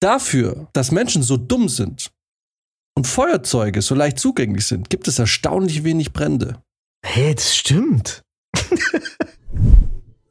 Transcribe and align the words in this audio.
Dafür, 0.00 0.68
dass 0.72 0.92
Menschen 0.92 1.22
so 1.22 1.36
dumm 1.36 1.68
sind 1.68 2.10
und 2.96 3.06
Feuerzeuge 3.06 3.82
so 3.82 3.94
leicht 3.94 4.18
zugänglich 4.18 4.64
sind, 4.64 4.88
gibt 4.88 5.06
es 5.08 5.18
erstaunlich 5.18 5.84
wenig 5.84 6.14
Brände. 6.14 6.62
Hey, 7.04 7.34
das 7.34 7.54
stimmt. 7.54 8.22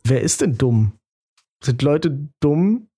Wer 0.04 0.22
ist 0.22 0.42
denn 0.42 0.58
dumm? 0.58 0.94
Sind 1.64 1.84
Leute 1.84 2.30
dumm, 2.40 2.90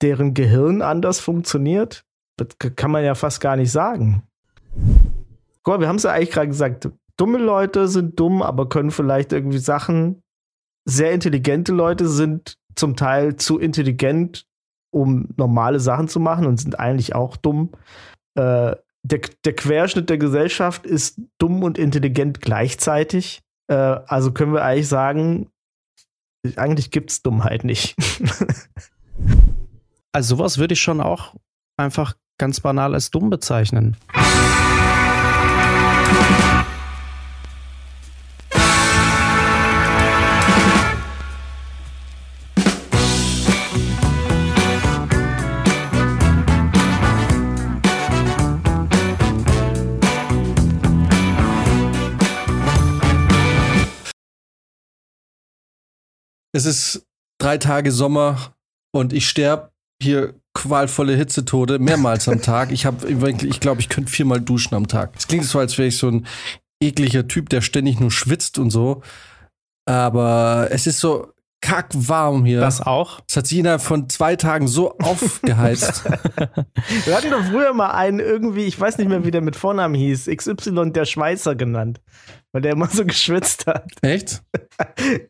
deren 0.00 0.32
Gehirn 0.34 0.80
anders 0.80 1.18
funktioniert? 1.18 2.04
Das 2.36 2.48
kann 2.76 2.92
man 2.92 3.04
ja 3.04 3.16
fast 3.16 3.40
gar 3.40 3.56
nicht 3.56 3.72
sagen. 3.72 4.22
Guck 5.64 5.74
mal, 5.74 5.80
wir 5.80 5.88
haben 5.88 5.96
es 5.96 6.04
ja 6.04 6.12
eigentlich 6.12 6.30
gerade 6.30 6.48
gesagt. 6.48 6.88
Dumme 7.16 7.38
Leute 7.38 7.88
sind 7.88 8.18
dumm, 8.18 8.42
aber 8.42 8.68
können 8.68 8.90
vielleicht 8.90 9.32
irgendwie 9.32 9.58
Sachen. 9.58 10.22
Sehr 10.84 11.12
intelligente 11.12 11.72
Leute 11.72 12.08
sind 12.08 12.58
zum 12.74 12.96
Teil 12.96 13.36
zu 13.36 13.58
intelligent, 13.58 14.46
um 14.92 15.28
normale 15.36 15.80
Sachen 15.80 16.08
zu 16.08 16.20
machen 16.20 16.46
und 16.46 16.58
sind 16.58 16.78
eigentlich 16.78 17.14
auch 17.14 17.36
dumm. 17.36 17.70
Äh, 18.34 18.76
der, 19.04 19.20
der 19.44 19.56
Querschnitt 19.56 20.08
der 20.10 20.18
Gesellschaft 20.18 20.86
ist 20.86 21.20
dumm 21.38 21.62
und 21.62 21.78
intelligent 21.78 22.40
gleichzeitig. 22.40 23.40
Äh, 23.68 23.74
also 23.74 24.32
können 24.32 24.52
wir 24.52 24.64
eigentlich 24.64 24.88
sagen, 24.88 25.50
eigentlich 26.56 26.90
gibt 26.90 27.10
es 27.10 27.22
Dummheit 27.22 27.64
nicht. 27.64 27.96
also 30.12 30.36
sowas 30.36 30.58
würde 30.58 30.74
ich 30.74 30.82
schon 30.82 31.00
auch 31.00 31.34
einfach 31.76 32.14
ganz 32.38 32.60
banal 32.60 32.94
als 32.94 33.10
dumm 33.10 33.30
bezeichnen. 33.30 33.96
Es 56.52 56.66
ist 56.66 57.06
drei 57.38 57.58
Tage 57.58 57.92
Sommer 57.92 58.54
und 58.94 59.12
ich 59.12 59.28
sterbe 59.28 59.70
hier 60.02 60.34
qualvolle 60.54 61.16
Hitzetode 61.16 61.78
mehrmals 61.78 62.28
am 62.28 62.42
Tag. 62.42 62.72
Ich 62.72 62.84
habe, 62.84 63.08
ich 63.08 63.60
glaube, 63.60 63.80
ich 63.80 63.88
könnte 63.88 64.10
viermal 64.10 64.40
duschen 64.40 64.74
am 64.74 64.86
Tag. 64.86 65.14
Es 65.16 65.26
klingt 65.26 65.44
so, 65.44 65.58
als 65.58 65.78
wäre 65.78 65.88
ich 65.88 65.96
so 65.96 66.08
ein 66.08 66.26
ekliger 66.82 67.26
Typ, 67.26 67.48
der 67.48 67.62
ständig 67.62 68.00
nur 68.00 68.10
schwitzt 68.10 68.58
und 68.58 68.70
so. 68.70 69.02
Aber 69.86 70.68
es 70.70 70.86
ist 70.86 71.00
so 71.00 71.32
kackwarm 71.62 72.44
hier. 72.44 72.60
Das 72.60 72.80
auch? 72.80 73.20
Es 73.28 73.36
hat 73.36 73.46
sich 73.46 73.58
innerhalb 73.58 73.80
von 73.80 74.08
zwei 74.10 74.36
Tagen 74.36 74.68
so 74.68 74.98
aufgeheizt. 74.98 76.04
Wir 77.04 77.16
hatten 77.16 77.30
doch 77.30 77.44
früher 77.44 77.72
mal 77.72 77.92
einen 77.92 78.18
irgendwie, 78.18 78.64
ich 78.64 78.78
weiß 78.78 78.98
nicht 78.98 79.08
mehr, 79.08 79.24
wie 79.24 79.30
der 79.30 79.40
mit 79.40 79.56
Vornamen 79.56 79.94
hieß, 79.94 80.26
XY 80.26 80.90
der 80.92 81.04
Schweißer 81.06 81.54
genannt, 81.54 82.00
weil 82.52 82.62
der 82.62 82.72
immer 82.72 82.88
so 82.88 83.04
geschwitzt 83.06 83.66
hat. 83.66 83.90
Echt? 84.02 84.42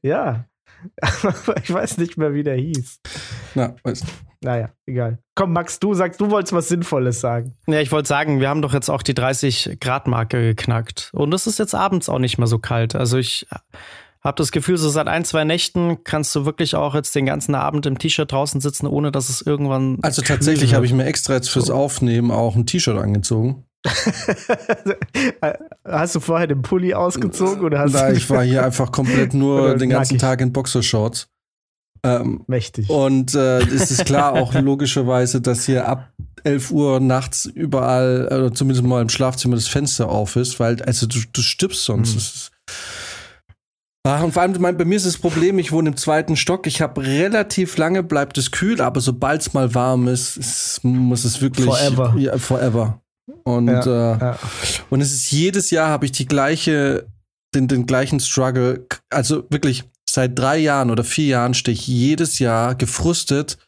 ja. 0.03 0.47
Aber 1.01 1.57
ich 1.63 1.73
weiß 1.73 1.99
nicht 1.99 2.17
mehr, 2.17 2.35
wie 2.35 2.43
der 2.43 2.57
hieß. 2.57 3.01
Na, 3.55 3.75
weiß 3.83 4.03
nicht. 4.03 4.15
Naja, 4.43 4.71
egal. 4.87 5.19
Komm, 5.37 5.53
Max, 5.53 5.79
du 5.79 5.95
sagst, 5.95 6.21
du 6.21 6.31
wolltest 6.31 6.53
was 6.53 6.69
Sinnvolles 6.69 7.21
sagen. 7.21 7.55
Ja, 7.69 7.81
ich 7.81 7.93
wollte 7.93 8.09
sagen, 8.09 8.41
wir 8.41 8.49
haben 8.49 8.63
doch 8.63 8.75
jetzt 8.75 8.91
auch 8.91 9.03
die 9.03 9.15
30-Grad-Marke 9.15 10.43
geknackt. 10.43 11.11
Und 11.13 11.33
es 11.33 11.47
ist 11.47 11.59
jetzt 11.61 11.75
abends 11.75 12.09
auch 12.09 12.19
nicht 12.19 12.39
mehr 12.39 12.49
so 12.49 12.59
kalt. 12.59 12.97
Also 12.97 13.19
ich 13.19 13.47
habe 14.21 14.37
das 14.37 14.53
Gefühl, 14.53 14.77
so 14.77 14.89
seit 14.89 15.09
ein, 15.09 15.25
zwei 15.25 15.45
Nächten 15.45 16.05
kannst 16.05 16.35
du 16.35 16.45
wirklich 16.45 16.75
auch 16.75 16.95
jetzt 16.95 17.15
den 17.15 17.27
ganzen 17.27 17.55
Abend 17.55 17.87
im 17.87 17.99
T-Shirt 17.99 18.31
draußen 18.31 18.61
sitzen, 18.61 18.87
ohne 18.87 19.13
dass 19.13 19.29
es 19.29 19.43
irgendwann. 19.43 19.99
Also 20.03 20.23
tatsächlich 20.23 20.75
habe 20.75 20.87
ich 20.87 20.93
mir 20.93 21.05
extra 21.05 21.35
jetzt 21.35 21.51
fürs 21.51 21.71
Aufnehmen 21.71 22.31
auch 22.31 22.57
ein 22.57 22.67
T-Shirt 22.67 22.97
angezogen. 22.97 23.65
hast 25.85 26.15
du 26.15 26.21
vorher 26.21 26.47
den 26.47 26.63
Pulli 26.63 26.95
ausgezogen 26.95 27.65
oder 27.65 27.81
hast 27.81 27.95
Nein, 27.95 28.17
ich 28.17 28.31
war 28.31 28.45
hier 28.45 28.65
einfach 28.65 28.93
komplett 28.93 29.35
nur 29.35 29.77
den 29.77 29.91
ganzen 29.91 30.19
Tag 30.19 30.41
in 30.41 30.53
Boxershorts. 30.53 31.29
Ähm, 32.05 32.45
Mächtig. 32.49 32.91
Und 32.91 33.35
äh, 33.35 33.61
es 33.61 33.91
ist 33.91 34.05
klar 34.05 34.33
auch 34.33 34.55
logischerweise, 34.61 35.41
dass 35.41 35.67
hier 35.67 35.87
ab 35.87 36.13
11 36.45 36.71
Uhr 36.73 37.01
nachts 37.01 37.47
überall, 37.47 38.27
oder 38.27 38.53
zumindest 38.53 38.85
mal 38.85 39.03
im 39.03 39.09
Schlafzimmer, 39.09 39.55
das 39.55 39.69
Fenster 39.69 40.09
auf 40.09 40.37
ist, 40.37 40.59
weil 40.59 40.83
also 40.83 41.07
du, 41.07 41.19
du 41.33 41.41
stirbst 41.41 41.85
sonst. 41.85 42.17
Mhm. 42.17 42.75
Ach, 44.05 44.25
und 44.25 44.33
vor 44.33 44.43
allem 44.43 44.61
mein, 44.61 44.77
bei 44.77 44.85
mir 44.85 44.97
ist 44.97 45.07
das 45.07 45.17
Problem, 45.17 45.61
ich 45.61 45.71
wohne 45.71 45.91
im 45.91 45.97
zweiten 45.97 46.35
Stock. 46.35 46.67
Ich 46.67 46.83
habe 46.83 47.05
relativ 47.05 47.77
lange, 47.77 48.03
bleibt 48.03 48.37
es 48.37 48.51
kühl, 48.51 48.81
aber 48.81 49.01
sobald 49.01 49.43
es 49.43 49.55
mal 49.55 49.77
warm 49.77 50.09
ist, 50.09 50.37
ist, 50.37 50.81
muss 50.83 51.25
es 51.25 51.41
wirklich. 51.41 51.67
Forever. 51.67 52.15
Ja, 52.19 52.37
forever. 52.37 53.02
Und, 53.45 53.69
ja, 53.69 54.15
äh, 54.15 54.19
ja. 54.21 54.39
und 54.91 55.01
es 55.01 55.13
ist 55.13 55.31
jedes 55.31 55.71
Jahr 55.71 55.89
habe 55.89 56.07
ich 56.07 56.13
die 56.13 56.27
gleiche, 56.27 57.07
den, 57.55 57.69
den 57.69 57.87
gleichen 57.87 58.21
Struggle. 58.21 58.87
Also 59.11 59.45
wirklich 59.51 59.85
seit 60.09 60.39
drei 60.39 60.59
Jahren 60.59 60.91
oder 60.91 61.05
vier 61.05 61.27
Jahren 61.27 61.55
stehe 61.55 61.75
ich 61.75 61.87
jedes 61.87 62.39
Jahr 62.39 62.75
gefrustet 62.75 63.59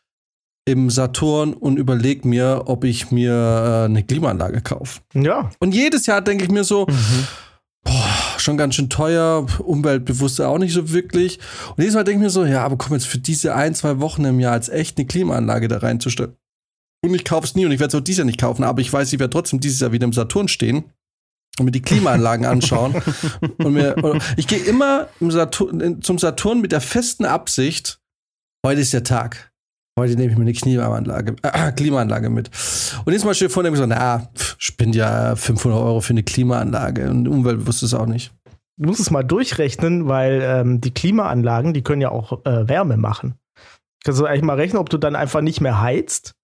im 0.67 0.91
Saturn 0.91 1.53
und 1.53 1.79
überlege 1.79 2.27
mir, 2.27 2.63
ob 2.67 2.85
ich 2.85 3.11
mir 3.11 3.33
äh, 3.33 3.85
eine 3.85 4.03
Klimaanlage 4.03 4.63
kaufe. 4.63 5.01
Ja. 5.13 5.51
Und 5.59 5.75
jedes 5.75 6.07
Jahr 6.07 6.23
denke 6.23 6.45
ich 6.45 6.51
mir 6.51 6.65
so, 6.65 6.87
mhm. 6.87 7.27
boah, 7.85 8.09
schon 8.39 8.57
ganz 8.57 8.75
schön 8.75 8.89
teuer, 8.89 9.47
umweltbewusst 9.63 10.41
auch 10.41 10.59
nicht 10.59 10.73
so 10.73 10.91
wirklich. 10.91 11.39
Und 11.71 11.79
jedes 11.79 11.95
Mal 11.95 12.05
denke 12.05 12.21
ich 12.21 12.25
mir 12.25 12.31
so, 12.31 12.47
ja, 12.47 12.65
aber 12.65 12.77
komm 12.77 12.95
jetzt 12.95 13.07
für 13.07 13.19
diese 13.19 13.55
ein, 13.55 13.75
zwei 13.75 14.01
Wochen 14.01 14.25
im 14.25 14.41
Jahr 14.41 14.53
als 14.53 14.71
echt 14.71 14.97
eine 14.97 15.07
Klimaanlage 15.07 15.69
da 15.69 15.79
reinzustellen. 15.79 16.35
Und 17.05 17.15
ich 17.15 17.25
kaufe 17.25 17.47
es 17.47 17.55
nie 17.55 17.67
und 17.67 17.73
ich 17.73 17.81
werde 17.81 17.95
es 17.95 18.01
auch 18.01 18.05
dieses 18.05 18.19
Jahr 18.19 18.25
nicht 18.27 18.41
kaufen, 18.41 18.65
aber 18.65 18.81
ich 18.81 18.91
weiß, 18.91 19.13
ich 19.13 19.19
werde 19.19 19.31
trotzdem 19.31 19.61
dieses 19.61 19.81
Jahr 19.81 19.93
wieder 19.93 20.07
im 20.07 20.13
Saturn 20.15 20.49
stehen 20.49 20.85
und 21.59 21.67
mir 21.67 21.71
die 21.71 21.83
Klimaanlagen 21.83 22.47
anschauen. 22.47 22.95
und 23.59 23.75
mir, 23.75 23.95
ich 24.37 24.47
gehe 24.47 24.61
immer 24.61 25.09
Saturn, 25.21 26.01
zum 26.01 26.19
Saturn 26.19 26.63
mit 26.63 26.73
der 26.73 26.81
festen 26.81 27.27
Absicht, 27.27 28.01
heute 28.65 28.81
ist 28.81 28.95
der 28.95 29.05
Tag. 29.05 29.53
Heute 29.99 30.17
nehme 30.17 30.33
ich 30.33 30.39
mir 30.39 30.43
eine 30.43 30.55
Klimaanlage, 30.55 31.37
äh, 31.43 31.73
Klimaanlage 31.73 32.31
mit. 32.31 32.51
Und 33.05 33.13
jetzt 33.13 33.25
mal 33.25 33.35
steht 33.35 33.53
vor 33.53 33.63
dem 33.63 33.77
so, 33.77 33.87
na, 33.87 34.29
ich 34.59 34.77
bin 34.77 34.93
ja 34.93 35.37
500 35.37 35.79
Euro 35.79 36.01
für 36.01 36.15
eine 36.15 36.25
Klimaanlage 36.25 37.11
und 37.11 37.29
umweltbewusst 37.29 37.83
ist 37.83 37.95
auch 37.95 38.07
nicht. 38.07 38.33
Du 38.77 38.89
musst 38.89 38.99
es 38.99 39.11
mal 39.11 39.23
durchrechnen, 39.23 40.09
weil 40.09 40.41
ähm, 40.43 40.81
die 40.81 40.91
Klimaanlagen, 40.91 41.75
die 41.75 41.83
können 41.83 42.01
ja 42.01 42.11
auch 42.11 42.45
äh, 42.45 42.67
Wärme 42.67 42.97
machen. 42.97 43.35
Kannst 44.05 44.21
du 44.21 44.25
eigentlich 44.25 44.43
mal 44.43 44.57
rechnen, 44.57 44.79
ob 44.79 44.89
du 44.89 44.99
dann 44.99 45.15
einfach 45.15 45.43
nicht 45.43 45.61
mehr 45.61 45.81
heizt, 45.81 46.35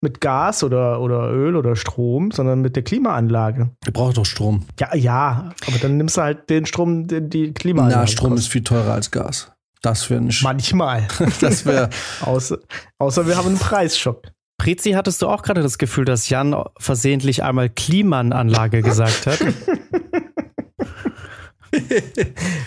mit 0.00 0.20
Gas 0.20 0.64
oder, 0.64 1.00
oder 1.00 1.30
Öl 1.30 1.56
oder 1.56 1.76
Strom, 1.76 2.30
sondern 2.30 2.60
mit 2.60 2.76
der 2.76 2.82
Klimaanlage. 2.82 3.70
Du 3.84 3.92
brauchst 3.92 4.16
doch 4.16 4.24
Strom. 4.24 4.64
Ja, 4.78 4.94
ja, 4.94 5.50
aber 5.66 5.78
dann 5.80 5.96
nimmst 5.96 6.16
du 6.16 6.22
halt 6.22 6.48
den 6.48 6.66
Strom, 6.66 7.06
den 7.06 7.28
die 7.28 7.52
Klimaanlage. 7.52 8.00
Na, 8.00 8.06
Strom 8.06 8.30
kostet. 8.30 8.46
ist 8.46 8.52
viel 8.52 8.64
teurer 8.64 8.94
als 8.94 9.10
Gas. 9.10 9.52
Das 9.82 10.08
wäre 10.10 10.20
nicht. 10.20 10.42
Manchmal. 10.42 11.08
das 11.40 11.66
wäre. 11.66 11.90
außer, 12.22 12.58
außer 12.98 13.26
wir 13.26 13.36
haben 13.36 13.48
einen 13.48 13.58
Preisschock. 13.58 14.22
Prezi, 14.58 14.92
hattest 14.92 15.22
du 15.22 15.26
auch 15.26 15.42
gerade 15.42 15.62
das 15.62 15.78
Gefühl, 15.78 16.04
dass 16.04 16.28
Jan 16.28 16.54
versehentlich 16.78 17.42
einmal 17.42 17.70
Klimaanlage 17.70 18.82
gesagt 18.82 19.26
hat? 19.26 19.38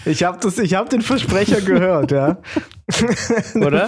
ich 0.05 0.23
habe 0.23 0.50
hab 0.50 0.89
den 0.89 1.03
Versprecher 1.03 1.61
gehört, 1.61 2.11
ja. 2.11 2.41
Oder? 3.55 3.88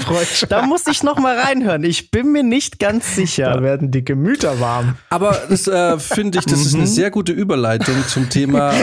Da 0.49 0.65
muss 0.65 0.87
ich 0.87 1.03
noch 1.03 1.19
mal 1.19 1.37
reinhören. 1.37 1.83
Ich 1.83 2.11
bin 2.11 2.31
mir 2.31 2.43
nicht 2.43 2.79
ganz 2.79 3.15
sicher. 3.15 3.53
Da 3.53 3.61
werden 3.61 3.91
die 3.91 4.03
Gemüter 4.03 4.59
warm. 4.59 4.97
Aber 5.09 5.41
das 5.49 5.67
äh, 5.67 5.99
finde 5.99 6.39
ich, 6.39 6.45
das 6.45 6.61
ist 6.61 6.73
eine 6.73 6.83
mhm. 6.83 6.87
sehr 6.87 7.11
gute 7.11 7.33
Überleitung 7.33 7.95
zum 8.07 8.29
Thema 8.29 8.73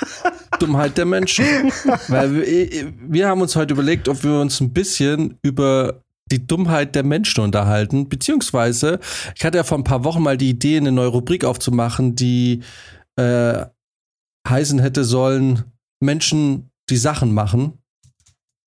Dummheit 0.58 0.98
der 0.98 1.04
Menschen. 1.04 1.44
Weil 2.08 2.34
wir, 2.34 2.92
wir 3.08 3.28
haben 3.28 3.40
uns 3.40 3.54
heute 3.56 3.74
überlegt, 3.74 4.08
ob 4.08 4.22
wir 4.24 4.40
uns 4.40 4.60
ein 4.60 4.72
bisschen 4.72 5.38
über 5.42 6.02
die 6.30 6.46
Dummheit 6.46 6.94
der 6.94 7.04
Menschen 7.04 7.44
unterhalten. 7.44 8.08
Beziehungsweise, 8.08 8.98
ich 9.36 9.44
hatte 9.44 9.58
ja 9.58 9.64
vor 9.64 9.78
ein 9.78 9.84
paar 9.84 10.04
Wochen 10.04 10.22
mal 10.22 10.36
die 10.36 10.50
Idee, 10.50 10.78
eine 10.78 10.92
neue 10.92 11.08
Rubrik 11.08 11.44
aufzumachen, 11.44 12.16
die 12.16 12.62
äh, 13.16 13.66
heißen 14.48 14.78
hätte 14.78 15.04
sollen, 15.04 15.64
Menschen, 16.00 16.70
die 16.90 16.96
Sachen 16.96 17.32
machen. 17.32 17.81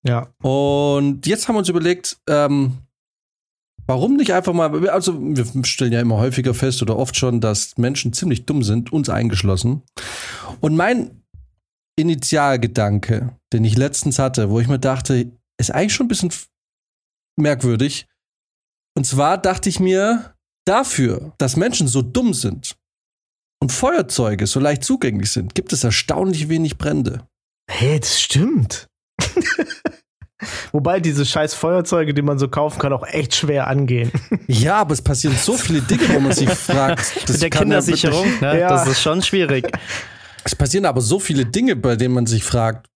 Ja. 0.05 0.29
Und 0.41 1.25
jetzt 1.25 1.47
haben 1.47 1.55
wir 1.55 1.59
uns 1.59 1.69
überlegt, 1.69 2.17
ähm, 2.29 2.77
warum 3.87 4.15
nicht 4.15 4.33
einfach 4.33 4.53
mal, 4.53 4.89
also 4.89 5.19
wir 5.19 5.45
stellen 5.65 5.93
ja 5.93 6.01
immer 6.01 6.17
häufiger 6.17 6.53
fest 6.53 6.81
oder 6.81 6.97
oft 6.97 7.15
schon, 7.15 7.41
dass 7.41 7.77
Menschen 7.77 8.13
ziemlich 8.13 8.45
dumm 8.45 8.63
sind, 8.63 8.93
uns 8.93 9.09
eingeschlossen. 9.09 9.81
Und 10.59 10.75
mein 10.75 11.23
Initialgedanke, 11.97 13.37
den 13.53 13.63
ich 13.63 13.77
letztens 13.77 14.19
hatte, 14.19 14.49
wo 14.49 14.59
ich 14.59 14.67
mir 14.67 14.79
dachte, 14.79 15.31
ist 15.57 15.71
eigentlich 15.71 15.93
schon 15.93 16.05
ein 16.05 16.09
bisschen 16.09 16.33
merkwürdig. 17.37 18.07
Und 18.97 19.05
zwar 19.05 19.37
dachte 19.37 19.69
ich 19.69 19.79
mir, 19.79 20.35
dafür, 20.65 21.33
dass 21.37 21.55
Menschen 21.55 21.87
so 21.87 22.01
dumm 22.01 22.33
sind 22.33 22.75
und 23.61 23.71
Feuerzeuge 23.71 24.47
so 24.47 24.59
leicht 24.59 24.83
zugänglich 24.83 25.31
sind, 25.31 25.55
gibt 25.55 25.71
es 25.73 25.83
erstaunlich 25.83 26.49
wenig 26.49 26.77
Brände. 26.77 27.27
Hey, 27.69 27.99
das 27.99 28.21
stimmt. 28.21 28.87
Wobei 30.71 30.99
diese 30.99 31.25
scheiß 31.25 31.53
Feuerzeuge, 31.53 32.13
die 32.13 32.21
man 32.21 32.39
so 32.39 32.47
kaufen 32.47 32.79
kann, 32.79 32.93
auch 32.93 33.05
echt 33.05 33.35
schwer 33.35 33.67
angehen. 33.67 34.11
Ja, 34.47 34.77
aber 34.77 34.93
es 34.93 35.01
passieren 35.01 35.35
so 35.35 35.53
viele 35.53 35.81
Dinge, 35.81 36.07
wo 36.13 36.19
man 36.19 36.31
sich 36.31 36.49
fragt. 36.49 37.27
Mit 37.27 37.41
der 37.41 37.49
Kindersicherung, 37.49 38.27
ja 38.41 38.53
ne? 38.53 38.59
ja. 38.59 38.69
das 38.69 38.87
ist 38.87 39.01
schon 39.01 39.21
schwierig. 39.21 39.67
Es 40.43 40.55
passieren 40.55 40.85
aber 40.85 41.01
so 41.01 41.19
viele 41.19 41.45
Dinge, 41.45 41.75
bei 41.75 41.95
denen 41.95 42.13
man 42.13 42.27
sich 42.27 42.43
fragt, 42.43 42.87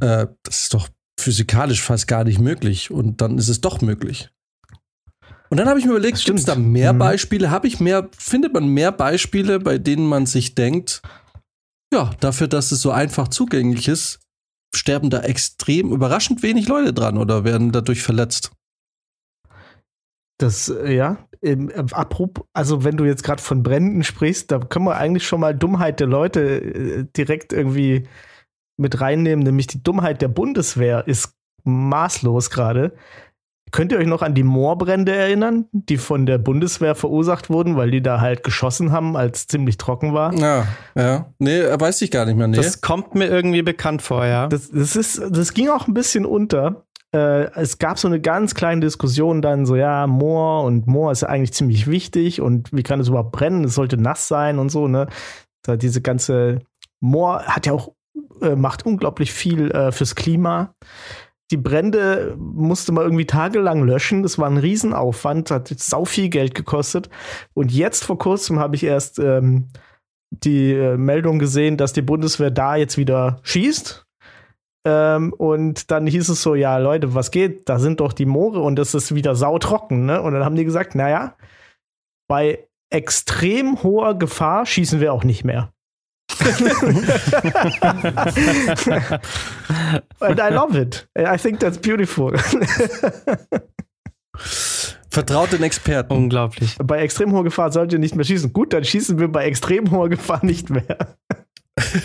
äh, 0.00 0.26
das 0.42 0.62
ist 0.62 0.74
doch 0.74 0.88
physikalisch 1.20 1.82
fast 1.82 2.08
gar 2.08 2.24
nicht 2.24 2.40
möglich. 2.40 2.90
Und 2.90 3.20
dann 3.20 3.38
ist 3.38 3.48
es 3.48 3.60
doch 3.60 3.80
möglich. 3.80 4.30
Und 5.50 5.56
dann 5.58 5.68
habe 5.68 5.78
ich 5.80 5.84
mir 5.84 5.92
überlegt, 5.92 6.24
gibt 6.24 6.38
es 6.38 6.44
da 6.44 6.54
mehr 6.54 6.92
mhm. 6.92 6.98
Beispiele? 6.98 7.50
Habe 7.50 7.66
ich 7.66 7.80
mehr, 7.80 8.08
findet 8.16 8.54
man 8.54 8.68
mehr 8.68 8.92
Beispiele, 8.92 9.58
bei 9.58 9.78
denen 9.78 10.06
man 10.06 10.26
sich 10.26 10.54
denkt, 10.54 11.02
ja, 11.92 12.10
dafür, 12.20 12.46
dass 12.46 12.70
es 12.70 12.82
so 12.82 12.92
einfach 12.92 13.28
zugänglich 13.28 13.88
ist, 13.88 14.20
sterben 14.74 15.10
da 15.10 15.20
extrem 15.20 15.92
überraschend 15.92 16.42
wenig 16.42 16.68
Leute 16.68 16.92
dran 16.92 17.18
oder 17.18 17.44
werden 17.44 17.72
dadurch 17.72 18.02
verletzt. 18.02 18.52
Das, 20.38 20.70
äh, 20.70 20.94
ja, 20.94 21.28
im, 21.42 21.70
äh, 21.70 21.84
apropos, 21.92 22.46
also 22.54 22.82
wenn 22.84 22.96
du 22.96 23.04
jetzt 23.04 23.24
gerade 23.24 23.42
von 23.42 23.62
Bränden 23.62 24.04
sprichst, 24.04 24.50
da 24.50 24.58
können 24.58 24.86
wir 24.86 24.96
eigentlich 24.96 25.26
schon 25.26 25.40
mal 25.40 25.54
Dummheit 25.54 26.00
der 26.00 26.06
Leute 26.06 26.40
äh, 26.40 27.04
direkt 27.16 27.52
irgendwie 27.52 28.08
mit 28.78 29.00
reinnehmen, 29.00 29.44
nämlich 29.44 29.66
die 29.66 29.82
Dummheit 29.82 30.22
der 30.22 30.28
Bundeswehr 30.28 31.06
ist 31.06 31.34
maßlos 31.64 32.48
gerade. 32.48 32.94
Könnt 33.72 33.92
ihr 33.92 33.98
euch 33.98 34.06
noch 34.06 34.22
an 34.22 34.34
die 34.34 34.42
Moorbrände 34.42 35.14
erinnern, 35.14 35.66
die 35.72 35.96
von 35.96 36.26
der 36.26 36.38
Bundeswehr 36.38 36.94
verursacht 36.94 37.50
wurden, 37.50 37.76
weil 37.76 37.90
die 37.90 38.02
da 38.02 38.20
halt 38.20 38.42
geschossen 38.42 38.90
haben, 38.90 39.16
als 39.16 39.46
ziemlich 39.46 39.78
trocken 39.78 40.12
war? 40.12 40.34
Ja, 40.34 40.66
ja. 40.94 41.32
Nee, 41.38 41.62
weiß 41.62 42.02
ich 42.02 42.10
gar 42.10 42.26
nicht 42.26 42.36
mehr. 42.36 42.48
Nee. 42.48 42.56
Das 42.56 42.80
kommt 42.80 43.14
mir 43.14 43.26
irgendwie 43.26 43.62
bekannt 43.62 44.02
vor, 44.02 44.26
ja. 44.26 44.48
Das, 44.48 44.70
das, 44.70 44.96
ist, 44.96 45.22
das 45.30 45.54
ging 45.54 45.68
auch 45.68 45.86
ein 45.86 45.94
bisschen 45.94 46.24
unter. 46.24 46.84
Äh, 47.12 47.50
es 47.54 47.78
gab 47.78 47.98
so 47.98 48.08
eine 48.08 48.20
ganz 48.20 48.54
kleine 48.54 48.80
Diskussion 48.80 49.42
dann 49.42 49.66
so, 49.66 49.76
ja, 49.76 50.06
Moor 50.06 50.64
und 50.64 50.86
Moor 50.86 51.12
ist 51.12 51.22
ja 51.22 51.28
eigentlich 51.28 51.52
ziemlich 51.52 51.86
wichtig 51.86 52.40
und 52.40 52.72
wie 52.72 52.82
kann 52.82 53.00
es 53.00 53.08
überhaupt 53.08 53.32
brennen? 53.32 53.64
Es 53.64 53.74
sollte 53.74 53.96
nass 53.96 54.28
sein 54.28 54.58
und 54.58 54.70
so, 54.70 54.88
ne? 54.88 55.06
Da 55.62 55.76
diese 55.76 56.00
ganze 56.00 56.60
Moor 57.00 57.42
hat 57.44 57.66
ja 57.66 57.72
auch, 57.72 57.92
äh, 58.42 58.56
macht 58.56 58.86
unglaublich 58.86 59.32
viel 59.32 59.70
äh, 59.70 59.92
fürs 59.92 60.14
Klima 60.14 60.74
die 61.50 61.56
Brände 61.56 62.36
musste 62.38 62.92
man 62.92 63.04
irgendwie 63.04 63.26
tagelang 63.26 63.82
löschen. 63.82 64.22
Das 64.22 64.38
war 64.38 64.48
ein 64.48 64.56
Riesenaufwand, 64.56 65.50
hat 65.50 65.68
sau 65.68 66.04
viel 66.04 66.28
Geld 66.28 66.54
gekostet. 66.54 67.10
Und 67.54 67.72
jetzt 67.72 68.04
vor 68.04 68.18
kurzem 68.18 68.58
habe 68.60 68.76
ich 68.76 68.84
erst 68.84 69.18
ähm, 69.18 69.68
die 70.30 70.72
äh, 70.72 70.96
Meldung 70.96 71.38
gesehen, 71.38 71.76
dass 71.76 71.92
die 71.92 72.02
Bundeswehr 72.02 72.50
da 72.50 72.76
jetzt 72.76 72.98
wieder 72.98 73.40
schießt. 73.42 74.06
Ähm, 74.86 75.32
und 75.32 75.90
dann 75.90 76.06
hieß 76.06 76.28
es 76.28 76.42
so, 76.42 76.54
ja, 76.54 76.78
Leute, 76.78 77.14
was 77.14 77.30
geht? 77.30 77.68
Da 77.68 77.78
sind 77.78 78.00
doch 78.00 78.12
die 78.12 78.26
Moore 78.26 78.60
und 78.60 78.76
das 78.76 78.94
ist 78.94 79.14
wieder 79.14 79.34
sautrocken, 79.34 80.06
ne? 80.06 80.22
Und 80.22 80.32
dann 80.32 80.44
haben 80.44 80.56
die 80.56 80.64
gesagt, 80.64 80.94
naja, 80.94 81.36
bei 82.28 82.66
extrem 82.90 83.82
hoher 83.82 84.18
Gefahr 84.18 84.64
schießen 84.66 85.00
wir 85.00 85.12
auch 85.12 85.24
nicht 85.24 85.44
mehr. 85.44 85.72
And 90.20 90.40
I 90.40 90.50
love 90.50 90.76
it. 90.76 91.06
I 91.16 91.36
think 91.36 91.60
that's 91.60 91.78
beautiful. 91.78 92.36
Vertraut 95.10 95.52
den 95.52 95.62
Experten. 95.62 96.12
Unglaublich. 96.12 96.76
Bei 96.78 97.00
extrem 97.00 97.32
hoher 97.32 97.44
Gefahr 97.44 97.72
sollt 97.72 97.92
ihr 97.92 97.98
nicht 97.98 98.14
mehr 98.14 98.24
schießen. 98.24 98.52
Gut, 98.52 98.72
dann 98.72 98.84
schießen 98.84 99.18
wir 99.18 99.28
bei 99.28 99.44
extrem 99.44 99.90
hoher 99.90 100.08
Gefahr 100.08 100.44
nicht 100.44 100.70
mehr. 100.70 101.16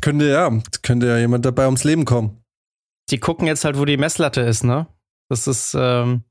könnte 0.00 0.28
ja, 0.28 0.50
könnte 0.82 1.08
ja 1.08 1.18
jemand 1.18 1.44
dabei 1.44 1.66
ums 1.66 1.84
Leben 1.84 2.04
kommen. 2.04 2.42
Die 3.10 3.18
gucken 3.18 3.48
jetzt 3.48 3.64
halt, 3.64 3.78
wo 3.78 3.84
die 3.84 3.96
Messlatte 3.96 4.42
ist, 4.42 4.62
ne? 4.64 4.86
Das 5.28 5.48
ist, 5.48 5.74
ähm, 5.76 6.22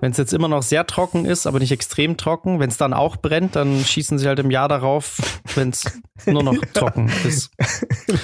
wenn 0.00 0.12
es 0.12 0.18
jetzt 0.18 0.32
immer 0.32 0.48
noch 0.48 0.62
sehr 0.62 0.86
trocken 0.86 1.24
ist, 1.24 1.46
aber 1.46 1.58
nicht 1.58 1.72
extrem 1.72 2.16
trocken, 2.16 2.60
wenn 2.60 2.70
es 2.70 2.76
dann 2.76 2.92
auch 2.92 3.16
brennt, 3.16 3.56
dann 3.56 3.84
schießen 3.84 4.18
sie 4.18 4.26
halt 4.26 4.38
im 4.38 4.50
Jahr 4.50 4.68
darauf, 4.68 5.18
wenn 5.54 5.70
es 5.70 5.84
nur 6.26 6.42
noch 6.42 6.56
trocken 6.74 7.10
ist. 7.26 7.50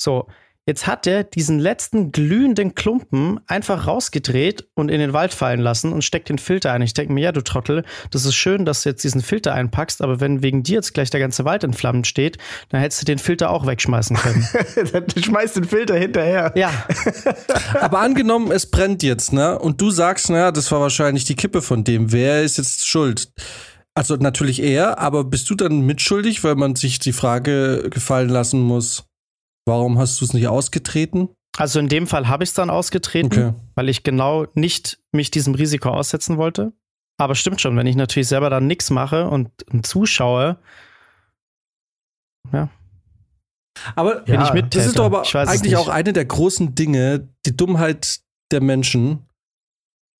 So, 0.00 0.28
Jetzt 0.66 0.86
hat 0.86 1.06
er 1.06 1.24
diesen 1.24 1.58
letzten 1.58 2.10
glühenden 2.10 2.74
Klumpen 2.74 3.38
einfach 3.46 3.86
rausgedreht 3.86 4.66
und 4.74 4.90
in 4.90 4.98
den 4.98 5.12
Wald 5.12 5.34
fallen 5.34 5.60
lassen 5.60 5.92
und 5.92 6.02
steckt 6.02 6.30
den 6.30 6.38
Filter 6.38 6.72
ein. 6.72 6.80
Ich 6.80 6.94
denke 6.94 7.12
mir, 7.12 7.20
ja, 7.20 7.32
du 7.32 7.42
Trottel, 7.42 7.84
das 8.10 8.24
ist 8.24 8.34
schön, 8.34 8.64
dass 8.64 8.82
du 8.82 8.88
jetzt 8.88 9.04
diesen 9.04 9.20
Filter 9.20 9.52
einpackst, 9.52 10.00
aber 10.00 10.20
wenn 10.20 10.42
wegen 10.42 10.62
dir 10.62 10.76
jetzt 10.76 10.94
gleich 10.94 11.10
der 11.10 11.20
ganze 11.20 11.44
Wald 11.44 11.64
in 11.64 11.74
Flammen 11.74 12.04
steht, 12.04 12.38
dann 12.70 12.80
hättest 12.80 13.02
du 13.02 13.04
den 13.04 13.18
Filter 13.18 13.50
auch 13.50 13.66
wegschmeißen 13.66 14.16
können. 14.16 14.48
du 15.14 15.22
schmeißt 15.22 15.56
den 15.56 15.64
Filter 15.64 15.96
hinterher. 15.96 16.52
Ja. 16.56 16.70
aber 17.80 17.98
angenommen, 17.98 18.50
es 18.50 18.70
brennt 18.70 19.02
jetzt, 19.02 19.34
ne? 19.34 19.58
Und 19.58 19.82
du 19.82 19.90
sagst, 19.90 20.30
naja, 20.30 20.50
das 20.50 20.72
war 20.72 20.80
wahrscheinlich 20.80 21.26
die 21.26 21.36
Kippe 21.36 21.60
von 21.60 21.84
dem. 21.84 22.10
Wer 22.10 22.42
ist 22.42 22.56
jetzt 22.56 22.86
schuld? 22.86 23.28
Also 23.92 24.16
natürlich 24.16 24.62
er, 24.62 24.98
aber 24.98 25.24
bist 25.24 25.50
du 25.50 25.54
dann 25.54 25.82
mitschuldig, 25.82 26.42
weil 26.42 26.54
man 26.54 26.74
sich 26.74 27.00
die 27.00 27.12
Frage 27.12 27.90
gefallen 27.90 28.30
lassen 28.30 28.60
muss, 28.60 29.04
Warum 29.66 29.98
hast 29.98 30.20
du 30.20 30.24
es 30.24 30.34
nicht 30.34 30.48
ausgetreten? 30.48 31.28
Also 31.56 31.78
in 31.78 31.88
dem 31.88 32.06
Fall 32.06 32.28
habe 32.28 32.44
ich 32.44 32.50
es 32.50 32.54
dann 32.54 32.68
ausgetreten, 32.70 33.26
okay. 33.26 33.54
weil 33.74 33.88
ich 33.88 34.02
genau 34.02 34.46
nicht 34.54 34.98
mich 35.12 35.30
diesem 35.30 35.54
Risiko 35.54 35.90
aussetzen 35.90 36.36
wollte. 36.36 36.72
Aber 37.16 37.34
stimmt 37.36 37.60
schon, 37.60 37.76
wenn 37.76 37.86
ich 37.86 37.94
natürlich 37.94 38.28
selber 38.28 38.50
dann 38.50 38.66
nichts 38.66 38.90
mache 38.90 39.28
und, 39.28 39.50
und 39.72 39.86
zuschaue, 39.86 40.58
ja. 42.52 42.68
Aber 43.96 44.20
bin 44.20 44.34
ja, 44.34 44.46
ich 44.46 44.52
mit. 44.52 44.74
Das 44.74 44.86
ist 44.86 44.98
doch 44.98 45.06
aber 45.06 45.22
eigentlich 45.34 45.76
auch 45.76 45.88
eine 45.88 46.12
der 46.12 46.24
großen 46.24 46.74
Dinge, 46.74 47.28
die 47.46 47.56
Dummheit 47.56 48.20
der 48.52 48.60
Menschen. 48.60 49.26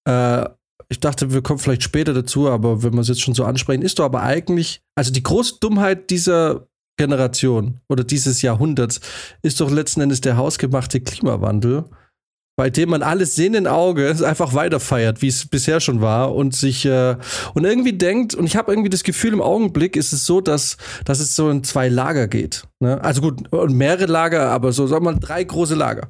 Äh, 0.08 0.48
ich 0.88 1.00
dachte, 1.00 1.32
wir 1.32 1.42
kommen 1.42 1.58
vielleicht 1.58 1.82
später 1.82 2.12
dazu, 2.12 2.48
aber 2.48 2.82
wenn 2.82 2.94
wir 2.94 3.00
es 3.00 3.08
jetzt 3.08 3.22
schon 3.22 3.34
so 3.34 3.44
ansprechen, 3.44 3.82
ist 3.82 3.98
doch 3.98 4.04
aber 4.04 4.22
eigentlich, 4.22 4.82
also 4.96 5.12
die 5.12 5.22
große 5.22 5.58
Dummheit 5.60 6.10
dieser 6.10 6.66
Generation 6.96 7.80
oder 7.88 8.04
dieses 8.04 8.42
Jahrhunderts 8.42 9.00
ist 9.42 9.60
doch 9.60 9.70
letzten 9.70 10.00
Endes 10.00 10.20
der 10.20 10.36
hausgemachte 10.36 11.00
Klimawandel, 11.00 11.84
bei 12.56 12.70
dem 12.70 12.90
man 12.90 13.02
alles 13.02 13.34
sehenden 13.34 13.66
Auges 13.66 14.22
einfach 14.22 14.54
weiterfeiert, 14.54 15.20
wie 15.22 15.28
es 15.28 15.46
bisher 15.46 15.80
schon 15.80 16.00
war 16.00 16.34
und 16.34 16.54
sich 16.54 16.84
äh, 16.84 17.16
und 17.54 17.64
irgendwie 17.64 17.94
denkt 17.94 18.34
und 18.34 18.46
ich 18.46 18.56
habe 18.56 18.70
irgendwie 18.70 18.90
das 18.90 19.02
Gefühl 19.02 19.32
im 19.32 19.42
Augenblick 19.42 19.96
ist 19.96 20.12
es 20.12 20.24
so, 20.24 20.40
dass 20.40 20.76
dass 21.04 21.18
es 21.18 21.34
so 21.34 21.50
in 21.50 21.64
zwei 21.64 21.88
Lager 21.88 22.28
geht. 22.28 22.64
Ne? 22.80 23.02
Also 23.02 23.22
gut 23.22 23.52
und 23.52 23.74
mehrere 23.74 24.06
Lager, 24.06 24.50
aber 24.50 24.72
so 24.72 24.86
sagen 24.86 25.04
wir 25.04 25.14
drei 25.14 25.42
große 25.42 25.74
Lager. 25.74 26.08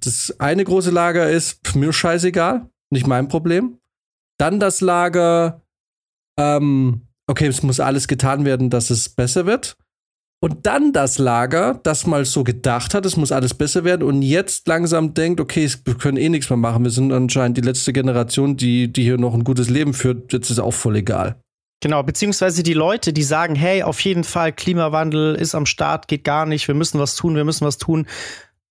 Das 0.00 0.34
eine 0.38 0.64
große 0.64 0.90
Lager 0.90 1.28
ist 1.28 1.74
mir 1.74 1.92
scheißegal, 1.92 2.68
nicht 2.90 3.06
mein 3.06 3.28
Problem. 3.28 3.78
Dann 4.38 4.60
das 4.60 4.80
Lager, 4.80 5.60
ähm, 6.38 7.02
okay, 7.26 7.48
es 7.48 7.62
muss 7.62 7.80
alles 7.80 8.08
getan 8.08 8.44
werden, 8.44 8.70
dass 8.70 8.88
es 8.88 9.10
besser 9.10 9.44
wird. 9.44 9.76
Und 10.42 10.66
dann 10.66 10.94
das 10.94 11.18
Lager, 11.18 11.78
das 11.82 12.06
mal 12.06 12.24
so 12.24 12.44
gedacht 12.44 12.94
hat, 12.94 13.04
es 13.04 13.16
muss 13.16 13.30
alles 13.30 13.52
besser 13.52 13.84
werden 13.84 14.02
und 14.02 14.22
jetzt 14.22 14.66
langsam 14.66 15.12
denkt, 15.12 15.38
okay, 15.38 15.70
wir 15.84 15.94
können 15.94 16.16
eh 16.16 16.30
nichts 16.30 16.48
mehr 16.48 16.56
machen. 16.56 16.82
Wir 16.82 16.90
sind 16.90 17.12
anscheinend 17.12 17.58
die 17.58 17.62
letzte 17.62 17.92
Generation, 17.92 18.56
die, 18.56 18.90
die 18.90 19.02
hier 19.02 19.18
noch 19.18 19.34
ein 19.34 19.44
gutes 19.44 19.68
Leben 19.68 19.92
führt. 19.92 20.32
Jetzt 20.32 20.48
ist 20.50 20.58
auch 20.58 20.72
voll 20.72 20.96
egal. 20.96 21.36
Genau, 21.82 22.02
beziehungsweise 22.02 22.62
die 22.62 22.74
Leute, 22.74 23.12
die 23.12 23.22
sagen, 23.22 23.54
hey, 23.54 23.82
auf 23.82 24.00
jeden 24.00 24.24
Fall, 24.24 24.52
Klimawandel 24.52 25.34
ist 25.34 25.54
am 25.54 25.66
Start, 25.66 26.08
geht 26.08 26.24
gar 26.24 26.46
nicht, 26.46 26.68
wir 26.68 26.74
müssen 26.74 26.98
was 26.98 27.16
tun, 27.16 27.36
wir 27.36 27.44
müssen 27.44 27.66
was 27.66 27.76
tun, 27.76 28.06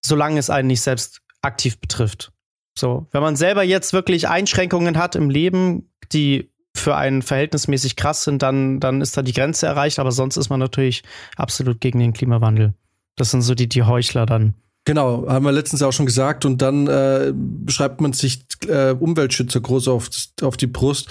solange 0.02 0.40
es 0.40 0.50
einen 0.50 0.68
nicht 0.68 0.82
selbst 0.82 1.22
aktiv 1.42 1.80
betrifft. 1.80 2.32
So, 2.78 3.08
wenn 3.12 3.22
man 3.22 3.36
selber 3.36 3.64
jetzt 3.64 3.94
wirklich 3.94 4.28
Einschränkungen 4.28 4.98
hat 4.98 5.16
im 5.16 5.30
Leben, 5.30 5.92
die 6.14 6.52
für 6.80 6.96
einen 6.96 7.22
verhältnismäßig 7.22 7.96
krass 7.96 8.24
sind, 8.24 8.42
dann, 8.42 8.80
dann 8.80 9.02
ist 9.02 9.16
da 9.18 9.22
die 9.22 9.34
Grenze 9.34 9.68
erreicht. 9.68 10.00
Aber 10.00 10.12
sonst 10.12 10.38
ist 10.38 10.50
man 10.50 10.60
natürlich 10.60 11.04
absolut 11.36 11.82
gegen 11.82 12.00
den 12.00 12.14
Klimawandel. 12.14 12.74
Das 13.16 13.32
sind 13.32 13.42
so 13.42 13.56
die, 13.56 13.68
die 13.68 13.84
Heuchler 13.84 14.26
dann. 14.26 14.56
Genau, 14.86 15.28
haben 15.28 15.46
wir 15.46 15.52
letztens 15.52 15.84
auch 15.84 15.92
schon 15.92 16.06
gesagt. 16.06 16.46
Und 16.46 16.62
dann 16.62 16.88
äh, 16.88 17.34
schreibt 17.68 18.02
man 18.02 18.14
sich 18.14 18.46
äh, 18.68 18.92
Umweltschützer 18.92 19.62
groß 19.62 19.88
auf, 19.88 20.10
auf 20.42 20.58
die 20.58 20.68
Brust, 20.68 21.10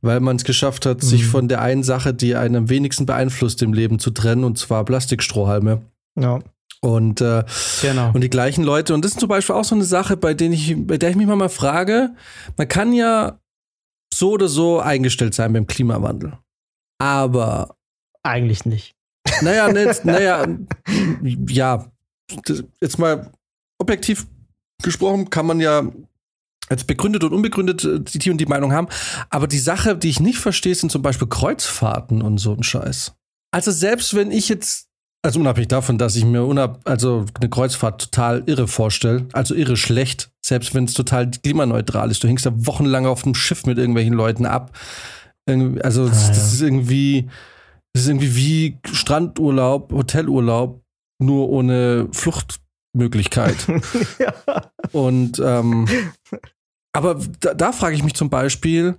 weil 0.00 0.20
man 0.20 0.36
es 0.36 0.44
geschafft 0.44 0.86
hat, 0.86 1.02
mhm. 1.02 1.06
sich 1.06 1.26
von 1.26 1.46
der 1.48 1.60
einen 1.60 1.82
Sache, 1.82 2.14
die 2.14 2.34
einen 2.34 2.56
am 2.56 2.68
wenigsten 2.70 3.06
beeinflusst 3.06 3.62
im 3.62 3.72
Leben, 3.72 3.98
zu 3.98 4.10
trennen, 4.10 4.44
und 4.44 4.58
zwar 4.58 4.84
Plastikstrohhalme. 4.84 5.82
Ja. 6.18 6.40
Und, 6.80 7.20
äh, 7.20 7.44
genau. 7.82 8.10
und 8.14 8.22
die 8.22 8.30
gleichen 8.30 8.64
Leute. 8.64 8.94
Und 8.94 9.04
das 9.04 9.12
ist 9.12 9.20
zum 9.20 9.28
Beispiel 9.28 9.54
auch 9.54 9.64
so 9.64 9.74
eine 9.74 9.84
Sache, 9.84 10.16
bei, 10.16 10.32
denen 10.32 10.54
ich, 10.54 10.74
bei 10.78 10.96
der 10.96 11.10
ich 11.10 11.16
mich 11.16 11.26
mal 11.26 11.48
frage, 11.50 12.10
man 12.56 12.68
kann 12.68 12.94
ja 12.94 13.38
so 14.20 14.30
oder 14.32 14.46
so 14.46 14.78
eingestellt 14.78 15.34
sein 15.34 15.52
beim 15.52 15.66
Klimawandel. 15.66 16.38
Aber 16.98 17.76
eigentlich 18.22 18.64
nicht. 18.64 18.94
Naja, 19.42 19.68
ne, 19.72 19.92
naja, 20.04 20.46
ja, 21.48 21.90
jetzt 22.80 22.98
mal 22.98 23.32
objektiv 23.78 24.26
gesprochen 24.82 25.30
kann 25.30 25.46
man 25.46 25.60
ja 25.60 25.90
als 26.68 26.84
begründet 26.84 27.24
und 27.24 27.32
unbegründet 27.32 27.84
äh, 27.84 28.00
die 28.00 28.30
und 28.30 28.38
die 28.38 28.46
Meinung 28.46 28.72
haben. 28.72 28.88
Aber 29.28 29.48
die 29.48 29.58
Sache, 29.58 29.96
die 29.96 30.08
ich 30.08 30.20
nicht 30.20 30.38
verstehe, 30.38 30.74
sind 30.74 30.92
zum 30.92 31.02
Beispiel 31.02 31.28
Kreuzfahrten 31.28 32.22
und 32.22 32.38
so 32.38 32.54
ein 32.54 32.62
Scheiß. 32.62 33.12
Also 33.50 33.72
selbst 33.72 34.14
wenn 34.14 34.30
ich 34.30 34.48
jetzt, 34.48 34.88
also 35.22 35.40
unabhängig 35.40 35.68
davon, 35.68 35.98
dass 35.98 36.14
ich 36.14 36.24
mir 36.24 36.44
unab, 36.44 36.80
also 36.84 37.26
eine 37.34 37.50
Kreuzfahrt 37.50 38.00
total 38.00 38.44
irre 38.46 38.68
vorstelle, 38.68 39.26
also 39.32 39.54
irre 39.54 39.76
schlecht, 39.76 40.30
selbst 40.50 40.74
wenn 40.74 40.84
es 40.84 40.94
total 40.94 41.30
klimaneutral 41.30 42.10
ist. 42.10 42.22
Du 42.22 42.28
hängst 42.28 42.44
da 42.44 42.50
wochenlang 42.66 43.06
auf 43.06 43.22
dem 43.22 43.36
Schiff 43.36 43.66
mit 43.66 43.78
irgendwelchen 43.78 44.14
Leuten 44.14 44.46
ab. 44.46 44.76
Also, 45.46 46.08
das, 46.08 46.24
ah, 46.24 46.26
ja. 46.26 46.28
das 46.28 46.52
ist 46.52 46.60
irgendwie, 46.60 47.30
das 47.92 48.02
ist 48.02 48.08
irgendwie 48.08 48.36
wie 48.36 48.78
Strandurlaub, 48.84 49.92
Hotelurlaub, 49.92 50.82
nur 51.22 51.48
ohne 51.50 52.08
Fluchtmöglichkeit. 52.10 53.56
ja. 54.18 54.34
Und, 54.90 55.38
ähm, 55.38 55.86
aber 56.92 57.14
da, 57.38 57.54
da 57.54 57.70
frage 57.70 57.94
ich 57.94 58.02
mich 58.02 58.14
zum 58.14 58.28
Beispiel, 58.28 58.98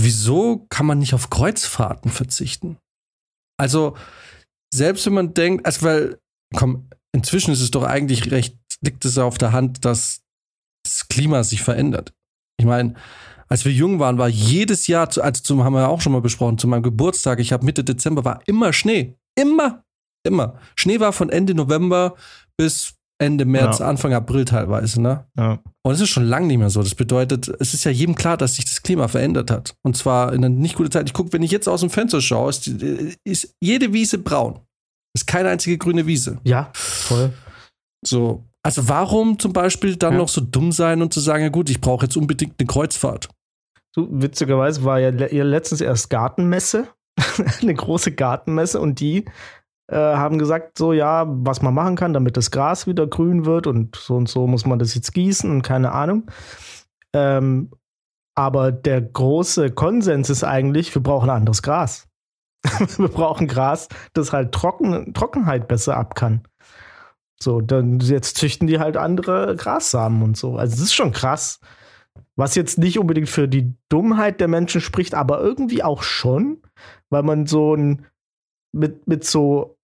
wieso 0.00 0.66
kann 0.68 0.86
man 0.86 0.98
nicht 0.98 1.14
auf 1.14 1.30
Kreuzfahrten 1.30 2.10
verzichten? 2.10 2.78
Also, 3.56 3.96
selbst 4.74 5.06
wenn 5.06 5.14
man 5.14 5.32
denkt, 5.32 5.64
also, 5.64 5.82
weil, 5.82 6.18
komm, 6.56 6.88
inzwischen 7.12 7.52
ist 7.52 7.60
es 7.60 7.70
doch 7.70 7.84
eigentlich 7.84 8.32
recht, 8.32 8.58
liegt 8.80 9.04
es 9.04 9.16
auf 9.16 9.38
der 9.38 9.52
Hand, 9.52 9.84
dass 9.84 10.23
das 10.84 11.08
Klima 11.08 11.42
sich 11.42 11.62
verändert. 11.62 12.12
Ich 12.58 12.66
meine, 12.66 12.94
als 13.48 13.64
wir 13.64 13.72
jung 13.72 13.98
waren, 13.98 14.18
war 14.18 14.28
jedes 14.28 14.86
Jahr, 14.86 15.08
also 15.18 15.42
zum, 15.42 15.64
haben 15.64 15.74
wir 15.74 15.88
auch 15.88 16.00
schon 16.00 16.12
mal 16.12 16.20
besprochen, 16.20 16.58
zu 16.58 16.68
meinem 16.68 16.82
Geburtstag, 16.82 17.40
ich 17.40 17.52
habe 17.52 17.64
Mitte 17.64 17.84
Dezember, 17.84 18.24
war 18.24 18.40
immer 18.46 18.72
Schnee. 18.72 19.16
Immer. 19.38 19.84
Immer. 20.26 20.58
Schnee 20.76 21.00
war 21.00 21.12
von 21.12 21.30
Ende 21.30 21.54
November 21.54 22.14
bis 22.56 22.94
Ende 23.18 23.44
März, 23.44 23.78
ja. 23.78 23.86
Anfang 23.86 24.12
April 24.12 24.44
teilweise, 24.44 25.00
ne? 25.00 25.26
Ja. 25.36 25.60
Und 25.82 25.92
es 25.92 26.00
ist 26.00 26.08
schon 26.08 26.24
lange 26.24 26.46
nicht 26.46 26.58
mehr 26.58 26.70
so. 26.70 26.82
Das 26.82 26.94
bedeutet, 26.94 27.48
es 27.60 27.74
ist 27.74 27.84
ja 27.84 27.90
jedem 27.90 28.14
klar, 28.14 28.36
dass 28.36 28.56
sich 28.56 28.64
das 28.64 28.82
Klima 28.82 29.06
verändert 29.06 29.50
hat. 29.50 29.76
Und 29.82 29.96
zwar 29.96 30.32
in 30.32 30.44
einer 30.44 30.48
nicht 30.48 30.74
gute 30.76 30.90
Zeit. 30.90 31.06
Ich 31.06 31.12
gucke, 31.12 31.32
wenn 31.32 31.42
ich 31.42 31.50
jetzt 31.50 31.68
aus 31.68 31.80
dem 31.80 31.90
Fenster 31.90 32.20
schaue, 32.20 32.50
ist, 32.50 32.66
ist 33.24 33.54
jede 33.62 33.92
Wiese 33.92 34.18
braun. 34.18 34.60
Ist 35.16 35.26
keine 35.26 35.50
einzige 35.50 35.78
grüne 35.78 36.06
Wiese. 36.06 36.40
Ja, 36.42 36.70
voll. 36.72 37.32
So. 38.04 38.42
Also 38.64 38.88
warum 38.88 39.38
zum 39.38 39.52
Beispiel 39.52 39.96
dann 39.96 40.14
ja. 40.14 40.18
noch 40.18 40.28
so 40.28 40.40
dumm 40.40 40.72
sein 40.72 41.02
und 41.02 41.12
zu 41.12 41.20
sagen, 41.20 41.42
ja 41.42 41.50
gut, 41.50 41.68
ich 41.68 41.80
brauche 41.80 42.06
jetzt 42.06 42.16
unbedingt 42.16 42.54
eine 42.58 42.66
Kreuzfahrt? 42.66 43.28
So, 43.94 44.08
witzigerweise 44.10 44.84
war 44.84 44.98
ja 44.98 45.10
letztens 45.10 45.80
erst 45.80 46.08
Gartenmesse, 46.10 46.88
eine 47.60 47.74
große 47.74 48.12
Gartenmesse 48.12 48.80
und 48.80 49.00
die 49.00 49.26
äh, 49.88 49.96
haben 49.96 50.38
gesagt, 50.38 50.78
so 50.78 50.92
ja, 50.94 51.26
was 51.28 51.60
man 51.60 51.74
machen 51.74 51.94
kann, 51.94 52.14
damit 52.14 52.38
das 52.38 52.50
Gras 52.50 52.86
wieder 52.86 53.06
grün 53.06 53.44
wird 53.44 53.66
und 53.66 53.96
so 53.96 54.16
und 54.16 54.28
so 54.28 54.46
muss 54.46 54.64
man 54.64 54.78
das 54.78 54.94
jetzt 54.94 55.12
gießen 55.12 55.50
und 55.50 55.62
keine 55.62 55.92
Ahnung. 55.92 56.30
Ähm, 57.14 57.70
aber 58.34 58.72
der 58.72 59.02
große 59.02 59.70
Konsens 59.72 60.30
ist 60.30 60.42
eigentlich, 60.42 60.92
wir 60.94 61.02
brauchen 61.02 61.28
anderes 61.30 61.62
Gras. 61.62 62.08
wir 62.96 63.08
brauchen 63.08 63.46
Gras, 63.46 63.88
das 64.14 64.32
halt 64.32 64.52
Trocken, 64.52 65.12
Trockenheit 65.12 65.68
besser 65.68 65.96
ab 65.96 66.14
kann. 66.14 66.42
So, 67.44 67.60
dann 67.60 68.00
jetzt 68.00 68.36
züchten 68.38 68.66
die 68.66 68.78
halt 68.78 68.96
andere 68.96 69.54
Grassamen 69.56 70.22
und 70.22 70.36
so. 70.36 70.56
Also, 70.56 70.74
es 70.74 70.80
ist 70.80 70.94
schon 70.94 71.12
krass. 71.12 71.60
Was 72.36 72.56
jetzt 72.56 72.78
nicht 72.78 72.98
unbedingt 72.98 73.28
für 73.28 73.46
die 73.46 73.74
Dummheit 73.88 74.40
der 74.40 74.48
Menschen 74.48 74.80
spricht, 74.80 75.14
aber 75.14 75.40
irgendwie 75.40 75.84
auch 75.84 76.02
schon, 76.02 76.62
weil 77.10 77.22
man 77.22 77.46
so 77.46 77.74
ein 77.74 78.06
mit, 78.72 79.06
mit 79.06 79.24
so 79.24 79.76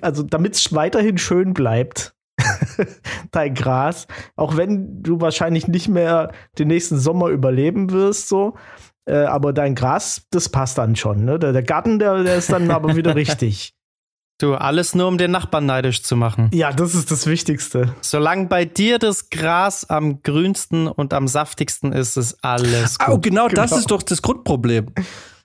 also 0.00 0.22
damit 0.22 0.54
es 0.54 0.72
weiterhin 0.72 1.18
schön 1.18 1.52
bleibt, 1.52 2.14
dein 3.32 3.54
Gras, 3.54 4.06
auch 4.36 4.56
wenn 4.56 5.02
du 5.02 5.20
wahrscheinlich 5.20 5.66
nicht 5.66 5.88
mehr 5.88 6.32
den 6.58 6.68
nächsten 6.68 6.98
Sommer 6.98 7.28
überleben 7.28 7.90
wirst, 7.90 8.28
so, 8.28 8.54
äh, 9.06 9.24
aber 9.24 9.52
dein 9.52 9.74
Gras, 9.74 10.22
das 10.30 10.48
passt 10.48 10.78
dann 10.78 10.96
schon. 10.96 11.24
Ne? 11.24 11.38
Der, 11.38 11.52
der 11.52 11.62
Garten, 11.62 11.98
der, 11.98 12.22
der 12.22 12.36
ist 12.36 12.52
dann 12.52 12.70
aber 12.70 12.96
wieder 12.96 13.14
richtig. 13.16 13.75
Du, 14.38 14.54
alles 14.54 14.94
nur, 14.94 15.08
um 15.08 15.16
den 15.16 15.30
Nachbarn 15.30 15.64
neidisch 15.64 16.02
zu 16.02 16.14
machen. 16.14 16.50
Ja, 16.52 16.70
das 16.70 16.94
ist 16.94 17.10
das 17.10 17.26
Wichtigste. 17.26 17.94
Solange 18.02 18.46
bei 18.46 18.66
dir 18.66 18.98
das 18.98 19.30
Gras 19.30 19.88
am 19.88 20.22
grünsten 20.22 20.88
und 20.88 21.14
am 21.14 21.26
saftigsten 21.26 21.92
ist, 21.92 22.16
ist 22.18 22.44
alles 22.44 22.98
gut. 22.98 23.08
Oh, 23.08 23.18
genau, 23.18 23.48
genau. 23.48 23.62
das 23.62 23.72
ist 23.72 23.90
doch 23.90 24.02
das 24.02 24.20
Grundproblem 24.20 24.92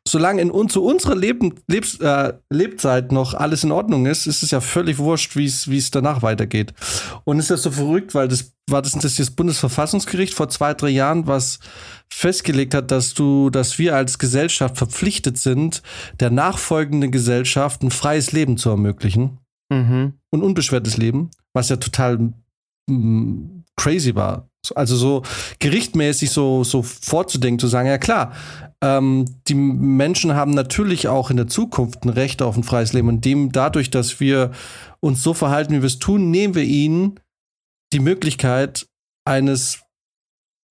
solange 0.07 0.41
in, 0.41 0.69
zu 0.69 0.83
unserer 0.83 1.15
Leben, 1.15 1.55
Lebs, 1.67 1.99
äh, 1.99 2.33
Lebzeit 2.49 3.11
noch 3.11 3.33
alles 3.33 3.63
in 3.63 3.71
Ordnung 3.71 4.05
ist, 4.05 4.25
ist 4.25 4.43
es 4.43 4.51
ja 4.51 4.59
völlig 4.59 4.97
wurscht, 4.97 5.35
wie 5.35 5.45
es 5.45 5.91
danach 5.91 6.21
weitergeht. 6.21 6.73
Und 7.23 7.39
ist 7.39 7.51
das 7.51 7.63
so 7.63 7.71
verrückt, 7.71 8.15
weil 8.15 8.27
das 8.27 8.53
war 8.67 8.81
das, 8.81 8.93
das, 8.93 9.15
das 9.15 9.31
Bundesverfassungsgericht 9.31 10.33
vor 10.33 10.49
zwei, 10.49 10.73
drei 10.73 10.89
Jahren, 10.89 11.27
was 11.27 11.59
festgelegt 12.13 12.73
hat, 12.73 12.91
dass 12.91 13.13
du, 13.13 13.49
dass 13.49 13.79
wir 13.79 13.95
als 13.95 14.19
Gesellschaft 14.19 14.77
verpflichtet 14.77 15.37
sind, 15.37 15.81
der 16.19 16.29
nachfolgenden 16.29 17.11
Gesellschaft 17.11 17.81
ein 17.81 17.89
freies 17.89 18.31
Leben 18.31 18.57
zu 18.57 18.69
ermöglichen. 18.69 19.39
Mhm. 19.69 20.13
Und 20.29 20.43
unbeschwertes 20.43 20.97
Leben, 20.97 21.31
was 21.53 21.69
ja 21.69 21.77
total 21.77 22.33
mm, 22.87 23.63
crazy 23.77 24.13
war. 24.13 24.49
Also 24.75 24.95
so 24.95 25.23
gerichtmäßig 25.59 26.29
so, 26.29 26.63
so 26.63 26.83
vorzudenken, 26.83 27.59
zu 27.59 27.67
sagen, 27.67 27.87
ja 27.87 27.97
klar, 27.97 28.33
ähm, 28.83 29.25
die 29.47 29.55
Menschen 29.55 30.35
haben 30.35 30.51
natürlich 30.51 31.07
auch 31.07 31.31
in 31.31 31.37
der 31.37 31.47
Zukunft 31.47 32.03
ein 32.03 32.09
Recht 32.09 32.41
auf 32.41 32.57
ein 32.57 32.63
freies 32.63 32.93
Leben. 32.93 33.07
Und 33.07 33.25
dem 33.25 33.51
dadurch, 33.51 33.89
dass 33.89 34.19
wir 34.19 34.51
uns 34.99 35.23
so 35.23 35.33
verhalten, 35.33 35.73
wie 35.73 35.81
wir 35.81 35.87
es 35.87 35.99
tun, 35.99 36.29
nehmen 36.29 36.55
wir 36.55 36.63
ihnen 36.63 37.19
die 37.93 37.99
Möglichkeit 37.99 38.87
eines 39.25 39.81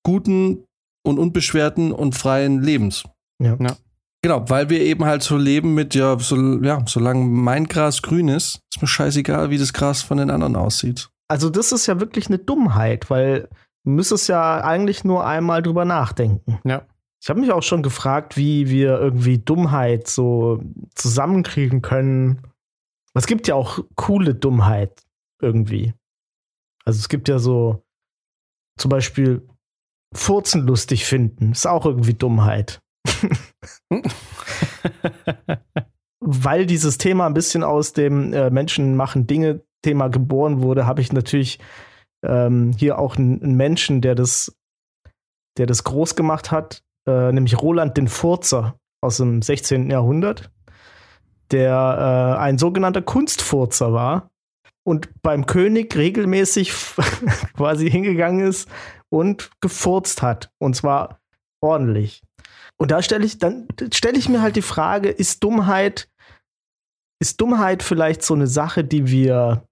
guten 0.05 0.65
und 1.03 1.19
unbeschwerten 1.19 1.93
und 1.93 2.15
freien 2.15 2.63
Lebens. 2.63 3.05
Ja. 3.43 3.57
ja. 3.61 3.77
Genau, 4.23 4.45
weil 4.49 4.69
wir 4.69 4.81
eben 4.81 5.05
halt 5.07 5.23
so 5.23 5.37
leben 5.37 5.75
mit, 5.75 5.95
ja, 5.95 6.19
so, 6.19 6.37
ja, 6.63 6.83
solange 6.87 7.25
mein 7.25 7.67
Gras 7.67 8.03
grün 8.03 8.29
ist, 8.29 8.61
ist 8.71 8.83
mir 8.83 8.89
scheißegal, 8.89 9.51
wie 9.51 9.57
das 9.57 9.73
Gras 9.73 10.03
von 10.03 10.19
den 10.19 10.31
anderen 10.31 10.57
aussieht. 10.57 11.09
Also, 11.29 11.49
das 11.49 11.73
ist 11.73 11.87
ja 11.87 12.01
wirklich 12.01 12.27
eine 12.27 12.39
Dummheit, 12.39 13.09
weil 13.09 13.49
Du 13.85 13.91
müsstest 13.91 14.29
ja 14.29 14.63
eigentlich 14.63 15.05
nur 15.05 15.27
einmal 15.27 15.63
drüber 15.63 15.85
nachdenken. 15.85 16.59
Ja. 16.65 16.87
Ich 17.23 17.29
habe 17.29 17.41
mich 17.41 17.53
auch 17.53 17.63
schon 17.63 17.83
gefragt, 17.83 18.37
wie 18.37 18.69
wir 18.69 18.99
irgendwie 18.99 19.39
Dummheit 19.39 20.07
so 20.07 20.63
zusammenkriegen 20.95 21.83
können. 21.83 22.43
Es 23.15 23.27
gibt 23.27 23.49
ja 23.49 23.55
auch 23.55 23.81
coole 23.95 24.35
Dummheit 24.35 25.03
irgendwie. 25.41 25.95
Also 26.85 26.99
es 26.99 27.09
gibt 27.09 27.29
ja 27.29 27.39
so 27.39 27.83
zum 28.79 28.89
Beispiel 28.89 29.47
Furzen 30.13 30.67
lustig 30.67 31.05
finden. 31.05 31.53
Ist 31.53 31.67
auch 31.67 31.87
irgendwie 31.87 32.15
Dummheit. 32.15 32.81
Weil 36.21 36.67
dieses 36.67 36.99
Thema 36.99 37.27
ein 37.27 37.35
bisschen 37.35 37.63
aus 37.63 37.93
dem 37.93 38.33
äh, 38.33 38.51
Menschen 38.51 38.97
machen 38.97 39.27
Dinge 39.27 39.63
Thema 39.83 40.09
geboren 40.09 40.63
wurde, 40.63 40.87
habe 40.87 41.01
ich 41.01 41.13
natürlich 41.13 41.59
ähm, 42.23 42.73
hier 42.77 42.99
auch 42.99 43.17
einen 43.17 43.57
Menschen, 43.57 44.03
der 44.03 44.15
das 44.15 44.55
der 45.59 45.67
das 45.67 45.85
groß 45.85 46.15
gemacht 46.15 46.51
hat, 46.51 46.83
äh, 47.07 47.33
nämlich 47.33 47.61
Roland 47.61 47.97
den 47.97 48.09
Furzer 48.09 48.77
aus 49.03 49.17
dem 49.19 49.43
16. 49.43 49.91
Jahrhundert, 49.91 50.51
der 51.51 52.37
äh, 52.37 52.41
ein 52.41 52.59
sogenannter 52.59 53.03
Kunstfurzer 53.03 53.93
war 53.93 54.31
und 54.85 55.11
beim 55.23 55.47
König 55.47 55.97
regelmäßig 55.97 56.73
quasi 57.57 57.91
hingegangen 57.91 58.47
ist 58.47 58.69
und 59.11 59.51
gefurzt 59.61 60.23
hat. 60.23 60.51
Und 60.59 60.75
zwar 60.75 61.21
ordentlich. 61.61 62.23
Und 62.79 62.91
da 62.91 63.03
stelle 63.03 63.27
ich, 63.27 63.39
dann 63.39 63.69
stelle 63.93 64.19
ich 64.19 64.29
mir 64.29 64.41
halt 64.41 64.57
die 64.57 64.63
Frage, 64.63 65.11
ist 65.11 65.45
Dummheit, 65.45 66.09
ist 67.21 67.41
Dummheit 67.41 67.83
vielleicht 67.83 68.23
so 68.23 68.35
eine 68.35 68.47
Sache, 68.47 68.85
die 68.85 69.09
wir, 69.09 69.65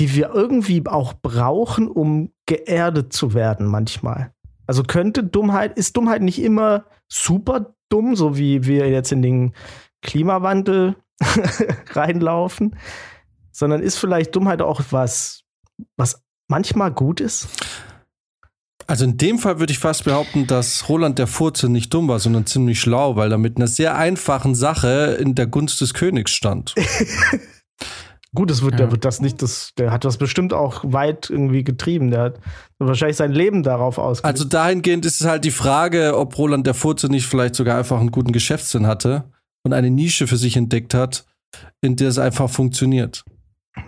die 0.00 0.14
wir 0.14 0.30
irgendwie 0.34 0.84
auch 0.86 1.14
brauchen, 1.14 1.88
um 1.88 2.32
geerdet 2.46 3.12
zu 3.12 3.34
werden 3.34 3.66
manchmal? 3.66 4.32
Also 4.66 4.82
könnte 4.82 5.22
Dummheit, 5.22 5.78
ist 5.78 5.96
Dummheit 5.96 6.22
nicht 6.22 6.42
immer 6.42 6.86
super 7.08 7.74
dumm, 7.88 8.16
so 8.16 8.36
wie 8.36 8.64
wir 8.64 8.88
jetzt 8.88 9.12
in 9.12 9.22
den 9.22 9.54
Klimawandel 10.02 10.96
reinlaufen, 11.92 12.76
sondern 13.52 13.82
ist 13.82 13.96
vielleicht 13.96 14.34
Dummheit 14.34 14.62
auch 14.62 14.82
was, 14.90 15.44
was 15.96 16.24
manchmal 16.48 16.90
gut 16.90 17.20
ist? 17.20 17.48
Also 18.86 19.04
in 19.04 19.16
dem 19.16 19.38
Fall 19.38 19.58
würde 19.58 19.72
ich 19.72 19.78
fast 19.78 20.04
behaupten, 20.04 20.46
dass 20.46 20.88
Roland 20.88 21.18
der 21.18 21.26
Furze 21.26 21.68
nicht 21.68 21.92
dumm 21.92 22.08
war, 22.08 22.18
sondern 22.18 22.46
ziemlich 22.46 22.80
schlau, 22.80 23.16
weil 23.16 23.32
er 23.32 23.38
mit 23.38 23.56
einer 23.56 23.66
sehr 23.66 23.96
einfachen 23.96 24.54
Sache 24.54 25.16
in 25.20 25.34
der 25.34 25.46
Gunst 25.46 25.80
des 25.80 25.94
Königs 25.94 26.32
stand. 26.32 26.74
Gut, 28.34 28.50
es 28.50 28.62
wird, 28.62 28.72
ja. 28.72 28.78
der 28.78 28.90
wird 28.90 29.04
das 29.04 29.20
nicht, 29.20 29.42
das, 29.42 29.70
der 29.78 29.92
hat 29.92 30.04
das 30.04 30.16
bestimmt 30.16 30.52
auch 30.52 30.82
weit 30.84 31.30
irgendwie 31.30 31.62
getrieben. 31.62 32.10
Der 32.10 32.20
hat 32.20 32.40
wahrscheinlich 32.80 33.16
sein 33.16 33.30
Leben 33.30 33.62
darauf 33.62 33.96
ausgelegt. 33.96 34.24
Also 34.24 34.44
dahingehend 34.44 35.06
ist 35.06 35.20
es 35.20 35.26
halt 35.26 35.44
die 35.44 35.52
Frage, 35.52 36.18
ob 36.18 36.36
Roland 36.36 36.66
der 36.66 36.74
Furze 36.74 37.06
nicht 37.06 37.26
vielleicht 37.26 37.54
sogar 37.54 37.78
einfach 37.78 38.00
einen 38.00 38.10
guten 38.10 38.32
Geschäftssinn 38.32 38.88
hatte 38.88 39.24
und 39.62 39.72
eine 39.72 39.88
Nische 39.88 40.26
für 40.26 40.36
sich 40.36 40.56
entdeckt 40.56 40.94
hat, 40.94 41.24
in 41.80 41.94
der 41.94 42.08
es 42.08 42.18
einfach 42.18 42.50
funktioniert. 42.50 43.24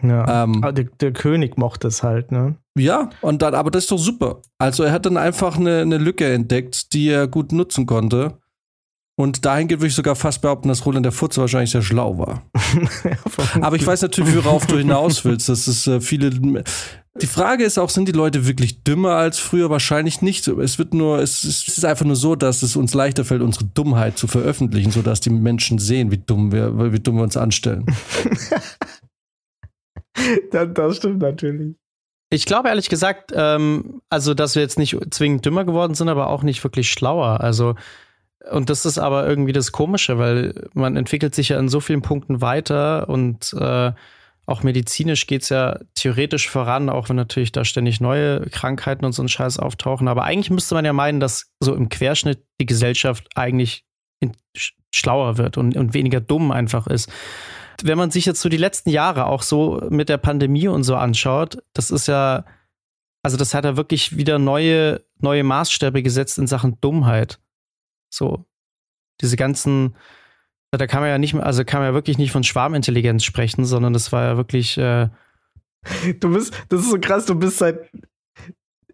Ja. 0.02 0.44
Ähm, 0.44 0.62
der, 0.72 0.84
der, 0.84 1.12
König 1.12 1.56
mochte 1.56 1.88
es 1.88 2.02
halt, 2.02 2.32
ne? 2.32 2.56
Ja, 2.76 3.10
und 3.20 3.42
dann, 3.42 3.54
aber 3.54 3.70
das 3.70 3.84
ist 3.84 3.90
doch 3.92 3.98
super. 3.98 4.42
Also 4.58 4.82
er 4.82 4.92
hat 4.92 5.06
dann 5.06 5.16
einfach 5.16 5.56
eine, 5.56 5.80
eine 5.80 5.98
Lücke 5.98 6.32
entdeckt, 6.32 6.92
die 6.92 7.08
er 7.08 7.28
gut 7.28 7.52
nutzen 7.52 7.86
konnte. 7.86 8.38
Und 9.18 9.46
dahingehend 9.46 9.80
würde 9.80 9.88
ich 9.88 9.94
sogar 9.94 10.14
fast 10.14 10.42
behaupten, 10.42 10.68
dass 10.68 10.84
Roland 10.84 11.06
der 11.06 11.12
Furze 11.12 11.40
wahrscheinlich 11.40 11.70
sehr 11.70 11.80
schlau 11.80 12.18
war. 12.18 12.42
aber 13.62 13.76
ich 13.76 13.86
weiß 13.86 14.02
natürlich, 14.02 14.36
worauf 14.36 14.66
du 14.66 14.76
hinaus 14.76 15.24
willst. 15.24 15.48
Das 15.48 15.66
ist 15.66 15.86
äh, 15.86 16.02
viele. 16.02 16.30
Die 16.30 17.26
Frage 17.26 17.64
ist 17.64 17.78
auch, 17.78 17.88
sind 17.88 18.08
die 18.08 18.12
Leute 18.12 18.46
wirklich 18.46 18.84
dümmer 18.84 19.12
als 19.12 19.38
früher? 19.38 19.70
Wahrscheinlich 19.70 20.20
nicht. 20.20 20.46
Es 20.48 20.78
wird 20.78 20.92
nur, 20.92 21.20
es 21.20 21.44
ist 21.44 21.82
einfach 21.86 22.04
nur 22.04 22.16
so, 22.16 22.36
dass 22.36 22.62
es 22.62 22.76
uns 22.76 22.92
leichter 22.92 23.24
fällt, 23.24 23.40
unsere 23.40 23.64
Dummheit 23.64 24.18
zu 24.18 24.26
veröffentlichen, 24.26 24.90
sodass 24.90 25.20
die 25.20 25.30
Menschen 25.30 25.78
sehen, 25.78 26.10
wie 26.10 26.18
dumm 26.18 26.52
wir, 26.52 26.92
wie 26.92 27.00
dumm 27.00 27.16
wir 27.16 27.22
uns 27.22 27.38
anstellen. 27.38 27.86
das, 30.50 30.68
das 30.74 30.96
stimmt 30.96 31.20
natürlich. 31.20 31.74
Ich 32.30 32.44
glaube 32.44 32.68
ehrlich 32.68 32.88
gesagt, 32.88 33.32
ähm, 33.34 34.02
also 34.10 34.34
dass 34.34 34.56
wir 34.56 34.62
jetzt 34.62 34.78
nicht 34.78 34.96
zwingend 35.14 35.46
dümmer 35.46 35.64
geworden 35.64 35.94
sind, 35.94 36.08
aber 36.08 36.28
auch 36.28 36.42
nicht 36.42 36.62
wirklich 36.64 36.90
schlauer. 36.90 37.40
Also 37.40 37.76
und 38.50 38.70
das 38.70 38.86
ist 38.86 38.98
aber 38.98 39.26
irgendwie 39.26 39.52
das 39.52 39.72
Komische, 39.72 40.18
weil 40.18 40.68
man 40.74 40.96
entwickelt 40.96 41.34
sich 41.34 41.50
ja 41.50 41.58
in 41.58 41.68
so 41.68 41.80
vielen 41.80 42.02
Punkten 42.02 42.40
weiter 42.40 43.08
und 43.08 43.52
äh, 43.54 43.92
auch 44.48 44.62
medizinisch 44.62 45.26
geht 45.26 45.42
es 45.42 45.48
ja 45.48 45.80
theoretisch 45.94 46.48
voran, 46.48 46.88
auch 46.88 47.08
wenn 47.08 47.16
natürlich 47.16 47.50
da 47.50 47.64
ständig 47.64 48.00
neue 48.00 48.42
Krankheiten 48.50 49.04
und 49.04 49.12
so 49.12 49.22
ein 49.22 49.28
Scheiß 49.28 49.58
auftauchen. 49.58 50.06
Aber 50.06 50.22
eigentlich 50.22 50.50
müsste 50.50 50.76
man 50.76 50.84
ja 50.84 50.92
meinen, 50.92 51.18
dass 51.18 51.50
so 51.58 51.74
im 51.74 51.88
Querschnitt 51.88 52.44
die 52.60 52.66
Gesellschaft 52.66 53.26
eigentlich 53.34 53.84
schlauer 54.94 55.36
wird 55.36 55.58
und, 55.58 55.76
und 55.76 55.94
weniger 55.94 56.20
dumm 56.20 56.52
einfach 56.52 56.86
ist 56.86 57.10
wenn 57.82 57.98
man 57.98 58.10
sich 58.10 58.26
jetzt 58.26 58.40
so 58.40 58.48
die 58.48 58.56
letzten 58.56 58.90
Jahre 58.90 59.26
auch 59.26 59.42
so 59.42 59.86
mit 59.90 60.08
der 60.08 60.18
Pandemie 60.18 60.68
und 60.68 60.84
so 60.84 60.96
anschaut, 60.96 61.62
das 61.72 61.90
ist 61.90 62.08
ja, 62.08 62.44
also 63.22 63.36
das 63.36 63.54
hat 63.54 63.64
ja 63.64 63.76
wirklich 63.76 64.16
wieder 64.16 64.38
neue, 64.38 65.02
neue 65.18 65.44
Maßstäbe 65.44 66.02
gesetzt 66.02 66.38
in 66.38 66.46
Sachen 66.46 66.80
Dummheit. 66.80 67.40
So, 68.10 68.44
diese 69.20 69.36
ganzen, 69.36 69.96
da 70.70 70.86
kann 70.86 71.00
man 71.00 71.10
ja 71.10 71.18
nicht 71.18 71.34
mehr, 71.34 71.44
also 71.44 71.64
kann 71.64 71.80
man 71.80 71.90
ja 71.90 71.94
wirklich 71.94 72.18
nicht 72.18 72.32
von 72.32 72.44
Schwarmintelligenz 72.44 73.24
sprechen, 73.24 73.64
sondern 73.64 73.92
das 73.92 74.12
war 74.12 74.24
ja 74.24 74.36
wirklich. 74.36 74.78
Äh, 74.78 75.08
du 76.20 76.32
bist, 76.32 76.54
das 76.68 76.80
ist 76.80 76.90
so 76.90 76.98
krass, 76.98 77.26
du 77.26 77.34
bist 77.34 77.58
seit 77.58 77.90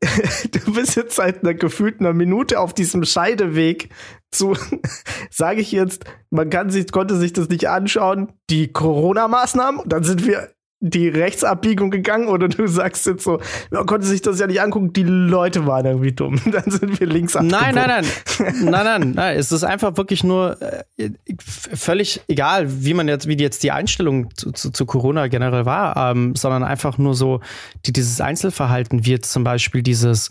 du 0.50 0.72
bist 0.72 0.96
jetzt 0.96 1.16
seit 1.16 1.42
einer 1.42 1.54
gefühlten 1.54 2.10
Minute 2.16 2.58
auf 2.58 2.74
diesem 2.74 3.04
Scheideweg 3.04 3.90
zu, 4.30 4.56
sage 5.30 5.60
ich 5.60 5.72
jetzt, 5.72 6.04
man 6.30 6.50
kann 6.50 6.70
sich, 6.70 6.90
konnte 6.90 7.16
sich 7.16 7.32
das 7.32 7.48
nicht 7.48 7.68
anschauen, 7.68 8.32
die 8.50 8.72
Corona-Maßnahmen, 8.72 9.82
dann 9.86 10.04
sind 10.04 10.26
wir 10.26 10.52
die 10.84 11.08
Rechtsabbiegung 11.08 11.92
gegangen 11.92 12.26
oder 12.26 12.48
du 12.48 12.66
sagst 12.66 13.06
jetzt 13.06 13.22
so, 13.22 13.40
man 13.70 13.86
konnte 13.86 14.04
sich 14.04 14.20
das 14.20 14.40
ja 14.40 14.48
nicht 14.48 14.60
angucken, 14.60 14.92
die 14.92 15.04
Leute 15.04 15.64
waren 15.64 15.86
irgendwie 15.86 16.10
dumm. 16.10 16.40
Dann 16.50 16.68
sind 16.68 16.98
wir 16.98 17.06
links 17.06 17.36
abgebogen. 17.36 17.60
Nein, 17.62 17.74
nein, 17.74 18.04
nein. 18.38 18.52
nein, 18.70 18.84
nein, 18.84 19.12
nein. 19.14 19.36
Es 19.38 19.52
ist 19.52 19.62
einfach 19.62 19.96
wirklich 19.96 20.24
nur 20.24 20.60
äh, 20.60 21.10
völlig 21.38 22.22
egal, 22.26 22.66
wie 22.84 22.94
man 22.94 23.06
jetzt, 23.06 23.28
wie 23.28 23.38
jetzt 23.38 23.62
die 23.62 23.70
Einstellung 23.70 24.34
zu, 24.34 24.50
zu, 24.50 24.70
zu 24.70 24.84
Corona 24.84 25.28
generell 25.28 25.66
war, 25.66 26.10
ähm, 26.10 26.34
sondern 26.34 26.64
einfach 26.64 26.98
nur 26.98 27.14
so 27.14 27.40
die, 27.86 27.92
dieses 27.92 28.20
Einzelverhalten, 28.20 29.06
wie 29.06 29.12
jetzt 29.12 29.32
zum 29.32 29.44
Beispiel 29.44 29.82
dieses, 29.82 30.30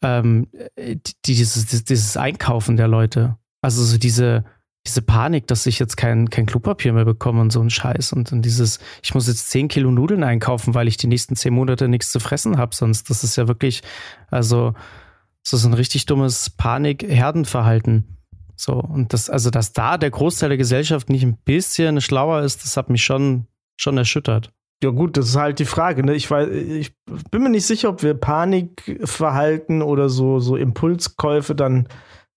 ähm, 0.00 0.46
dieses, 1.26 1.84
dieses 1.84 2.16
Einkaufen 2.16 2.76
der 2.76 2.86
Leute. 2.86 3.36
Also 3.62 3.82
so 3.82 3.98
diese, 3.98 4.44
diese 4.86 5.02
Panik, 5.02 5.46
dass 5.46 5.66
ich 5.66 5.78
jetzt 5.78 5.96
kein, 5.96 6.30
kein 6.30 6.46
Klopapier 6.46 6.92
mehr 6.92 7.04
bekomme 7.04 7.40
und 7.40 7.50
so 7.50 7.60
ein 7.60 7.70
Scheiß. 7.70 8.12
Und 8.12 8.32
dann 8.32 8.42
dieses, 8.42 8.78
ich 9.02 9.14
muss 9.14 9.28
jetzt 9.28 9.50
10 9.50 9.68
Kilo 9.68 9.90
Nudeln 9.90 10.24
einkaufen, 10.24 10.74
weil 10.74 10.88
ich 10.88 10.96
die 10.96 11.08
nächsten 11.08 11.36
10 11.36 11.52
Monate 11.52 11.88
nichts 11.88 12.10
zu 12.10 12.20
fressen 12.20 12.56
habe. 12.56 12.74
Sonst, 12.74 13.10
das 13.10 13.24
ist 13.24 13.36
ja 13.36 13.48
wirklich, 13.48 13.82
also, 14.30 14.74
so 15.42 15.56
ist 15.56 15.64
ein 15.64 15.74
richtig 15.74 16.06
dummes 16.06 16.50
Panik-Herdenverhalten. 16.50 18.16
So, 18.56 18.74
und 18.74 19.12
das, 19.12 19.30
also, 19.30 19.50
dass 19.50 19.72
da 19.72 19.98
der 19.98 20.10
Großteil 20.10 20.48
der 20.48 20.58
Gesellschaft 20.58 21.10
nicht 21.10 21.22
ein 21.22 21.36
bisschen 21.36 22.00
schlauer 22.00 22.42
ist, 22.42 22.64
das 22.64 22.76
hat 22.76 22.90
mich 22.90 23.04
schon, 23.04 23.46
schon 23.76 23.98
erschüttert. 23.98 24.52
Ja, 24.82 24.90
gut, 24.90 25.16
das 25.16 25.28
ist 25.28 25.36
halt 25.36 25.58
die 25.58 25.64
Frage. 25.64 26.04
Ne? 26.04 26.14
Ich, 26.14 26.30
weiß, 26.30 26.48
ich 26.50 26.92
bin 27.30 27.42
mir 27.42 27.50
nicht 27.50 27.66
sicher, 27.66 27.88
ob 27.88 28.02
wir 28.02 28.14
Panikverhalten 28.14 29.82
oder 29.82 30.08
so, 30.08 30.38
so 30.38 30.56
Impulskäufe 30.56 31.54
dann 31.54 31.88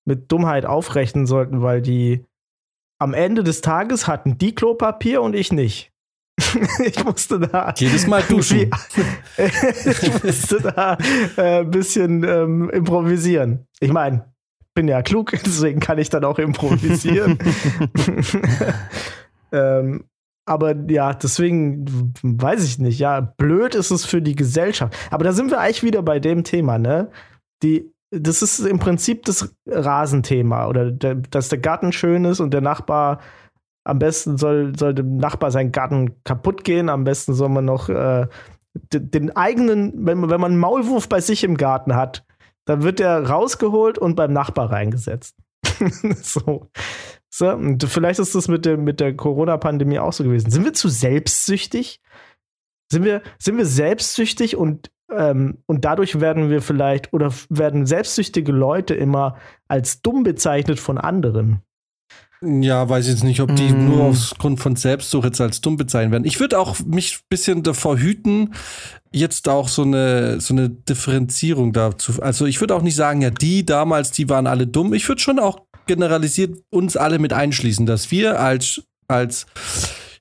mit 0.07 0.33
Dummheit 0.33 0.65
aufrechnen 0.65 1.27
sollten, 1.27 1.61
weil 1.63 1.83
die 1.83 2.25
am 3.01 3.15
Ende 3.15 3.43
des 3.43 3.63
Tages 3.63 4.07
hatten 4.07 4.39
die 4.39 4.55
Klopapier 4.55 5.23
und 5.23 5.35
ich 5.35 5.53
nicht. 5.53 5.91
ich 6.85 7.05
musste 7.05 7.41
da. 7.41 7.75
Jedes 7.77 8.07
Mal 8.07 8.23
duschen. 8.23 8.71
ich 9.37 10.25
musste 10.25 10.61
da 10.61 10.97
äh, 11.37 11.61
ein 11.61 11.71
bisschen 11.71 12.25
ähm, 12.25 12.71
improvisieren. 12.71 13.67
Ich 13.81 13.93
meine, 13.93 14.33
bin 14.75 14.87
ja 14.87 15.03
klug, 15.03 15.33
deswegen 15.45 15.81
kann 15.81 15.99
ich 15.99 16.11
dann 16.11 16.25
auch 16.25 16.39
improvisieren. 16.39 17.39
ähm, 19.53 20.05
aber 20.47 20.75
ja, 20.89 21.15
deswegen 21.15 22.15
weiß 22.23 22.65
ich 22.65 22.79
nicht. 22.79 22.99
Ja, 22.99 23.21
blöd 23.21 23.75
ist 23.75 23.91
es 23.91 24.05
für 24.05 24.21
die 24.21 24.37
Gesellschaft. 24.37 24.95
Aber 25.11 25.25
da 25.25 25.33
sind 25.33 25.51
wir 25.51 25.61
eigentlich 25.61 25.83
wieder 25.83 26.03
bei 26.03 26.19
dem 26.19 26.45
Thema, 26.45 26.79
ne? 26.79 27.11
Die 27.63 27.93
das 28.11 28.43
ist 28.43 28.61
im 28.61 28.79
Prinzip 28.79 29.25
das 29.25 29.55
Rasenthema 29.67 30.67
oder 30.67 30.91
der, 30.91 31.15
dass 31.15 31.49
der 31.49 31.59
Garten 31.59 31.93
schön 31.93 32.25
ist 32.25 32.41
und 32.41 32.53
der 32.53 32.61
Nachbar 32.61 33.21
am 33.85 33.99
besten 33.99 34.37
soll, 34.37 34.73
soll 34.77 34.95
dem 34.95 35.17
Nachbar 35.17 35.51
sein 35.51 35.73
Garten 35.73 36.23
kaputt 36.25 36.65
gehen. 36.65 36.89
Am 36.89 37.05
besten 37.05 37.35
soll 37.35 37.49
man 37.49 37.65
noch 37.65 37.89
äh, 37.89 38.27
den 38.93 39.35
eigenen, 39.37 40.07
wenn, 40.07 40.23
wenn 40.29 40.41
man 40.41 40.53
einen 40.53 40.61
Maulwurf 40.61 41.09
bei 41.09 41.21
sich 41.21 41.45
im 41.45 41.57
Garten 41.57 41.97
hat, 41.97 42.25
dann 42.67 42.83
wird 42.83 42.99
der 42.99 43.27
rausgeholt 43.27 43.99
und 43.99 44.17
beim 44.17 44.33
Nachbar 44.33 44.71
reingesetzt. 44.71 45.37
so. 46.23 46.69
so. 47.31 47.51
Und 47.51 47.83
vielleicht 47.85 48.21
ist 48.21 48.35
das 48.35 48.49
mit 48.49 48.65
der, 48.65 48.77
mit 48.77 49.01
der 49.01 49.17
Corona-Pandemie 49.17 49.99
auch 49.99 50.13
so 50.13 50.25
gewesen. 50.25 50.51
Sind 50.51 50.65
wir 50.65 50.73
zu 50.73 50.89
selbstsüchtig? 50.89 52.01
Sind 52.93 53.05
wir, 53.05 53.23
sind 53.39 53.57
wir 53.57 53.67
selbstsüchtig 53.67 54.57
und 54.57 54.91
ähm, 55.17 55.59
und 55.67 55.85
dadurch 55.85 56.21
werden 56.21 56.51
wir 56.51 56.63
vielleicht 56.63 57.13
oder 57.13 57.33
werden 57.49 57.87
selbstsüchtige 57.87 58.53
Leute 58.53 58.95
immer 58.95 59.37
als 59.69 60.03
dumm 60.03 60.23
bezeichnet 60.23 60.79
von 60.79 60.99
anderen. 60.99 61.63
Ja, 62.43 62.89
weiß 62.89 63.05
ich 63.05 63.13
jetzt 63.13 63.25
nicht, 63.25 63.43
ob 63.43 63.55
die 63.55 63.71
mm. 63.71 63.85
nur 63.85 64.05
aufgrund 64.05 64.61
von 64.61 64.75
Selbstsuche 64.75 65.27
jetzt 65.27 65.43
als 65.43 65.61
dumm 65.61 65.77
bezeichnen 65.77 66.11
werden. 66.11 66.25
Ich 66.25 66.41
würde 66.41 66.59
auch 66.59 66.79
mich 66.87 67.17
ein 67.17 67.27
bisschen 67.29 67.63
davor 67.63 67.99
hüten, 67.99 68.55
jetzt 69.13 69.47
auch 69.47 69.69
so 69.69 69.83
eine, 69.83 70.41
so 70.41 70.55
eine 70.55 70.71
Differenzierung 70.71 71.75
dazu. 71.75 72.23
Also 72.23 72.47
ich 72.47 72.61
würde 72.61 72.75
auch 72.75 72.83
nicht 72.83 72.97
sagen, 72.97 73.21
ja, 73.21 73.29
die 73.29 73.67
damals, 73.67 74.11
die 74.13 74.31
waren 74.31 74.47
alle 74.47 74.67
dumm. 74.67 74.95
Ich 74.95 75.07
würde 75.07 75.21
schon 75.21 75.39
auch 75.39 75.61
generalisiert 75.87 76.57
uns 76.71 76.97
alle 76.97 77.19
mit 77.19 77.35
einschließen, 77.35 77.85
dass 77.85 78.11
wir 78.11 78.41
als, 78.41 78.83
als 79.07 79.47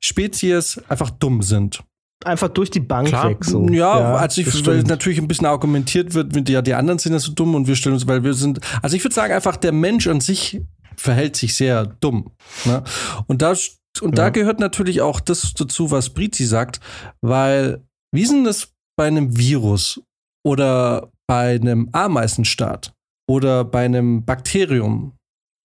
Spezies 0.01 0.81
einfach 0.89 1.11
dumm 1.11 1.41
sind. 1.41 1.83
Einfach 2.25 2.49
durch 2.49 2.69
die 2.69 2.79
Bank 2.79 3.07
Klar. 3.07 3.29
weg. 3.29 3.45
So. 3.45 3.67
Ja, 3.69 4.15
also 4.15 4.43
das 4.43 4.53
ich, 4.55 4.65
weil 4.65 4.83
natürlich 4.83 5.19
ein 5.19 5.27
bisschen 5.27 5.47
argumentiert 5.47 6.13
wird, 6.13 6.33
mit 6.35 6.49
ja, 6.49 6.61
die 6.61 6.73
anderen 6.73 6.99
sind 6.99 7.13
ja 7.13 7.19
so 7.19 7.31
dumm 7.31 7.55
und 7.55 7.67
wir 7.67 7.75
stellen 7.75 7.93
uns, 7.95 8.07
weil 8.07 8.23
wir 8.23 8.33
sind, 8.33 8.59
also 8.81 8.95
ich 8.95 9.03
würde 9.03 9.13
sagen 9.15 9.33
einfach, 9.33 9.55
der 9.55 9.71
Mensch 9.71 10.07
an 10.07 10.19
sich 10.21 10.61
verhält 10.97 11.35
sich 11.35 11.55
sehr 11.55 11.85
dumm. 11.85 12.31
Ne? 12.65 12.83
Und 13.27 13.41
da, 13.41 13.53
und 14.01 14.17
da 14.17 14.23
Ja. 14.25 14.29
gehört 14.29 14.59
natürlich 14.59 15.01
auch 15.01 15.19
das 15.21 15.53
dazu, 15.53 15.91
was 15.91 16.09
Brizi 16.09 16.45
sagt, 16.45 16.79
weil, 17.21 17.81
wie 18.13 18.21
ist 18.23 18.31
denn 18.31 18.43
das 18.43 18.73
bei 18.97 19.07
einem 19.07 19.37
Virus 19.37 20.01
oder 20.45 21.09
bei 21.27 21.55
einem 21.55 21.89
Ameisenstaat 21.93 22.93
oder 23.29 23.63
bei 23.63 23.85
einem 23.85 24.25
Bakterium, 24.25 25.13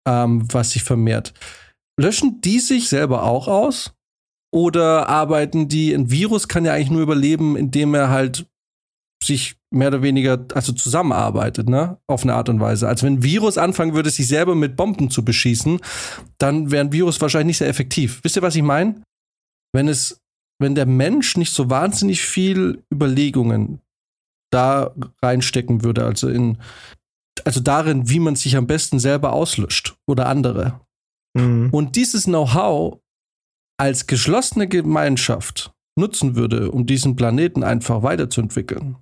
ähm, 0.07 0.47
was 0.53 0.71
sich 0.73 0.85
vermehrt? 0.85 1.33
Löschen 2.01 2.41
die 2.41 2.61
sich 2.61 2.89
selber 2.89 3.25
auch 3.25 3.49
aus? 3.49 3.93
Oder 4.55 5.09
arbeiten 5.09 5.67
die, 5.67 5.93
ein 5.93 6.13
Virus 6.13 6.47
kann 6.47 6.65
ja 6.65 6.75
eigentlich 6.75 6.93
nur 6.93 7.03
überleben, 7.03 7.57
indem 7.57 7.93
er 7.93 8.09
halt 8.09 8.47
sich 9.21 9.57
mehr 9.73 9.89
oder 9.89 10.03
weniger, 10.03 10.47
also 10.55 10.73
zusammenarbeitet, 10.73 11.69
ne? 11.69 11.99
Auf 12.07 12.23
eine 12.23 12.35
Art 12.35 12.49
und 12.49 12.61
Weise. 12.61 12.87
Also 12.87 13.05
wenn 13.05 13.15
ein 13.15 13.23
Virus 13.25 13.59
anfangen 13.59 13.95
würde, 13.95 14.11
sich 14.11 14.29
selber 14.29 14.55
mit 14.55 14.77
Bomben 14.77 15.11
zu 15.11 15.25
beschießen, 15.25 15.81
dann 16.39 16.71
wäre 16.71 16.85
ein 16.85 16.93
Virus 16.93 17.21
wahrscheinlich 17.21 17.47
nicht 17.49 17.59
sehr 17.59 17.69
effektiv. 17.69 18.21
Wisst 18.23 18.37
ihr, 18.37 18.43
was 18.43 18.55
ich 18.55 18.63
meine? 18.63 19.03
Wenn 19.75 19.89
es, 19.89 20.21
wenn 20.61 20.77
der 20.77 20.87
Mensch 20.87 21.37
nicht 21.37 21.53
so 21.53 21.69
wahnsinnig 21.69 22.23
viel 22.23 22.85
Überlegungen 22.93 23.81
da 24.53 24.95
reinstecken 25.21 25.83
würde, 25.83 26.05
also 26.05 26.29
in, 26.29 26.59
also 27.45 27.59
darin, 27.59 28.09
wie 28.09 28.21
man 28.21 28.37
sich 28.37 28.57
am 28.57 28.69
besten 28.69 29.01
selber 29.01 29.33
auslöscht 29.33 29.97
oder 30.07 30.29
andere. 30.29 30.81
Mhm. 31.37 31.71
Und 31.73 31.97
dieses 31.97 32.25
Know-how 32.25 33.01
als 33.77 34.07
geschlossene 34.07 34.69
Gemeinschaft 34.69 35.73
nutzen 35.97 36.37
würde, 36.37 36.71
um 36.71 36.87
diesen 36.87 37.17
Planeten 37.17 37.63
einfach 37.63 38.03
weiterzuentwickeln, 38.03 38.97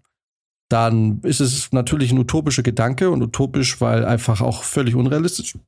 dann 0.71 1.21
ist 1.23 1.41
es 1.41 1.73
natürlich 1.73 2.13
ein 2.13 2.19
utopischer 2.19 2.63
Gedanke 2.63 3.11
und 3.11 3.23
utopisch, 3.23 3.81
weil 3.81 4.05
einfach 4.05 4.41
auch 4.41 4.63
völlig 4.63 4.95
unrealistisch. 4.95 5.59